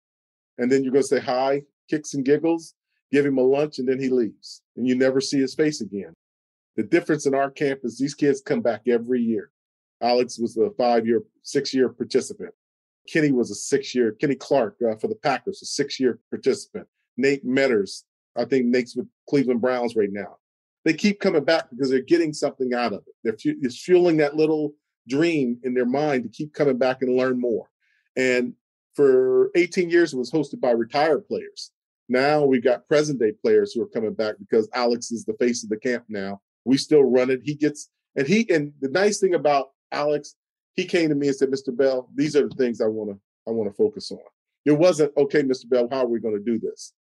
And 0.57 0.71
then 0.71 0.83
you're 0.83 0.93
going 0.93 1.03
to 1.03 1.07
say 1.07 1.19
hi, 1.19 1.61
kicks 1.89 2.13
and 2.13 2.25
giggles, 2.25 2.73
give 3.11 3.25
him 3.25 3.37
a 3.37 3.43
lunch, 3.43 3.79
and 3.79 3.87
then 3.87 3.99
he 3.99 4.09
leaves. 4.09 4.61
And 4.75 4.87
you 4.87 4.95
never 4.95 5.21
see 5.21 5.39
his 5.39 5.53
face 5.53 5.81
again. 5.81 6.13
The 6.75 6.83
difference 6.83 7.25
in 7.25 7.35
our 7.35 7.51
camp 7.51 7.81
is 7.83 7.97
these 7.97 8.15
kids 8.15 8.41
come 8.41 8.61
back 8.61 8.87
every 8.87 9.21
year. 9.21 9.51
Alex 10.01 10.37
was 10.39 10.57
a 10.57 10.71
five 10.71 11.05
year, 11.07 11.23
six 11.43 11.73
year 11.73 11.89
participant. 11.89 12.53
Kenny 13.07 13.31
was 13.31 13.51
a 13.51 13.55
six 13.55 13.93
year, 13.93 14.13
Kenny 14.19 14.35
Clark 14.35 14.77
uh, 14.81 14.95
for 14.95 15.07
the 15.07 15.15
Packers, 15.15 15.61
a 15.61 15.65
six 15.65 15.99
year 15.99 16.19
participant. 16.29 16.87
Nate 17.17 17.45
Meadors, 17.45 18.03
I 18.35 18.45
think 18.45 18.65
Nate's 18.65 18.95
with 18.95 19.07
Cleveland 19.29 19.61
Browns 19.61 19.95
right 19.95 20.11
now. 20.11 20.37
They 20.85 20.93
keep 20.93 21.19
coming 21.19 21.43
back 21.43 21.69
because 21.71 21.89
they're 21.89 21.99
getting 22.01 22.31
something 22.31 22.73
out 22.73 22.93
of 22.93 23.03
it. 23.07 23.13
They're 23.23 23.37
fu- 23.37 23.59
it's 23.61 23.81
fueling 23.81 24.17
that 24.17 24.35
little 24.35 24.75
dream 25.07 25.59
in 25.63 25.73
their 25.73 25.85
mind 25.85 26.23
to 26.23 26.29
keep 26.29 26.53
coming 26.53 26.77
back 26.77 27.01
and 27.01 27.17
learn 27.17 27.39
more. 27.39 27.69
And 28.15 28.53
for 28.93 29.51
18 29.55 29.89
years, 29.89 30.13
it 30.13 30.17
was 30.17 30.31
hosted 30.31 30.61
by 30.61 30.71
retired 30.71 31.27
players. 31.27 31.71
Now 32.07 32.45
we've 32.45 32.63
got 32.63 32.87
present 32.87 33.19
day 33.19 33.31
players 33.31 33.73
who 33.73 33.81
are 33.81 33.87
coming 33.87 34.13
back 34.13 34.35
because 34.39 34.69
Alex 34.73 35.11
is 35.11 35.25
the 35.25 35.33
face 35.33 35.63
of 35.63 35.69
the 35.69 35.77
camp 35.77 36.05
now. 36.07 36.41
We 36.63 36.77
still 36.77 37.03
run 37.03 37.31
it. 37.31 37.41
He 37.43 37.55
gets, 37.55 37.89
and 38.15 38.27
he, 38.27 38.47
and 38.49 38.71
the 38.79 38.89
nice 38.89 39.19
thing 39.19 39.33
about 39.33 39.71
Alex, 39.91 40.35
he 40.75 40.85
came 40.85 41.09
to 41.09 41.15
me 41.15 41.27
and 41.27 41.35
said, 41.35 41.49
Mr. 41.49 41.75
Bell, 41.75 42.09
these 42.13 42.35
are 42.35 42.47
the 42.47 42.55
things 42.55 42.79
I 42.79 42.87
want 42.87 43.09
to, 43.09 43.19
I 43.47 43.51
want 43.51 43.69
to 43.69 43.75
focus 43.75 44.11
on. 44.11 44.19
It 44.65 44.73
wasn't, 44.73 45.13
okay, 45.17 45.41
Mr. 45.41 45.67
Bell, 45.67 45.87
how 45.91 46.03
are 46.03 46.07
we 46.07 46.19
going 46.19 46.37
to 46.37 46.43
do 46.43 46.59
this? 46.59 46.93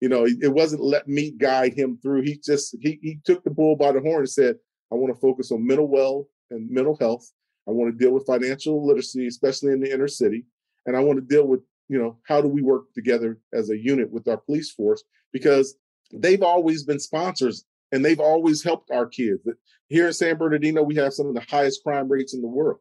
You 0.00 0.08
know, 0.08 0.26
it 0.26 0.52
wasn't 0.52 0.82
let 0.82 1.08
me 1.08 1.30
guide 1.30 1.72
him 1.74 1.98
through. 2.02 2.22
He 2.22 2.38
just, 2.44 2.76
he, 2.80 2.98
he 3.02 3.18
took 3.24 3.42
the 3.44 3.50
bull 3.50 3.76
by 3.76 3.92
the 3.92 4.00
horn 4.00 4.20
and 4.20 4.28
said, 4.28 4.56
I 4.92 4.94
want 4.94 5.14
to 5.14 5.20
focus 5.20 5.50
on 5.50 5.66
mental 5.66 5.88
well 5.88 6.28
and 6.50 6.70
mental 6.70 6.96
health. 7.00 7.30
I 7.66 7.72
want 7.72 7.92
to 7.92 7.98
deal 7.98 8.12
with 8.12 8.26
financial 8.26 8.86
literacy, 8.86 9.26
especially 9.26 9.72
in 9.72 9.80
the 9.80 9.92
inner 9.92 10.08
city. 10.08 10.44
And 10.84 10.96
I 10.96 11.00
want 11.00 11.18
to 11.18 11.24
deal 11.24 11.46
with, 11.46 11.60
you 11.88 11.98
know, 11.98 12.18
how 12.26 12.40
do 12.40 12.48
we 12.48 12.62
work 12.62 12.92
together 12.94 13.38
as 13.52 13.70
a 13.70 13.78
unit 13.78 14.10
with 14.10 14.28
our 14.28 14.36
police 14.36 14.70
force? 14.70 15.02
Because 15.32 15.76
they've 16.12 16.42
always 16.42 16.84
been 16.84 17.00
sponsors 17.00 17.64
and 17.90 18.04
they've 18.04 18.20
always 18.20 18.62
helped 18.62 18.90
our 18.90 19.06
kids. 19.06 19.40
Here 19.88 20.06
in 20.06 20.12
San 20.12 20.36
Bernardino, 20.36 20.82
we 20.82 20.96
have 20.96 21.14
some 21.14 21.26
of 21.26 21.34
the 21.34 21.44
highest 21.48 21.82
crime 21.82 22.08
rates 22.08 22.34
in 22.34 22.42
the 22.42 22.48
world. 22.48 22.78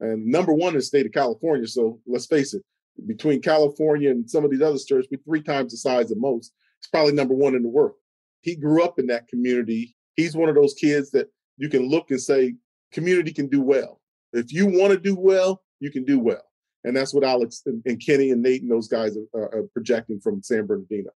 And 0.00 0.26
number 0.26 0.52
one 0.52 0.70
in 0.70 0.76
the 0.76 0.82
state 0.82 1.06
of 1.06 1.12
California. 1.12 1.66
So 1.66 2.00
let's 2.06 2.26
face 2.26 2.54
it, 2.54 2.62
between 3.06 3.40
California 3.40 4.10
and 4.10 4.28
some 4.28 4.44
of 4.44 4.50
these 4.50 4.62
other 4.62 4.78
states, 4.78 5.08
we're 5.10 5.18
three 5.24 5.42
times 5.42 5.72
the 5.72 5.78
size 5.78 6.10
of 6.10 6.18
most. 6.18 6.52
It's 6.78 6.88
probably 6.88 7.12
number 7.12 7.34
one 7.34 7.54
in 7.54 7.62
the 7.62 7.68
world. 7.68 7.94
He 8.42 8.56
grew 8.56 8.82
up 8.82 8.98
in 8.98 9.06
that 9.08 9.28
community. 9.28 9.96
He's 10.16 10.36
one 10.36 10.48
of 10.48 10.54
those 10.54 10.74
kids 10.74 11.10
that 11.12 11.28
you 11.56 11.68
can 11.68 11.88
look 11.88 12.10
and 12.10 12.20
say, 12.20 12.54
community 12.92 13.32
can 13.32 13.48
do 13.48 13.60
well. 13.60 14.00
If 14.32 14.52
you 14.52 14.66
want 14.66 14.92
to 14.92 14.98
do 14.98 15.16
well, 15.16 15.62
you 15.80 15.90
can 15.90 16.04
do 16.04 16.18
well. 16.18 16.42
And 16.84 16.96
that's 16.96 17.12
what 17.12 17.24
Alex 17.24 17.62
and, 17.66 17.82
and 17.86 18.04
Kenny 18.04 18.30
and 18.30 18.42
Nate 18.42 18.62
and 18.62 18.70
those 18.70 18.88
guys 18.88 19.16
are, 19.34 19.42
are 19.42 19.64
projecting 19.72 20.20
from 20.20 20.42
San 20.42 20.66
Bernardino. 20.66 21.10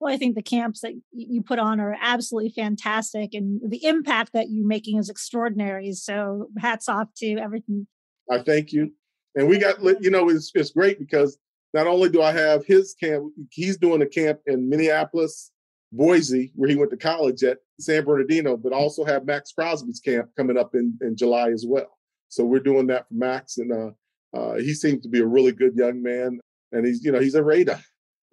Well, 0.00 0.12
I 0.12 0.16
think 0.16 0.34
the 0.34 0.42
camps 0.42 0.80
that 0.80 0.94
you 1.12 1.42
put 1.42 1.60
on 1.60 1.78
are 1.78 1.96
absolutely 2.00 2.50
fantastic, 2.50 3.34
and 3.34 3.60
the 3.64 3.84
impact 3.84 4.32
that 4.32 4.50
you're 4.50 4.66
making 4.66 4.98
is 4.98 5.08
extraordinary. 5.08 5.92
So, 5.92 6.48
hats 6.58 6.88
off 6.88 7.14
to 7.18 7.36
everything. 7.36 7.86
I 8.28 8.38
thank 8.40 8.72
you. 8.72 8.94
And 9.34 9.48
we 9.48 9.58
got, 9.58 9.82
you 10.02 10.10
know, 10.10 10.28
it's, 10.28 10.50
it's 10.54 10.70
great 10.70 10.98
because 10.98 11.38
not 11.74 11.86
only 11.86 12.08
do 12.08 12.22
I 12.22 12.32
have 12.32 12.66
his 12.66 12.94
camp, 12.94 13.32
he's 13.50 13.78
doing 13.78 14.02
a 14.02 14.06
camp 14.06 14.40
in 14.46 14.68
Minneapolis, 14.68 15.50
Boise, 15.90 16.52
where 16.54 16.68
he 16.68 16.76
went 16.76 16.90
to 16.90 16.96
college 16.96 17.42
at 17.42 17.58
San 17.80 18.04
Bernardino, 18.04 18.56
but 18.56 18.72
also 18.72 19.04
have 19.04 19.26
Maxx 19.26 19.52
Crosby's 19.52 20.00
camp 20.00 20.30
coming 20.36 20.58
up 20.58 20.74
in, 20.74 20.98
in 21.00 21.16
July 21.16 21.50
as 21.50 21.64
well. 21.66 21.98
So 22.28 22.44
we're 22.44 22.60
doing 22.60 22.86
that 22.86 23.08
for 23.08 23.14
Maxx, 23.14 23.58
and 23.58 23.72
uh, 23.72 23.90
uh, 24.36 24.54
he 24.54 24.72
seems 24.72 25.02
to 25.02 25.08
be 25.08 25.20
a 25.20 25.26
really 25.26 25.52
good 25.52 25.74
young 25.76 26.02
man, 26.02 26.40
and 26.72 26.86
he's 26.86 27.04
you 27.04 27.12
know 27.12 27.20
he's 27.20 27.34
a 27.34 27.42
Raider, 27.42 27.78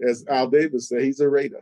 as 0.08 0.24
Al 0.30 0.48
Davis 0.48 0.88
said, 0.88 1.02
he's 1.02 1.20
a 1.20 1.28
Raider. 1.28 1.62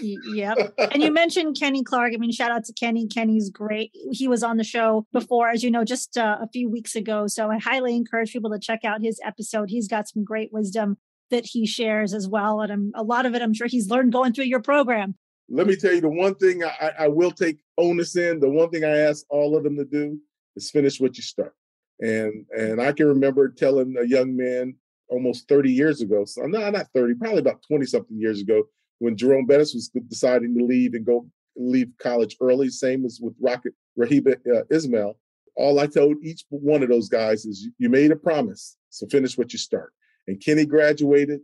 Yep. 0.00 0.74
And 0.78 1.02
you 1.02 1.12
mentioned 1.12 1.56
Kenny 1.58 1.82
Clark. 1.82 2.12
I 2.14 2.16
mean, 2.18 2.32
shout 2.32 2.50
out 2.50 2.64
to 2.64 2.72
Kenny. 2.72 3.06
Kenny's 3.06 3.50
great. 3.50 3.90
He 4.10 4.28
was 4.28 4.42
on 4.42 4.56
the 4.56 4.64
show 4.64 5.06
before, 5.12 5.48
as 5.48 5.62
you 5.62 5.70
know, 5.70 5.84
just 5.84 6.16
uh, 6.16 6.38
a 6.40 6.48
few 6.48 6.70
weeks 6.70 6.94
ago. 6.94 7.26
So 7.26 7.50
I 7.50 7.58
highly 7.58 7.96
encourage 7.96 8.32
people 8.32 8.50
to 8.50 8.58
check 8.58 8.84
out 8.84 9.02
his 9.02 9.20
episode. 9.24 9.70
He's 9.70 9.88
got 9.88 10.08
some 10.08 10.24
great 10.24 10.52
wisdom 10.52 10.96
that 11.30 11.44
he 11.44 11.66
shares 11.66 12.14
as 12.14 12.28
well. 12.28 12.60
And 12.60 12.72
I'm, 12.72 12.92
a 12.94 13.02
lot 13.02 13.26
of 13.26 13.34
it, 13.34 13.42
I'm 13.42 13.54
sure 13.54 13.66
he's 13.66 13.88
learned 13.88 14.12
going 14.12 14.32
through 14.32 14.44
your 14.44 14.62
program 14.62 15.16
let 15.48 15.66
me 15.66 15.76
tell 15.76 15.92
you 15.92 16.00
the 16.00 16.08
one 16.08 16.34
thing 16.34 16.64
I, 16.64 16.92
I 17.00 17.08
will 17.08 17.30
take 17.30 17.58
onus 17.78 18.16
in. 18.16 18.40
The 18.40 18.48
one 18.48 18.70
thing 18.70 18.84
I 18.84 18.96
ask 18.96 19.24
all 19.30 19.56
of 19.56 19.64
them 19.64 19.76
to 19.76 19.84
do 19.84 20.18
is 20.56 20.70
finish 20.70 21.00
what 21.00 21.16
you 21.16 21.22
start. 21.22 21.54
And 22.00 22.44
and 22.56 22.80
I 22.80 22.92
can 22.92 23.06
remember 23.06 23.48
telling 23.48 23.94
a 23.98 24.06
young 24.06 24.36
man 24.36 24.74
almost 25.08 25.48
30 25.48 25.70
years 25.70 26.00
ago, 26.00 26.24
so 26.24 26.42
not 26.42 26.72
not 26.72 26.86
30, 26.94 27.14
probably 27.14 27.38
about 27.38 27.62
20 27.68 27.86
something 27.86 28.20
years 28.20 28.40
ago, 28.40 28.64
when 28.98 29.16
Jerome 29.16 29.46
Bettis 29.46 29.74
was 29.74 29.90
deciding 30.08 30.56
to 30.56 30.64
leave 30.64 30.94
and 30.94 31.04
go 31.04 31.26
leave 31.56 31.90
college 31.98 32.36
early, 32.40 32.68
same 32.68 33.04
as 33.04 33.18
with 33.20 33.34
Rocket 33.40 33.74
Raghib 33.98 34.28
uh, 34.28 34.62
Ismail. 34.70 35.18
All 35.56 35.78
I 35.78 35.86
told 35.86 36.16
each 36.22 36.44
one 36.50 36.82
of 36.82 36.88
those 36.88 37.08
guys 37.08 37.46
is 37.46 37.68
you 37.78 37.88
made 37.88 38.10
a 38.10 38.16
promise, 38.16 38.76
so 38.90 39.06
finish 39.06 39.38
what 39.38 39.52
you 39.52 39.58
start. 39.58 39.92
And 40.28 40.40
Kenny 40.40 40.66
graduated, 40.66 41.40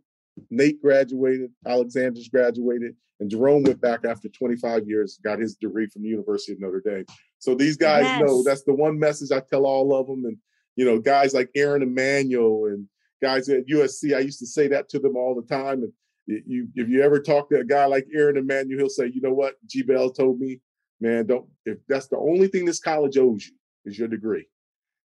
Nate 0.50 0.82
graduated, 0.82 1.50
Alexander's 1.66 2.28
graduated, 2.28 2.94
and 3.22 3.30
Jerome 3.30 3.62
went 3.62 3.80
back 3.80 4.04
after 4.04 4.28
25 4.28 4.88
years, 4.88 5.20
got 5.22 5.38
his 5.38 5.54
degree 5.54 5.86
from 5.86 6.02
the 6.02 6.08
University 6.08 6.52
of 6.52 6.60
Notre 6.60 6.82
Dame. 6.84 7.06
So 7.38 7.54
these 7.54 7.76
guys 7.76 8.02
yes. 8.02 8.20
know 8.20 8.42
that's 8.42 8.64
the 8.64 8.74
one 8.74 8.98
message 8.98 9.30
I 9.30 9.40
tell 9.40 9.64
all 9.64 9.94
of 9.94 10.08
them. 10.08 10.24
And, 10.24 10.36
you 10.74 10.84
know, 10.84 10.98
guys 10.98 11.32
like 11.32 11.48
Aaron 11.54 11.82
Emanuel 11.82 12.66
and 12.66 12.88
guys 13.22 13.48
at 13.48 13.68
USC, 13.68 14.16
I 14.16 14.20
used 14.20 14.40
to 14.40 14.46
say 14.46 14.66
that 14.68 14.88
to 14.88 14.98
them 14.98 15.16
all 15.16 15.36
the 15.36 15.46
time. 15.46 15.84
And 15.84 15.92
you, 16.26 16.68
if 16.74 16.88
you 16.88 17.02
ever 17.02 17.20
talk 17.20 17.48
to 17.50 17.61
a 17.61 17.64
guy 17.64 17.87
like 17.87 18.06
Aaron 18.14 18.37
Emanuel, 18.37 18.78
he'll 18.78 18.88
say, 18.88 19.11
you 19.12 19.20
know 19.20 19.32
what, 19.32 19.54
G 19.66 19.82
Bell 19.82 20.11
told 20.11 20.38
me, 20.38 20.61
man, 21.00 21.26
don't, 21.26 21.46
if 21.64 21.78
that's 21.88 22.08
the 22.08 22.18
only 22.18 22.48
thing 22.48 22.64
this 22.64 22.80
college 22.80 23.18
owes 23.18 23.46
you 23.46 23.54
is 23.85 23.98
your 23.98 24.08
degree. 24.08 24.46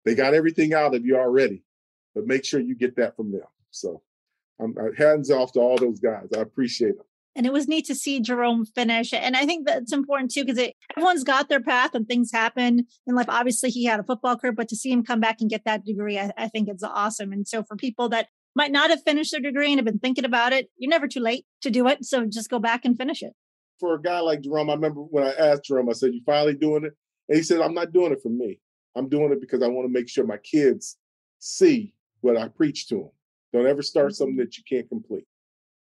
They 0.05 0.15
got 0.15 0.33
everything 0.33 0.73
out 0.73 0.95
of 0.95 1.05
you 1.05 1.17
already, 1.17 1.63
but 2.13 2.25
make 2.25 2.45
sure 2.45 2.59
you 2.59 2.75
get 2.75 2.95
that 2.97 3.15
from 3.15 3.31
them. 3.31 3.41
So 3.71 4.01
I'm 4.59 4.75
hands 4.97 5.31
off 5.31 5.53
to 5.53 5.59
all 5.59 5.77
those 5.77 5.99
guys. 5.99 6.27
I 6.35 6.39
appreciate 6.39 6.97
them 6.97 7.05
and 7.37 7.45
it 7.45 7.53
was 7.53 7.67
neat 7.67 7.85
to 7.85 7.95
see 7.95 8.19
Jerome 8.19 8.65
finish. 8.65 9.13
And 9.13 9.37
I 9.37 9.45
think 9.45 9.67
that's 9.67 9.93
important 9.93 10.31
too 10.31 10.43
because 10.43 10.71
everyone's 10.97 11.23
got 11.23 11.49
their 11.49 11.61
path 11.61 11.93
and 11.93 12.07
things 12.07 12.31
happen 12.31 12.87
in 13.05 13.15
life. 13.15 13.27
Obviously, 13.29 13.69
he 13.69 13.85
had 13.85 13.99
a 13.99 14.03
football 14.03 14.35
career, 14.35 14.51
but 14.51 14.67
to 14.69 14.75
see 14.75 14.91
him 14.91 15.03
come 15.03 15.19
back 15.19 15.37
and 15.39 15.49
get 15.49 15.63
that 15.65 15.85
degree, 15.85 16.17
I, 16.17 16.31
I 16.35 16.47
think 16.47 16.67
it's 16.67 16.83
awesome. 16.83 17.31
And 17.31 17.47
so 17.47 17.63
for 17.63 17.75
people 17.75 18.09
that 18.09 18.29
might 18.57 18.71
not 18.71 18.89
have 18.89 19.03
finished 19.03 19.31
their 19.31 19.39
degree 19.39 19.71
and 19.71 19.77
have 19.77 19.85
been 19.85 19.99
thinking 19.99 20.25
about 20.25 20.51
it, 20.51 20.69
you're 20.77 20.89
never 20.89 21.07
too 21.07 21.19
late 21.19 21.45
to 21.61 21.69
do 21.69 21.87
it. 21.87 22.03
So 22.03 22.25
just 22.25 22.49
go 22.49 22.57
back 22.57 22.83
and 22.83 22.97
finish 22.97 23.21
it. 23.21 23.33
For 23.79 23.93
a 23.93 24.01
guy 24.01 24.19
like 24.19 24.41
Jerome, 24.41 24.71
I 24.71 24.73
remember 24.73 25.01
when 25.01 25.23
I 25.23 25.31
asked 25.33 25.65
Jerome, 25.65 25.87
I 25.87 25.93
said, 25.93 26.13
"You 26.13 26.21
finally 26.25 26.55
doing 26.55 26.83
it?" 26.83 26.93
And 27.29 27.37
he 27.37 27.43
said, 27.43 27.61
"I'm 27.61 27.75
not 27.75 27.93
doing 27.93 28.11
it 28.11 28.21
for 28.23 28.29
me. 28.29 28.59
I'm 28.95 29.07
doing 29.07 29.31
it 29.31 29.39
because 29.39 29.61
I 29.61 29.67
want 29.67 29.87
to 29.87 29.93
make 29.93 30.09
sure 30.09 30.25
my 30.25 30.39
kids 30.39 30.97
see 31.37 31.93
what 32.21 32.35
I 32.35 32.47
preach 32.47 32.87
to 32.87 32.95
them. 32.95 33.11
Don't 33.53 33.67
ever 33.67 33.83
start 33.83 34.15
something 34.15 34.33
mm-hmm. 34.33 34.41
that 34.41 34.57
you 34.57 34.63
can't 34.67 34.89
complete." 34.89 35.27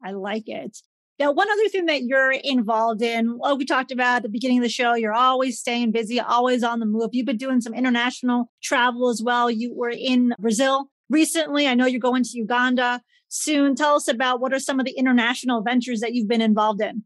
I 0.03 0.12
like 0.12 0.48
it. 0.48 0.79
Now, 1.18 1.31
one 1.31 1.50
other 1.50 1.68
thing 1.68 1.87
that 1.87 2.03
you're 2.03 2.33
involved 2.33 3.03
in, 3.03 3.38
well, 3.38 3.57
we 3.57 3.64
talked 3.64 3.92
about 3.92 4.16
at 4.16 4.22
the 4.24 4.29
beginning 4.29 4.59
of 4.59 4.64
the 4.64 4.68
show, 4.68 4.94
you're 4.94 5.12
always 5.12 5.61
staying 5.61 5.92
busy, 5.92 6.18
always 6.18 6.64
on 6.64 6.81
the 6.81 6.87
move. 6.87 7.11
You've 7.12 7.27
been 7.27 7.37
doing 7.37 7.61
some 7.61 7.72
international 7.72 8.50
travel 8.62 9.09
as 9.11 9.22
well. 9.22 9.48
You 9.48 9.72
were 9.72 9.94
in 9.96 10.35
Brazil 10.40 10.90
recently. 11.11 11.67
I 11.67 11.75
know 11.75 11.87
you're 11.87 12.01
going 12.01 12.25
to 12.25 12.38
Uganda 12.38 13.03
soon. 13.29 13.75
Tell 13.75 13.97
us 13.97 14.09
about 14.09 14.40
what 14.40 14.53
are 14.53 14.59
some 14.59 14.81
of 14.81 14.87
the 14.87 14.93
international 14.93 15.62
ventures 15.62 16.01
that 16.01 16.14
you've 16.14 16.29
been 16.29 16.43
involved 16.43 16.81
in. 16.81 17.05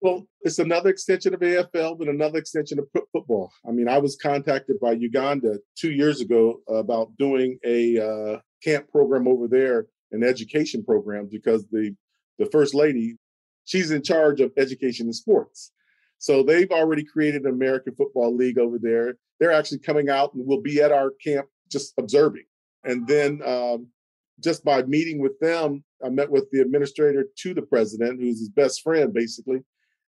Well, 0.00 0.26
it's 0.42 0.58
another 0.58 0.90
extension 0.90 1.34
of 1.34 1.40
AFL, 1.40 1.98
but 1.98 2.08
another 2.08 2.38
extension 2.38 2.78
of 2.78 2.86
football. 3.12 3.50
I 3.66 3.72
mean, 3.72 3.88
I 3.88 3.98
was 3.98 4.16
contacted 4.16 4.78
by 4.80 4.92
Uganda 4.92 5.58
two 5.76 5.90
years 5.90 6.20
ago 6.20 6.60
about 6.68 7.16
doing 7.16 7.58
a 7.64 7.98
uh, 7.98 8.38
camp 8.62 8.90
program 8.90 9.26
over 9.26 9.48
there, 9.48 9.86
an 10.12 10.22
education 10.22 10.84
program, 10.84 11.28
because 11.30 11.66
the 11.68 11.94
the 12.38 12.46
first 12.46 12.74
lady 12.74 13.16
she's 13.64 13.90
in 13.90 14.02
charge 14.02 14.40
of 14.40 14.52
education 14.56 15.06
and 15.06 15.14
sports. 15.14 15.72
So 16.18 16.42
they've 16.42 16.70
already 16.70 17.04
created 17.04 17.42
an 17.42 17.50
American 17.50 17.94
Football 17.94 18.34
League 18.34 18.58
over 18.58 18.78
there. 18.78 19.16
They're 19.38 19.52
actually 19.52 19.80
coming 19.80 20.08
out 20.08 20.32
and 20.34 20.46
will 20.46 20.62
be 20.62 20.80
at 20.80 20.92
our 20.92 21.10
camp 21.22 21.46
just 21.70 21.92
observing. 21.98 22.44
And 22.86 23.06
then 23.06 23.42
um, 23.44 23.88
just 24.42 24.64
by 24.64 24.82
meeting 24.84 25.20
with 25.20 25.38
them, 25.40 25.84
I 26.04 26.08
met 26.08 26.30
with 26.30 26.50
the 26.50 26.60
administrator 26.60 27.26
to 27.38 27.54
the 27.54 27.62
president, 27.62 28.20
who's 28.20 28.38
his 28.38 28.48
best 28.48 28.82
friend, 28.82 29.12
basically. 29.12 29.62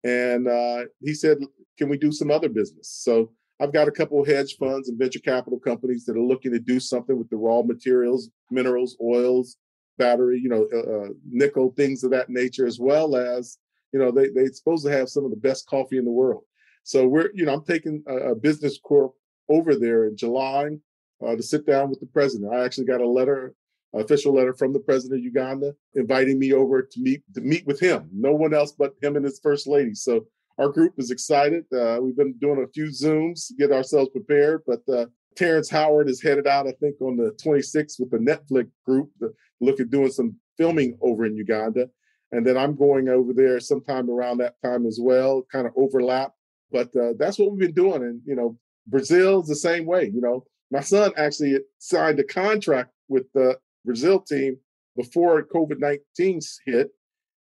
And 0.04 0.48
uh, 0.48 0.86
he 1.02 1.14
said, 1.14 1.38
Can 1.78 1.90
we 1.90 1.98
do 1.98 2.12
some 2.12 2.32
other 2.32 2.50
business? 2.50 2.90
So 2.90 3.32
I've 3.60 3.74
got 3.74 3.88
a 3.88 3.92
couple 3.92 4.20
of 4.20 4.28
hedge 4.28 4.56
funds 4.58 4.90
and 4.90 4.98
venture 4.98 5.20
capital 5.20 5.60
companies 5.60 6.06
that 6.06 6.18
are 6.18 6.22
looking 6.22 6.52
to 6.52 6.60
do 6.60 6.80
something 6.80 7.18
with 7.18 7.30
the 7.30 7.38
raw 7.38 7.62
materials, 7.62 8.32
minerals, 8.50 8.98
oils, 9.00 9.58
battery, 10.00 10.40
you 10.40 10.50
know, 10.50 10.68
uh, 10.74 11.04
uh, 11.04 11.10
nickel, 11.30 11.72
things 11.78 12.04
of 12.04 12.10
that 12.12 12.30
nature, 12.30 12.66
as 12.66 12.80
well 12.80 13.16
as, 13.16 13.60
you 13.94 14.00
know, 14.00 14.10
they, 14.10 14.30
they're 14.30 14.52
supposed 14.52 14.84
to 14.86 14.92
have 14.92 15.10
some 15.10 15.26
of 15.26 15.30
the 15.30 15.38
best 15.38 15.68
coffee 15.68 16.00
in 16.00 16.06
the 16.06 16.12
world. 16.12 16.44
So 16.84 17.08
we're, 17.08 17.30
you 17.36 17.46
know, 17.46 17.54
I'm 17.54 17.64
taking 17.64 18.04
a, 18.08 18.32
a 18.32 18.36
business 18.36 18.80
corp 18.80 19.14
over 19.48 19.76
there 19.76 20.06
in 20.06 20.18
July. 20.18 20.78
Uh, 21.26 21.36
to 21.36 21.44
sit 21.44 21.66
down 21.66 21.90
with 21.90 22.00
the 22.00 22.06
president. 22.08 22.54
I 22.54 22.64
actually 22.64 22.86
got 22.86 23.02
a 23.02 23.08
letter, 23.08 23.54
official 23.94 24.34
letter 24.34 24.54
from 24.54 24.74
the 24.74 24.80
president 24.80 25.20
of 25.20 25.24
Uganda, 25.24 25.76
inviting 25.96 26.40
me 26.40 26.54
over 26.54 26.82
to 26.82 27.02
meet 27.02 27.22
to 27.36 27.42
meet 27.42 27.66
with 27.66 27.80
him. 27.80 28.10
No 28.14 28.32
one 28.32 28.54
else 28.54 28.72
but 28.72 28.96
him 29.02 29.16
and 29.16 29.26
his 29.26 29.40
first 29.42 29.68
lady. 29.68 29.94
So 29.94 30.26
our 30.58 30.70
group 30.70 30.94
is 30.98 31.12
excited. 31.12 31.66
Uh, 31.74 32.00
we've 32.02 32.18
been 32.18 32.34
doing 32.34 32.64
a 32.64 32.72
few 32.72 32.86
Zooms 32.86 33.48
to 33.48 33.56
get 33.56 33.72
ourselves 33.72 34.10
prepared, 34.10 34.62
but 34.68 34.82
uh, 34.94 35.06
Terrence 35.36 35.70
Howard 35.70 36.10
is 36.10 36.22
headed 36.22 36.48
out, 36.48 36.68
I 36.68 36.74
think, 36.74 36.96
on 37.02 37.16
the 37.16 37.32
26th 37.44 38.00
with 38.00 38.12
the 38.12 38.18
Netflix 38.18 38.70
group 38.86 39.10
to 39.20 39.34
look 39.60 39.80
at 39.80 39.90
doing 39.90 40.12
some 40.12 40.36
filming 40.58 40.98
over 41.02 41.26
in 41.26 41.36
Uganda. 41.36 41.90
And 42.32 42.46
then 42.46 42.58
I'm 42.58 42.76
going 42.76 43.10
over 43.10 43.34
there 43.34 43.60
sometime 43.60 44.10
around 44.10 44.38
that 44.38 44.56
time 44.64 44.86
as 44.86 45.00
well, 45.02 45.46
kind 45.52 45.68
of 45.68 45.74
overlap. 45.76 46.32
But 46.72 46.96
uh, 46.96 47.14
that's 47.18 47.38
what 47.38 47.52
we've 47.52 47.60
been 47.60 47.74
doing. 47.74 48.04
And, 48.04 48.22
you 48.26 48.36
know, 48.36 48.58
Brazil's 48.88 49.48
the 49.48 49.56
same 49.56 49.86
way. 49.86 50.06
You 50.14 50.22
know, 50.22 50.46
my 50.72 50.80
son 50.80 51.12
actually 51.18 51.58
signed 51.80 52.20
a 52.20 52.24
contract 52.24 52.92
with 53.10 53.26
the 53.34 53.58
Brazil 53.86 54.22
team 54.22 54.58
before 54.96 55.44
COVID 55.44 55.80
19 55.80 56.40
hit. 56.66 56.90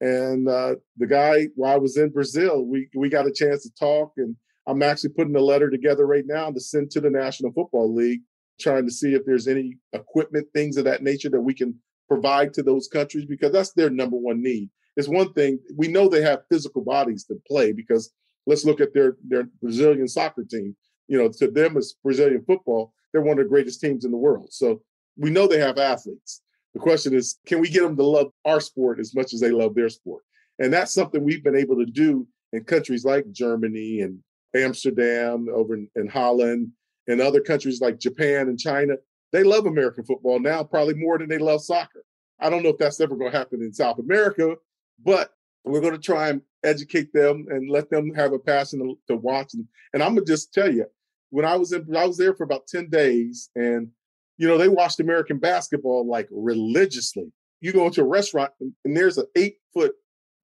And 0.00 0.48
uh, 0.48 0.76
the 0.96 1.08
guy, 1.08 1.48
while 1.56 1.74
I 1.74 1.78
was 1.78 1.96
in 1.96 2.10
Brazil, 2.10 2.64
we, 2.64 2.88
we 2.94 3.08
got 3.08 3.26
a 3.26 3.32
chance 3.32 3.64
to 3.64 3.70
talk. 3.74 4.12
And 4.16 4.36
I'm 4.66 4.82
actually 4.82 5.10
putting 5.10 5.34
a 5.34 5.40
letter 5.40 5.68
together 5.70 6.06
right 6.06 6.24
now 6.26 6.50
to 6.50 6.60
send 6.60 6.92
to 6.92 7.00
the 7.00 7.10
National 7.10 7.52
Football 7.52 7.92
League, 7.92 8.20
trying 8.60 8.86
to 8.86 8.92
see 8.92 9.14
if 9.14 9.24
there's 9.26 9.48
any 9.48 9.76
equipment, 9.92 10.46
things 10.54 10.76
of 10.76 10.84
that 10.84 11.02
nature 11.02 11.30
that 11.30 11.40
we 11.40 11.54
can 11.54 11.74
provide 12.08 12.54
to 12.54 12.62
those 12.62 12.88
countries 12.88 13.26
because 13.26 13.52
that's 13.52 13.72
their 13.72 13.90
number 13.90 14.16
one 14.16 14.42
need. 14.42 14.70
It's 14.96 15.08
one 15.08 15.32
thing 15.32 15.58
we 15.76 15.88
know 15.88 16.08
they 16.08 16.22
have 16.22 16.46
physical 16.50 16.82
bodies 16.82 17.24
to 17.24 17.36
play 17.46 17.72
because 17.72 18.12
let's 18.46 18.64
look 18.64 18.80
at 18.80 18.94
their 18.94 19.16
their 19.26 19.44
Brazilian 19.62 20.08
soccer 20.08 20.44
team. 20.44 20.74
You 21.08 21.18
know, 21.18 21.28
to 21.28 21.50
them 21.50 21.76
as 21.76 21.94
Brazilian 22.02 22.44
football, 22.46 22.92
they're 23.12 23.22
one 23.22 23.38
of 23.38 23.44
the 23.44 23.48
greatest 23.48 23.80
teams 23.80 24.04
in 24.04 24.10
the 24.10 24.16
world. 24.16 24.52
So 24.52 24.82
we 25.16 25.30
know 25.30 25.46
they 25.46 25.58
have 25.58 25.78
athletes. 25.78 26.42
The 26.74 26.80
question 26.80 27.14
is, 27.14 27.38
can 27.46 27.60
we 27.60 27.68
get 27.68 27.82
them 27.82 27.96
to 27.96 28.04
love 28.04 28.30
our 28.44 28.60
sport 28.60 29.00
as 29.00 29.14
much 29.14 29.32
as 29.32 29.40
they 29.40 29.50
love 29.50 29.74
their 29.74 29.88
sport? 29.88 30.22
And 30.58 30.72
that's 30.72 30.92
something 30.92 31.24
we've 31.24 31.42
been 31.42 31.56
able 31.56 31.76
to 31.76 31.86
do 31.86 32.26
in 32.52 32.64
countries 32.64 33.04
like 33.04 33.30
Germany 33.32 34.00
and 34.00 34.18
Amsterdam, 34.54 35.48
over 35.52 35.74
in, 35.74 35.88
in 35.96 36.08
Holland, 36.08 36.70
and 37.06 37.20
other 37.20 37.40
countries 37.40 37.80
like 37.80 37.98
Japan 37.98 38.48
and 38.48 38.58
China. 38.58 38.94
They 39.32 39.42
love 39.42 39.66
American 39.66 40.04
football 40.04 40.40
now, 40.40 40.62
probably 40.62 40.94
more 40.94 41.18
than 41.18 41.28
they 41.28 41.38
love 41.38 41.62
soccer. 41.62 42.04
I 42.40 42.50
don't 42.50 42.62
know 42.62 42.70
if 42.70 42.78
that's 42.78 43.00
ever 43.00 43.16
going 43.16 43.32
to 43.32 43.38
happen 43.38 43.62
in 43.62 43.72
South 43.72 43.98
America, 43.98 44.56
but 45.04 45.30
we're 45.64 45.80
going 45.80 45.94
to 45.94 46.00
try 46.00 46.28
and 46.28 46.40
educate 46.64 47.12
them 47.12 47.46
and 47.50 47.68
let 47.68 47.90
them 47.90 48.14
have 48.14 48.32
a 48.32 48.38
passion 48.38 48.80
to, 48.80 48.98
to 49.08 49.16
watch. 49.16 49.54
And, 49.54 49.66
and 49.92 50.02
I'm 50.02 50.14
going 50.14 50.24
to 50.24 50.32
just 50.32 50.52
tell 50.52 50.72
you, 50.72 50.86
when 51.30 51.44
I 51.44 51.56
was 51.56 51.72
in, 51.72 51.94
I 51.96 52.06
was 52.06 52.16
there 52.16 52.34
for 52.34 52.44
about 52.44 52.66
10 52.66 52.88
days 52.90 53.50
and, 53.54 53.88
you 54.36 54.46
know, 54.46 54.58
they 54.58 54.68
watched 54.68 55.00
American 55.00 55.38
basketball 55.38 56.06
like 56.06 56.28
religiously. 56.30 57.32
You 57.60 57.72
go 57.72 57.86
into 57.86 58.02
a 58.02 58.06
restaurant 58.06 58.52
and, 58.60 58.72
and 58.84 58.96
there's 58.96 59.18
an 59.18 59.26
eight 59.36 59.56
foot 59.74 59.92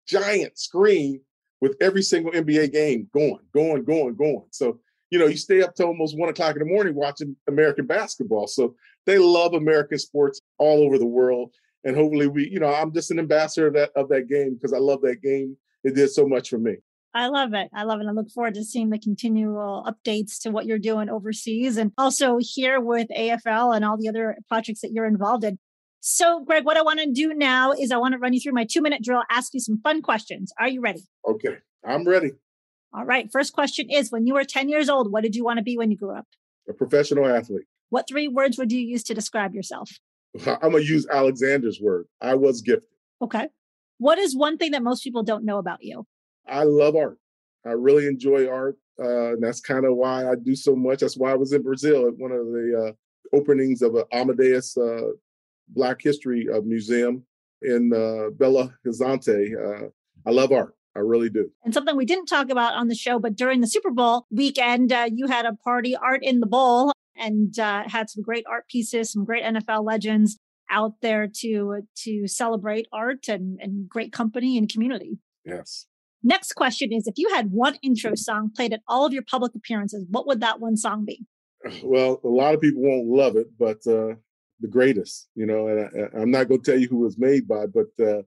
giant 0.07 0.59
screen 0.59 1.20
with 1.61 1.76
every 1.80 2.03
single 2.03 2.32
NBA 2.32 2.72
game 2.72 3.09
going, 3.14 3.39
going, 3.55 3.85
going, 3.85 4.16
going. 4.16 4.47
So, 4.51 4.80
you 5.11 5.18
know, 5.18 5.26
you 5.26 5.37
stay 5.37 5.62
up 5.62 5.74
till 5.74 5.87
almost 5.87 6.18
one 6.18 6.28
o'clock 6.28 6.57
in 6.57 6.59
the 6.59 6.72
morning 6.72 6.95
watching 6.95 7.37
American 7.49 7.87
basketball. 7.87 8.47
So 8.47 8.74
they 9.07 9.18
love 9.18 9.55
American 9.55 9.99
sports 9.99 10.41
all 10.59 10.85
over 10.85 10.99
the 10.99 11.07
world. 11.07 11.55
And 11.85 11.95
hopefully 11.97 12.26
we, 12.26 12.49
you 12.49 12.61
know, 12.61 12.72
I'm 12.72 12.93
just 12.93 13.11
an 13.11 13.18
ambassador 13.18 13.68
of 13.68 13.74
that 13.74 13.91
of 13.95 14.09
that 14.09 14.28
game 14.28 14.55
because 14.55 14.72
I 14.72 14.78
love 14.78 15.03
that 15.03 15.22
game. 15.22 15.57
It 15.85 15.95
did 15.95 16.11
so 16.11 16.26
much 16.26 16.49
for 16.49 16.59
me. 16.59 16.76
I 17.14 17.28
love 17.28 17.54
it. 17.54 17.70
I 17.72 17.84
love 17.84 18.00
it. 18.00 18.06
I 18.08 18.10
look 18.10 18.28
forward 18.30 18.54
to 18.54 18.64
seeing 18.64 18.90
the 18.90 18.98
continual 18.98 19.86
updates 19.86 20.40
to 20.42 20.50
what 20.50 20.66
you're 20.66 20.80
doing 20.80 21.08
overseas 21.08 21.76
and 21.76 21.92
also 21.96 22.38
here 22.40 22.80
with 22.80 23.06
AFL 23.16 23.74
and 23.74 23.84
all 23.84 23.96
the 23.96 24.08
other 24.08 24.36
projects 24.48 24.80
that 24.80 24.90
you're 24.90 25.06
involved 25.06 25.44
in. 25.44 25.58
So, 26.00 26.44
Greg, 26.44 26.64
what 26.64 26.76
I 26.76 26.82
want 26.82 26.98
to 27.00 27.10
do 27.10 27.32
now 27.32 27.72
is 27.72 27.92
I 27.92 27.96
want 27.98 28.12
to 28.12 28.18
run 28.18 28.32
you 28.32 28.40
through 28.40 28.52
my 28.52 28.66
two 28.68 28.82
minute 28.82 29.02
drill, 29.02 29.22
ask 29.30 29.54
you 29.54 29.60
some 29.60 29.80
fun 29.80 30.02
questions. 30.02 30.52
Are 30.58 30.68
you 30.68 30.80
ready? 30.80 31.04
Okay, 31.26 31.56
I'm 31.84 32.06
ready. 32.06 32.32
All 32.92 33.04
right. 33.04 33.28
First 33.32 33.52
question 33.52 33.88
is 33.90 34.10
When 34.10 34.26
you 34.26 34.34
were 34.34 34.44
10 34.44 34.68
years 34.68 34.88
old, 34.88 35.12
what 35.12 35.22
did 35.22 35.36
you 35.36 35.44
want 35.44 35.58
to 35.58 35.62
be 35.62 35.78
when 35.78 35.90
you 35.90 35.96
grew 35.96 36.16
up? 36.16 36.26
A 36.68 36.72
professional 36.72 37.26
athlete. 37.26 37.66
What 37.90 38.08
three 38.08 38.26
words 38.26 38.58
would 38.58 38.72
you 38.72 38.80
use 38.80 39.04
to 39.04 39.14
describe 39.14 39.54
yourself? 39.54 39.88
I'm 40.46 40.72
going 40.72 40.82
to 40.82 40.88
use 40.88 41.06
Alexander's 41.08 41.80
word. 41.80 42.06
I 42.20 42.34
was 42.34 42.60
gifted. 42.60 42.88
Okay. 43.22 43.48
What 43.98 44.18
is 44.18 44.36
one 44.36 44.58
thing 44.58 44.72
that 44.72 44.82
most 44.82 45.04
people 45.04 45.22
don't 45.22 45.44
know 45.44 45.58
about 45.58 45.82
you? 45.82 46.06
I 46.49 46.64
love 46.64 46.97
art. 46.97 47.18
I 47.66 47.70
really 47.70 48.07
enjoy 48.07 48.49
art. 48.49 48.76
Uh, 49.03 49.32
and 49.32 49.42
that's 49.42 49.61
kind 49.61 49.84
of 49.84 49.97
why 49.97 50.28
I 50.28 50.34
do 50.36 50.55
so 50.55 50.76
much. 50.76 51.01
That's 51.01 51.16
why 51.16 51.32
I 51.32 51.34
was 51.34 51.53
in 51.53 51.62
Brazil 51.62 52.07
at 52.07 52.16
one 52.16 52.30
of 52.30 52.47
the 52.47 52.86
uh, 52.88 53.36
openings 53.36 53.82
of 53.82 53.95
an 53.97 54.05
Amadeus 54.12 54.76
uh, 54.76 55.09
Black 55.68 56.01
History 56.01 56.47
uh, 56.53 56.61
Museum 56.61 57.24
in 57.62 57.92
uh, 57.92 58.30
Belo 58.36 58.72
Horizonte. 58.84 59.53
Uh, 59.57 59.88
I 60.26 60.30
love 60.30 60.53
art. 60.53 60.74
I 60.97 61.01
really 61.01 61.28
do. 61.28 61.51
And 61.64 61.74
something 61.74 61.97
we 61.97 62.05
didn't 62.05 62.26
talk 62.26 62.51
about 62.51 62.74
on 62.74 62.86
the 62.86 62.95
show, 62.95 63.18
but 63.18 63.34
during 63.34 63.61
the 63.61 63.66
Super 63.66 63.90
Bowl 63.90 64.26
weekend, 64.30 64.92
uh, 64.92 65.09
you 65.12 65.26
had 65.26 65.45
a 65.45 65.55
party, 65.55 65.97
Art 65.97 66.20
in 66.22 66.38
the 66.38 66.47
Bowl, 66.47 66.92
and 67.16 67.59
uh, 67.59 67.82
had 67.88 68.09
some 68.11 68.22
great 68.22 68.45
art 68.49 68.68
pieces, 68.68 69.11
some 69.11 69.24
great 69.24 69.42
NFL 69.42 69.84
legends 69.84 70.38
out 70.70 71.01
there 71.03 71.28
to 71.40 71.82
to 71.95 72.26
celebrate 72.26 72.86
art 72.92 73.28
and, 73.28 73.59
and 73.61 73.88
great 73.88 74.12
company 74.12 74.57
and 74.57 74.68
community. 74.68 75.18
Yes. 75.45 75.86
Next 76.27 76.55
question 76.55 76.91
is 76.91 77.07
if 77.07 77.18
you 77.18 77.29
had 77.35 77.53
one 77.53 77.77
intro 77.83 78.14
song 78.14 78.51
played 78.57 78.72
at 78.72 78.81
all 78.89 79.05
of 79.05 79.12
your 79.12 79.22
public 79.22 79.55
appearances, 79.55 80.07
what 80.09 80.27
would 80.27 80.41
that 80.41 80.59
one 80.59 80.79
song 80.79 81.05
be? 81.05 81.27
Well, 81.83 82.18
a 82.25 82.29
lot 82.29 82.55
of 82.55 82.62
people 82.62 82.83
won't 82.83 83.07
love 83.07 83.37
it, 83.37 83.49
but 83.59 83.87
uh, 83.87 84.14
the 84.61 84.68
greatest, 84.68 85.29
you 85.35 85.45
know, 85.45 85.68
and 85.68 86.11
I, 86.14 86.22
am 86.22 86.31
not 86.31 86.49
going 86.49 86.62
to 86.62 86.70
tell 86.70 86.81
you 86.81 86.89
who 86.89 86.99
was 86.99 87.18
made 87.18 87.47
by, 87.47 87.66
but 87.66 87.89
uh, 88.03 88.22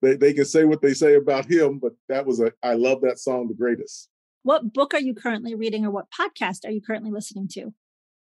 they, 0.00 0.14
they 0.14 0.32
can 0.32 0.44
say 0.44 0.64
what 0.64 0.80
they 0.80 0.94
say 0.94 1.16
about 1.16 1.50
him, 1.50 1.80
but 1.80 1.92
that 2.08 2.24
was 2.24 2.40
a, 2.40 2.52
I 2.62 2.74
love 2.74 3.00
that 3.02 3.18
song, 3.18 3.48
The 3.48 3.54
Greatest. 3.54 4.08
What 4.44 4.72
book 4.72 4.94
are 4.94 5.00
you 5.00 5.14
currently 5.14 5.56
reading 5.56 5.84
or 5.84 5.90
what 5.90 6.06
podcast 6.10 6.64
are 6.64 6.70
you 6.70 6.82
currently 6.82 7.10
listening 7.10 7.48
to? 7.52 7.72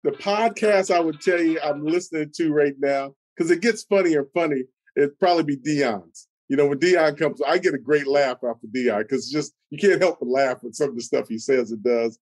The 0.03 0.11
podcast 0.11 0.93
I 0.93 0.99
would 0.99 1.21
tell 1.21 1.41
you 1.41 1.61
I'm 1.61 1.85
listening 1.85 2.31
to 2.35 2.51
right 2.51 2.75
now, 2.77 3.13
because 3.35 3.51
it 3.51 3.61
gets 3.61 3.83
funny 3.83 4.15
and 4.15 4.27
funny, 4.33 4.63
it'd 4.97 5.17
probably 5.17 5.43
be 5.43 5.57
Deion's. 5.57 6.27
You 6.49 6.55
know, 6.55 6.67
when 6.67 6.79
Deion 6.79 7.17
comes, 7.17 7.41
I 7.41 7.57
get 7.57 7.73
a 7.73 7.79
great 7.79 8.07
laugh 8.07 8.37
of 8.43 8.57
Deion 8.73 8.99
because 8.99 9.29
just 9.29 9.53
you 9.69 9.77
can't 9.77 10.01
help 10.01 10.19
but 10.19 10.29
laugh 10.29 10.63
with 10.63 10.75
some 10.75 10.89
of 10.89 10.95
the 10.95 11.01
stuff 11.01 11.27
he 11.27 11.37
says 11.37 11.71
and 11.71 11.83
does. 11.83 12.19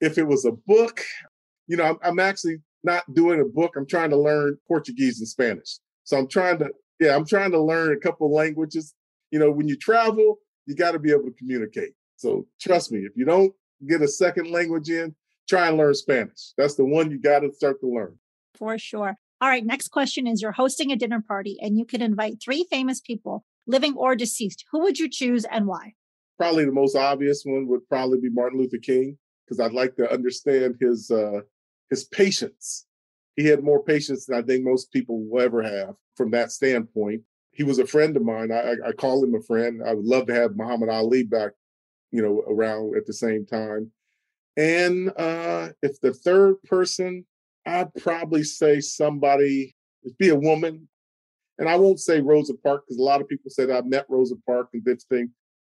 If 0.00 0.18
it 0.18 0.24
was 0.24 0.44
a 0.44 0.52
book, 0.52 1.02
you 1.66 1.76
know, 1.76 1.84
I'm, 1.84 1.96
I'm 2.02 2.18
actually 2.18 2.58
not 2.82 3.02
doing 3.14 3.40
a 3.40 3.44
book. 3.44 3.74
I'm 3.76 3.86
trying 3.86 4.10
to 4.10 4.16
learn 4.16 4.58
Portuguese 4.68 5.18
and 5.18 5.28
Spanish. 5.28 5.78
So 6.04 6.18
I'm 6.18 6.28
trying 6.28 6.58
to, 6.58 6.70
yeah, 7.00 7.16
I'm 7.16 7.24
trying 7.24 7.52
to 7.52 7.60
learn 7.60 7.92
a 7.92 8.00
couple 8.00 8.32
languages. 8.32 8.94
You 9.30 9.38
know, 9.38 9.50
when 9.50 9.66
you 9.66 9.76
travel, 9.76 10.38
you 10.66 10.74
got 10.74 10.92
to 10.92 10.98
be 10.98 11.10
able 11.10 11.24
to 11.24 11.34
communicate. 11.38 11.92
So 12.16 12.46
trust 12.60 12.92
me, 12.92 13.00
if 13.00 13.12
you 13.16 13.24
don't 13.24 13.52
get 13.88 14.02
a 14.02 14.08
second 14.08 14.50
language 14.50 14.90
in, 14.90 15.14
try 15.48 15.68
and 15.68 15.76
learn 15.76 15.94
Spanish. 15.94 16.52
That's 16.56 16.74
the 16.74 16.84
one 16.84 17.10
you 17.10 17.18
got 17.18 17.40
to 17.40 17.52
start 17.52 17.80
to 17.80 17.86
learn. 17.86 18.18
For 18.54 18.78
sure. 18.78 19.16
All 19.40 19.48
right, 19.48 19.64
next 19.64 19.88
question 19.88 20.26
is 20.26 20.40
you're 20.40 20.52
hosting 20.52 20.92
a 20.92 20.96
dinner 20.96 21.22
party 21.26 21.58
and 21.60 21.76
you 21.76 21.84
can 21.84 22.00
invite 22.00 22.36
three 22.42 22.66
famous 22.70 23.00
people, 23.00 23.44
living 23.66 23.94
or 23.96 24.14
deceased. 24.14 24.64
Who 24.72 24.80
would 24.80 24.98
you 24.98 25.08
choose 25.08 25.44
and 25.44 25.66
why? 25.66 25.94
Probably 26.38 26.64
the 26.64 26.72
most 26.72 26.96
obvious 26.96 27.42
one 27.44 27.66
would 27.68 27.88
probably 27.88 28.20
be 28.20 28.30
Martin 28.30 28.58
Luther 28.58 28.78
King 28.78 29.16
because 29.44 29.60
I'd 29.60 29.72
like 29.72 29.96
to 29.96 30.12
understand 30.12 30.76
his 30.80 31.10
uh, 31.10 31.40
his 31.90 32.04
patience. 32.04 32.86
He 33.36 33.46
had 33.46 33.64
more 33.64 33.82
patience 33.82 34.26
than 34.26 34.38
I 34.38 34.42
think 34.42 34.64
most 34.64 34.92
people 34.92 35.24
will 35.24 35.42
ever 35.42 35.62
have 35.62 35.94
from 36.16 36.30
that 36.32 36.52
standpoint. 36.52 37.22
He 37.52 37.62
was 37.62 37.78
a 37.78 37.86
friend 37.86 38.16
of 38.16 38.24
mine. 38.24 38.50
I, 38.52 38.74
I 38.86 38.92
call 38.92 39.22
him 39.22 39.34
a 39.34 39.42
friend. 39.42 39.80
I 39.84 39.94
would 39.94 40.04
love 40.04 40.26
to 40.26 40.34
have 40.34 40.56
Muhammad 40.56 40.88
Ali 40.88 41.22
back, 41.22 41.52
you 42.10 42.22
know, 42.22 42.42
around 42.48 42.96
at 42.96 43.06
the 43.06 43.12
same 43.12 43.46
time. 43.46 43.92
And 44.56 45.12
uh, 45.16 45.70
if 45.82 46.00
the 46.00 46.12
third 46.12 46.62
person, 46.64 47.26
I'd 47.66 47.94
probably 47.94 48.44
say 48.44 48.80
somebody, 48.80 49.74
be 50.18 50.28
a 50.28 50.36
woman. 50.36 50.88
And 51.58 51.68
I 51.68 51.76
won't 51.76 52.00
say 52.00 52.20
Rosa 52.20 52.54
Parks 52.54 52.84
because 52.86 52.98
a 52.98 53.02
lot 53.02 53.20
of 53.20 53.28
people 53.28 53.50
said 53.50 53.70
I've 53.70 53.86
met 53.86 54.06
Rosa 54.08 54.34
Parks 54.46 54.70
and 54.74 54.84
this 54.84 55.04
thing. 55.04 55.30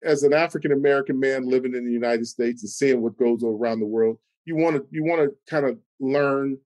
As 0.04 0.24
an 0.24 0.34
African 0.34 0.72
American 0.72 1.20
man 1.20 1.50
living 1.50 1.74
in 1.74 1.86
the 1.86 1.92
United 1.92 2.28
States 2.28 2.64
and 2.64 2.70
seeing 2.70 3.02
what 3.02 3.18
goes 3.18 3.44
around 3.44 3.80
the 3.80 3.86
world, 3.86 4.18
you 4.46 4.56
want 4.56 4.76
to 4.76 4.86
you 4.92 5.04
want 5.04 5.22
to 5.22 5.36
kind 5.50 5.66
of 5.66 5.78
learn 6.00 6.58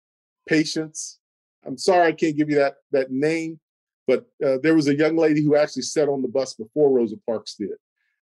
patience. 0.47 1.19
I'm 1.65 1.77
sorry 1.77 2.07
I 2.07 2.11
can't 2.11 2.37
give 2.37 2.49
you 2.49 2.55
that 2.55 2.75
that 2.91 3.11
name, 3.11 3.59
but 4.07 4.25
uh, 4.45 4.57
there 4.61 4.75
was 4.75 4.87
a 4.87 4.95
young 4.95 5.15
lady 5.15 5.43
who 5.43 5.55
actually 5.55 5.83
sat 5.83 6.09
on 6.09 6.21
the 6.21 6.27
bus 6.27 6.53
before 6.53 6.91
Rosa 6.91 7.15
Parks 7.25 7.55
did 7.55 7.69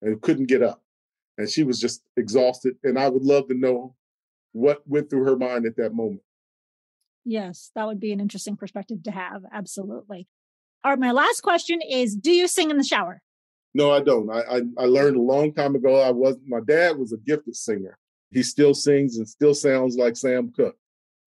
and 0.01 0.21
couldn't 0.21 0.47
get 0.47 0.61
up, 0.61 0.83
and 1.37 1.49
she 1.49 1.63
was 1.63 1.79
just 1.79 2.03
exhausted. 2.17 2.75
And 2.83 2.99
I 2.99 3.09
would 3.09 3.23
love 3.23 3.47
to 3.47 3.55
know 3.55 3.95
what 4.51 4.87
went 4.87 5.09
through 5.09 5.25
her 5.25 5.37
mind 5.37 5.65
at 5.65 5.77
that 5.77 5.93
moment. 5.93 6.21
Yes, 7.25 7.71
that 7.75 7.85
would 7.85 7.99
be 7.99 8.11
an 8.11 8.19
interesting 8.19 8.57
perspective 8.57 9.03
to 9.03 9.11
have. 9.11 9.43
Absolutely. 9.51 10.27
All 10.83 10.91
right, 10.91 10.99
my 10.99 11.11
last 11.11 11.41
question 11.41 11.79
is: 11.81 12.15
Do 12.15 12.31
you 12.31 12.47
sing 12.47 12.69
in 12.69 12.77
the 12.77 12.83
shower? 12.83 13.21
No, 13.73 13.91
I 13.91 14.01
don't. 14.01 14.29
I, 14.29 14.41
I, 14.41 14.61
I 14.77 14.85
learned 14.85 15.17
a 15.17 15.21
long 15.21 15.53
time 15.53 15.75
ago. 15.75 16.01
I 16.01 16.11
was 16.11 16.37
my 16.47 16.59
dad 16.65 16.97
was 16.97 17.13
a 17.13 17.17
gifted 17.17 17.55
singer. 17.55 17.97
He 18.31 18.43
still 18.43 18.73
sings 18.73 19.17
and 19.17 19.27
still 19.27 19.53
sounds 19.53 19.95
like 19.95 20.15
Sam 20.15 20.51
Cooke 20.51 20.77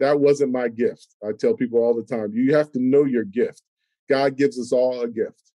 that 0.02 0.18
wasn't 0.18 0.50
my 0.50 0.66
gift. 0.66 1.14
I 1.24 1.30
tell 1.30 1.54
people 1.54 1.78
all 1.78 1.94
the 1.94 2.02
time, 2.02 2.32
you 2.34 2.56
have 2.56 2.72
to 2.72 2.80
know 2.82 3.04
your 3.04 3.22
gift. 3.22 3.62
God 4.10 4.36
gives 4.36 4.58
us 4.58 4.72
all 4.72 5.00
a 5.00 5.08
gift. 5.08 5.52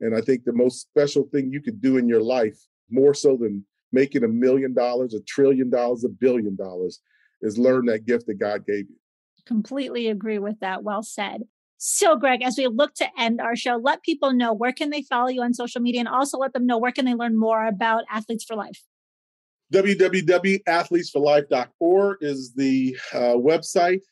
And 0.00 0.16
I 0.16 0.20
think 0.20 0.42
the 0.42 0.52
most 0.52 0.80
special 0.80 1.28
thing 1.30 1.52
you 1.52 1.62
could 1.62 1.80
do 1.80 1.96
in 1.96 2.08
your 2.08 2.20
life, 2.20 2.58
more 2.90 3.14
so 3.14 3.36
than 3.36 3.64
making 3.92 4.24
a 4.24 4.28
million 4.28 4.74
dollars, 4.74 5.14
a 5.14 5.20
trillion 5.22 5.70
dollars, 5.70 6.02
a 6.02 6.08
billion 6.08 6.56
dollars, 6.56 7.00
is 7.40 7.56
learn 7.56 7.86
that 7.86 8.04
gift 8.04 8.26
that 8.26 8.40
God 8.40 8.66
gave 8.66 8.90
you. 8.90 8.96
Completely 9.46 10.08
agree 10.08 10.40
with 10.40 10.58
that. 10.58 10.82
Well 10.82 11.04
said. 11.04 11.42
So, 11.78 12.16
Greg, 12.16 12.42
as 12.42 12.56
we 12.56 12.66
look 12.66 12.94
to 12.94 13.06
end 13.18 13.40
our 13.40 13.56
show, 13.56 13.76
let 13.76 14.02
people 14.02 14.32
know 14.32 14.52
where 14.52 14.72
can 14.72 14.90
they 14.90 15.02
follow 15.02 15.28
you 15.28 15.42
on 15.42 15.52
social 15.52 15.80
media 15.80 16.00
and 16.00 16.08
also 16.08 16.38
let 16.38 16.52
them 16.52 16.66
know 16.66 16.78
where 16.78 16.92
can 16.92 17.04
they 17.04 17.14
learn 17.14 17.38
more 17.38 17.66
about 17.66 18.04
Athletes 18.10 18.44
for 18.44 18.56
Life 18.56 18.80
www.athletesforlife.org 19.72 22.18
is 22.20 22.52
the 22.54 22.96
uh, 23.12 23.34
website. 23.34 24.02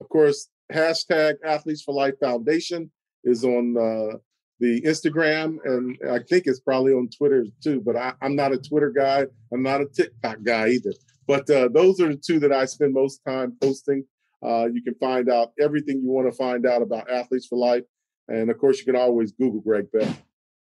Of 0.00 0.08
course, 0.08 0.48
hashtag 0.72 1.34
Athletes 1.44 1.82
for 1.82 1.92
Life 1.94 2.14
Foundation 2.20 2.90
is 3.24 3.44
on 3.44 3.76
uh, 3.76 4.18
the 4.60 4.80
Instagram, 4.82 5.56
and 5.64 5.98
I 6.08 6.20
think 6.20 6.46
it's 6.46 6.60
probably 6.60 6.92
on 6.92 7.08
Twitter 7.08 7.44
too. 7.62 7.80
But 7.80 7.96
I, 7.96 8.12
am 8.22 8.36
not 8.36 8.52
a 8.52 8.58
Twitter 8.58 8.90
guy. 8.90 9.26
I'm 9.52 9.62
not 9.62 9.80
a 9.80 9.86
TikTok 9.86 10.44
guy 10.44 10.68
either. 10.68 10.92
But 11.26 11.50
uh, 11.50 11.68
those 11.68 12.00
are 12.00 12.08
the 12.08 12.16
two 12.16 12.38
that 12.40 12.52
I 12.52 12.64
spend 12.66 12.94
most 12.94 13.20
time 13.26 13.56
posting. 13.60 14.04
Uh, 14.42 14.66
you 14.72 14.82
can 14.82 14.94
find 14.94 15.28
out 15.28 15.52
everything 15.60 16.00
you 16.02 16.10
want 16.10 16.30
to 16.30 16.36
find 16.36 16.66
out 16.66 16.82
about 16.82 17.10
Athletes 17.10 17.46
for 17.46 17.58
Life, 17.58 17.84
and 18.28 18.50
of 18.50 18.58
course, 18.58 18.78
you 18.78 18.84
can 18.84 18.96
always 18.96 19.32
Google 19.32 19.60
Greg 19.60 19.86
Bell. 19.92 20.16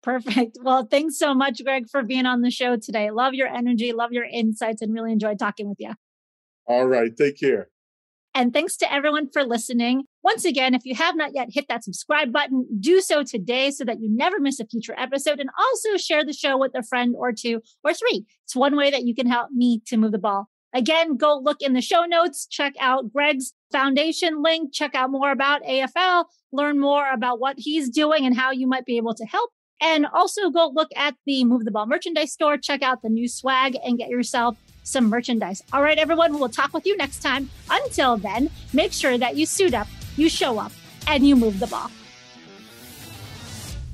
Perfect. 0.02 0.58
Well, 0.62 0.86
thanks 0.86 1.18
so 1.18 1.34
much, 1.34 1.62
Greg, 1.62 1.88
for 1.90 2.02
being 2.02 2.26
on 2.26 2.40
the 2.40 2.50
show 2.50 2.76
today. 2.76 3.10
Love 3.10 3.34
your 3.34 3.48
energy, 3.48 3.92
love 3.92 4.12
your 4.12 4.24
insights, 4.24 4.80
and 4.80 4.94
really 4.94 5.12
enjoyed 5.12 5.38
talking 5.38 5.68
with 5.68 5.78
you. 5.78 5.92
All 6.66 6.86
right. 6.86 7.14
Take 7.16 7.38
care. 7.38 7.68
And 8.32 8.52
thanks 8.52 8.76
to 8.76 8.92
everyone 8.92 9.28
for 9.32 9.42
listening. 9.44 10.04
Once 10.22 10.44
again, 10.44 10.74
if 10.74 10.84
you 10.84 10.94
have 10.94 11.16
not 11.16 11.32
yet 11.34 11.48
hit 11.50 11.66
that 11.68 11.82
subscribe 11.82 12.32
button, 12.32 12.66
do 12.78 13.00
so 13.00 13.24
today 13.24 13.72
so 13.72 13.84
that 13.84 14.00
you 14.00 14.08
never 14.08 14.38
miss 14.38 14.60
a 14.60 14.66
future 14.66 14.94
episode. 14.96 15.40
And 15.40 15.50
also 15.58 15.96
share 15.96 16.24
the 16.24 16.32
show 16.32 16.56
with 16.56 16.70
a 16.76 16.84
friend 16.84 17.16
or 17.18 17.32
two 17.32 17.60
or 17.82 17.92
three. 17.92 18.24
It's 18.44 18.54
one 18.54 18.76
way 18.76 18.90
that 18.90 19.02
you 19.02 19.16
can 19.16 19.26
help 19.26 19.50
me 19.50 19.82
to 19.86 19.96
move 19.96 20.12
the 20.12 20.18
ball. 20.18 20.48
Again, 20.72 21.16
go 21.16 21.38
look 21.38 21.62
in 21.62 21.72
the 21.72 21.80
show 21.80 22.04
notes, 22.04 22.46
check 22.46 22.74
out 22.78 23.12
Greg's 23.12 23.52
foundation 23.72 24.42
link, 24.42 24.72
check 24.72 24.94
out 24.94 25.10
more 25.10 25.32
about 25.32 25.62
AFL, 25.64 26.26
learn 26.52 26.78
more 26.78 27.10
about 27.10 27.40
what 27.40 27.56
he's 27.58 27.88
doing 27.90 28.24
and 28.24 28.36
how 28.36 28.50
you 28.50 28.66
might 28.66 28.86
be 28.86 28.96
able 28.96 29.14
to 29.14 29.24
help. 29.24 29.50
And 29.82 30.06
also 30.06 30.50
go 30.50 30.70
look 30.72 30.90
at 30.94 31.14
the 31.26 31.44
Move 31.44 31.64
the 31.64 31.70
Ball 31.70 31.86
merchandise 31.86 32.32
store, 32.32 32.56
check 32.56 32.82
out 32.82 33.02
the 33.02 33.08
new 33.08 33.28
swag, 33.28 33.76
and 33.84 33.98
get 33.98 34.10
yourself 34.10 34.56
some 34.82 35.08
merchandise. 35.08 35.62
All 35.72 35.82
right, 35.82 35.98
everyone, 35.98 36.38
we'll 36.38 36.48
talk 36.48 36.72
with 36.72 36.86
you 36.86 36.96
next 36.96 37.20
time. 37.20 37.50
Until 37.70 38.16
then, 38.16 38.50
make 38.72 38.92
sure 38.92 39.18
that 39.18 39.36
you 39.36 39.46
suit 39.46 39.74
up, 39.74 39.88
you 40.16 40.28
show 40.28 40.58
up, 40.58 40.72
and 41.06 41.26
you 41.26 41.34
move 41.34 41.58
the 41.58 41.66
ball. 41.66 41.90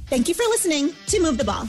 Thank 0.09 0.29
you 0.29 0.35
for 0.35 0.45
listening 0.45 0.93
to 1.07 1.21
Move 1.21 1.39
the 1.39 1.45
Ball. 1.45 1.69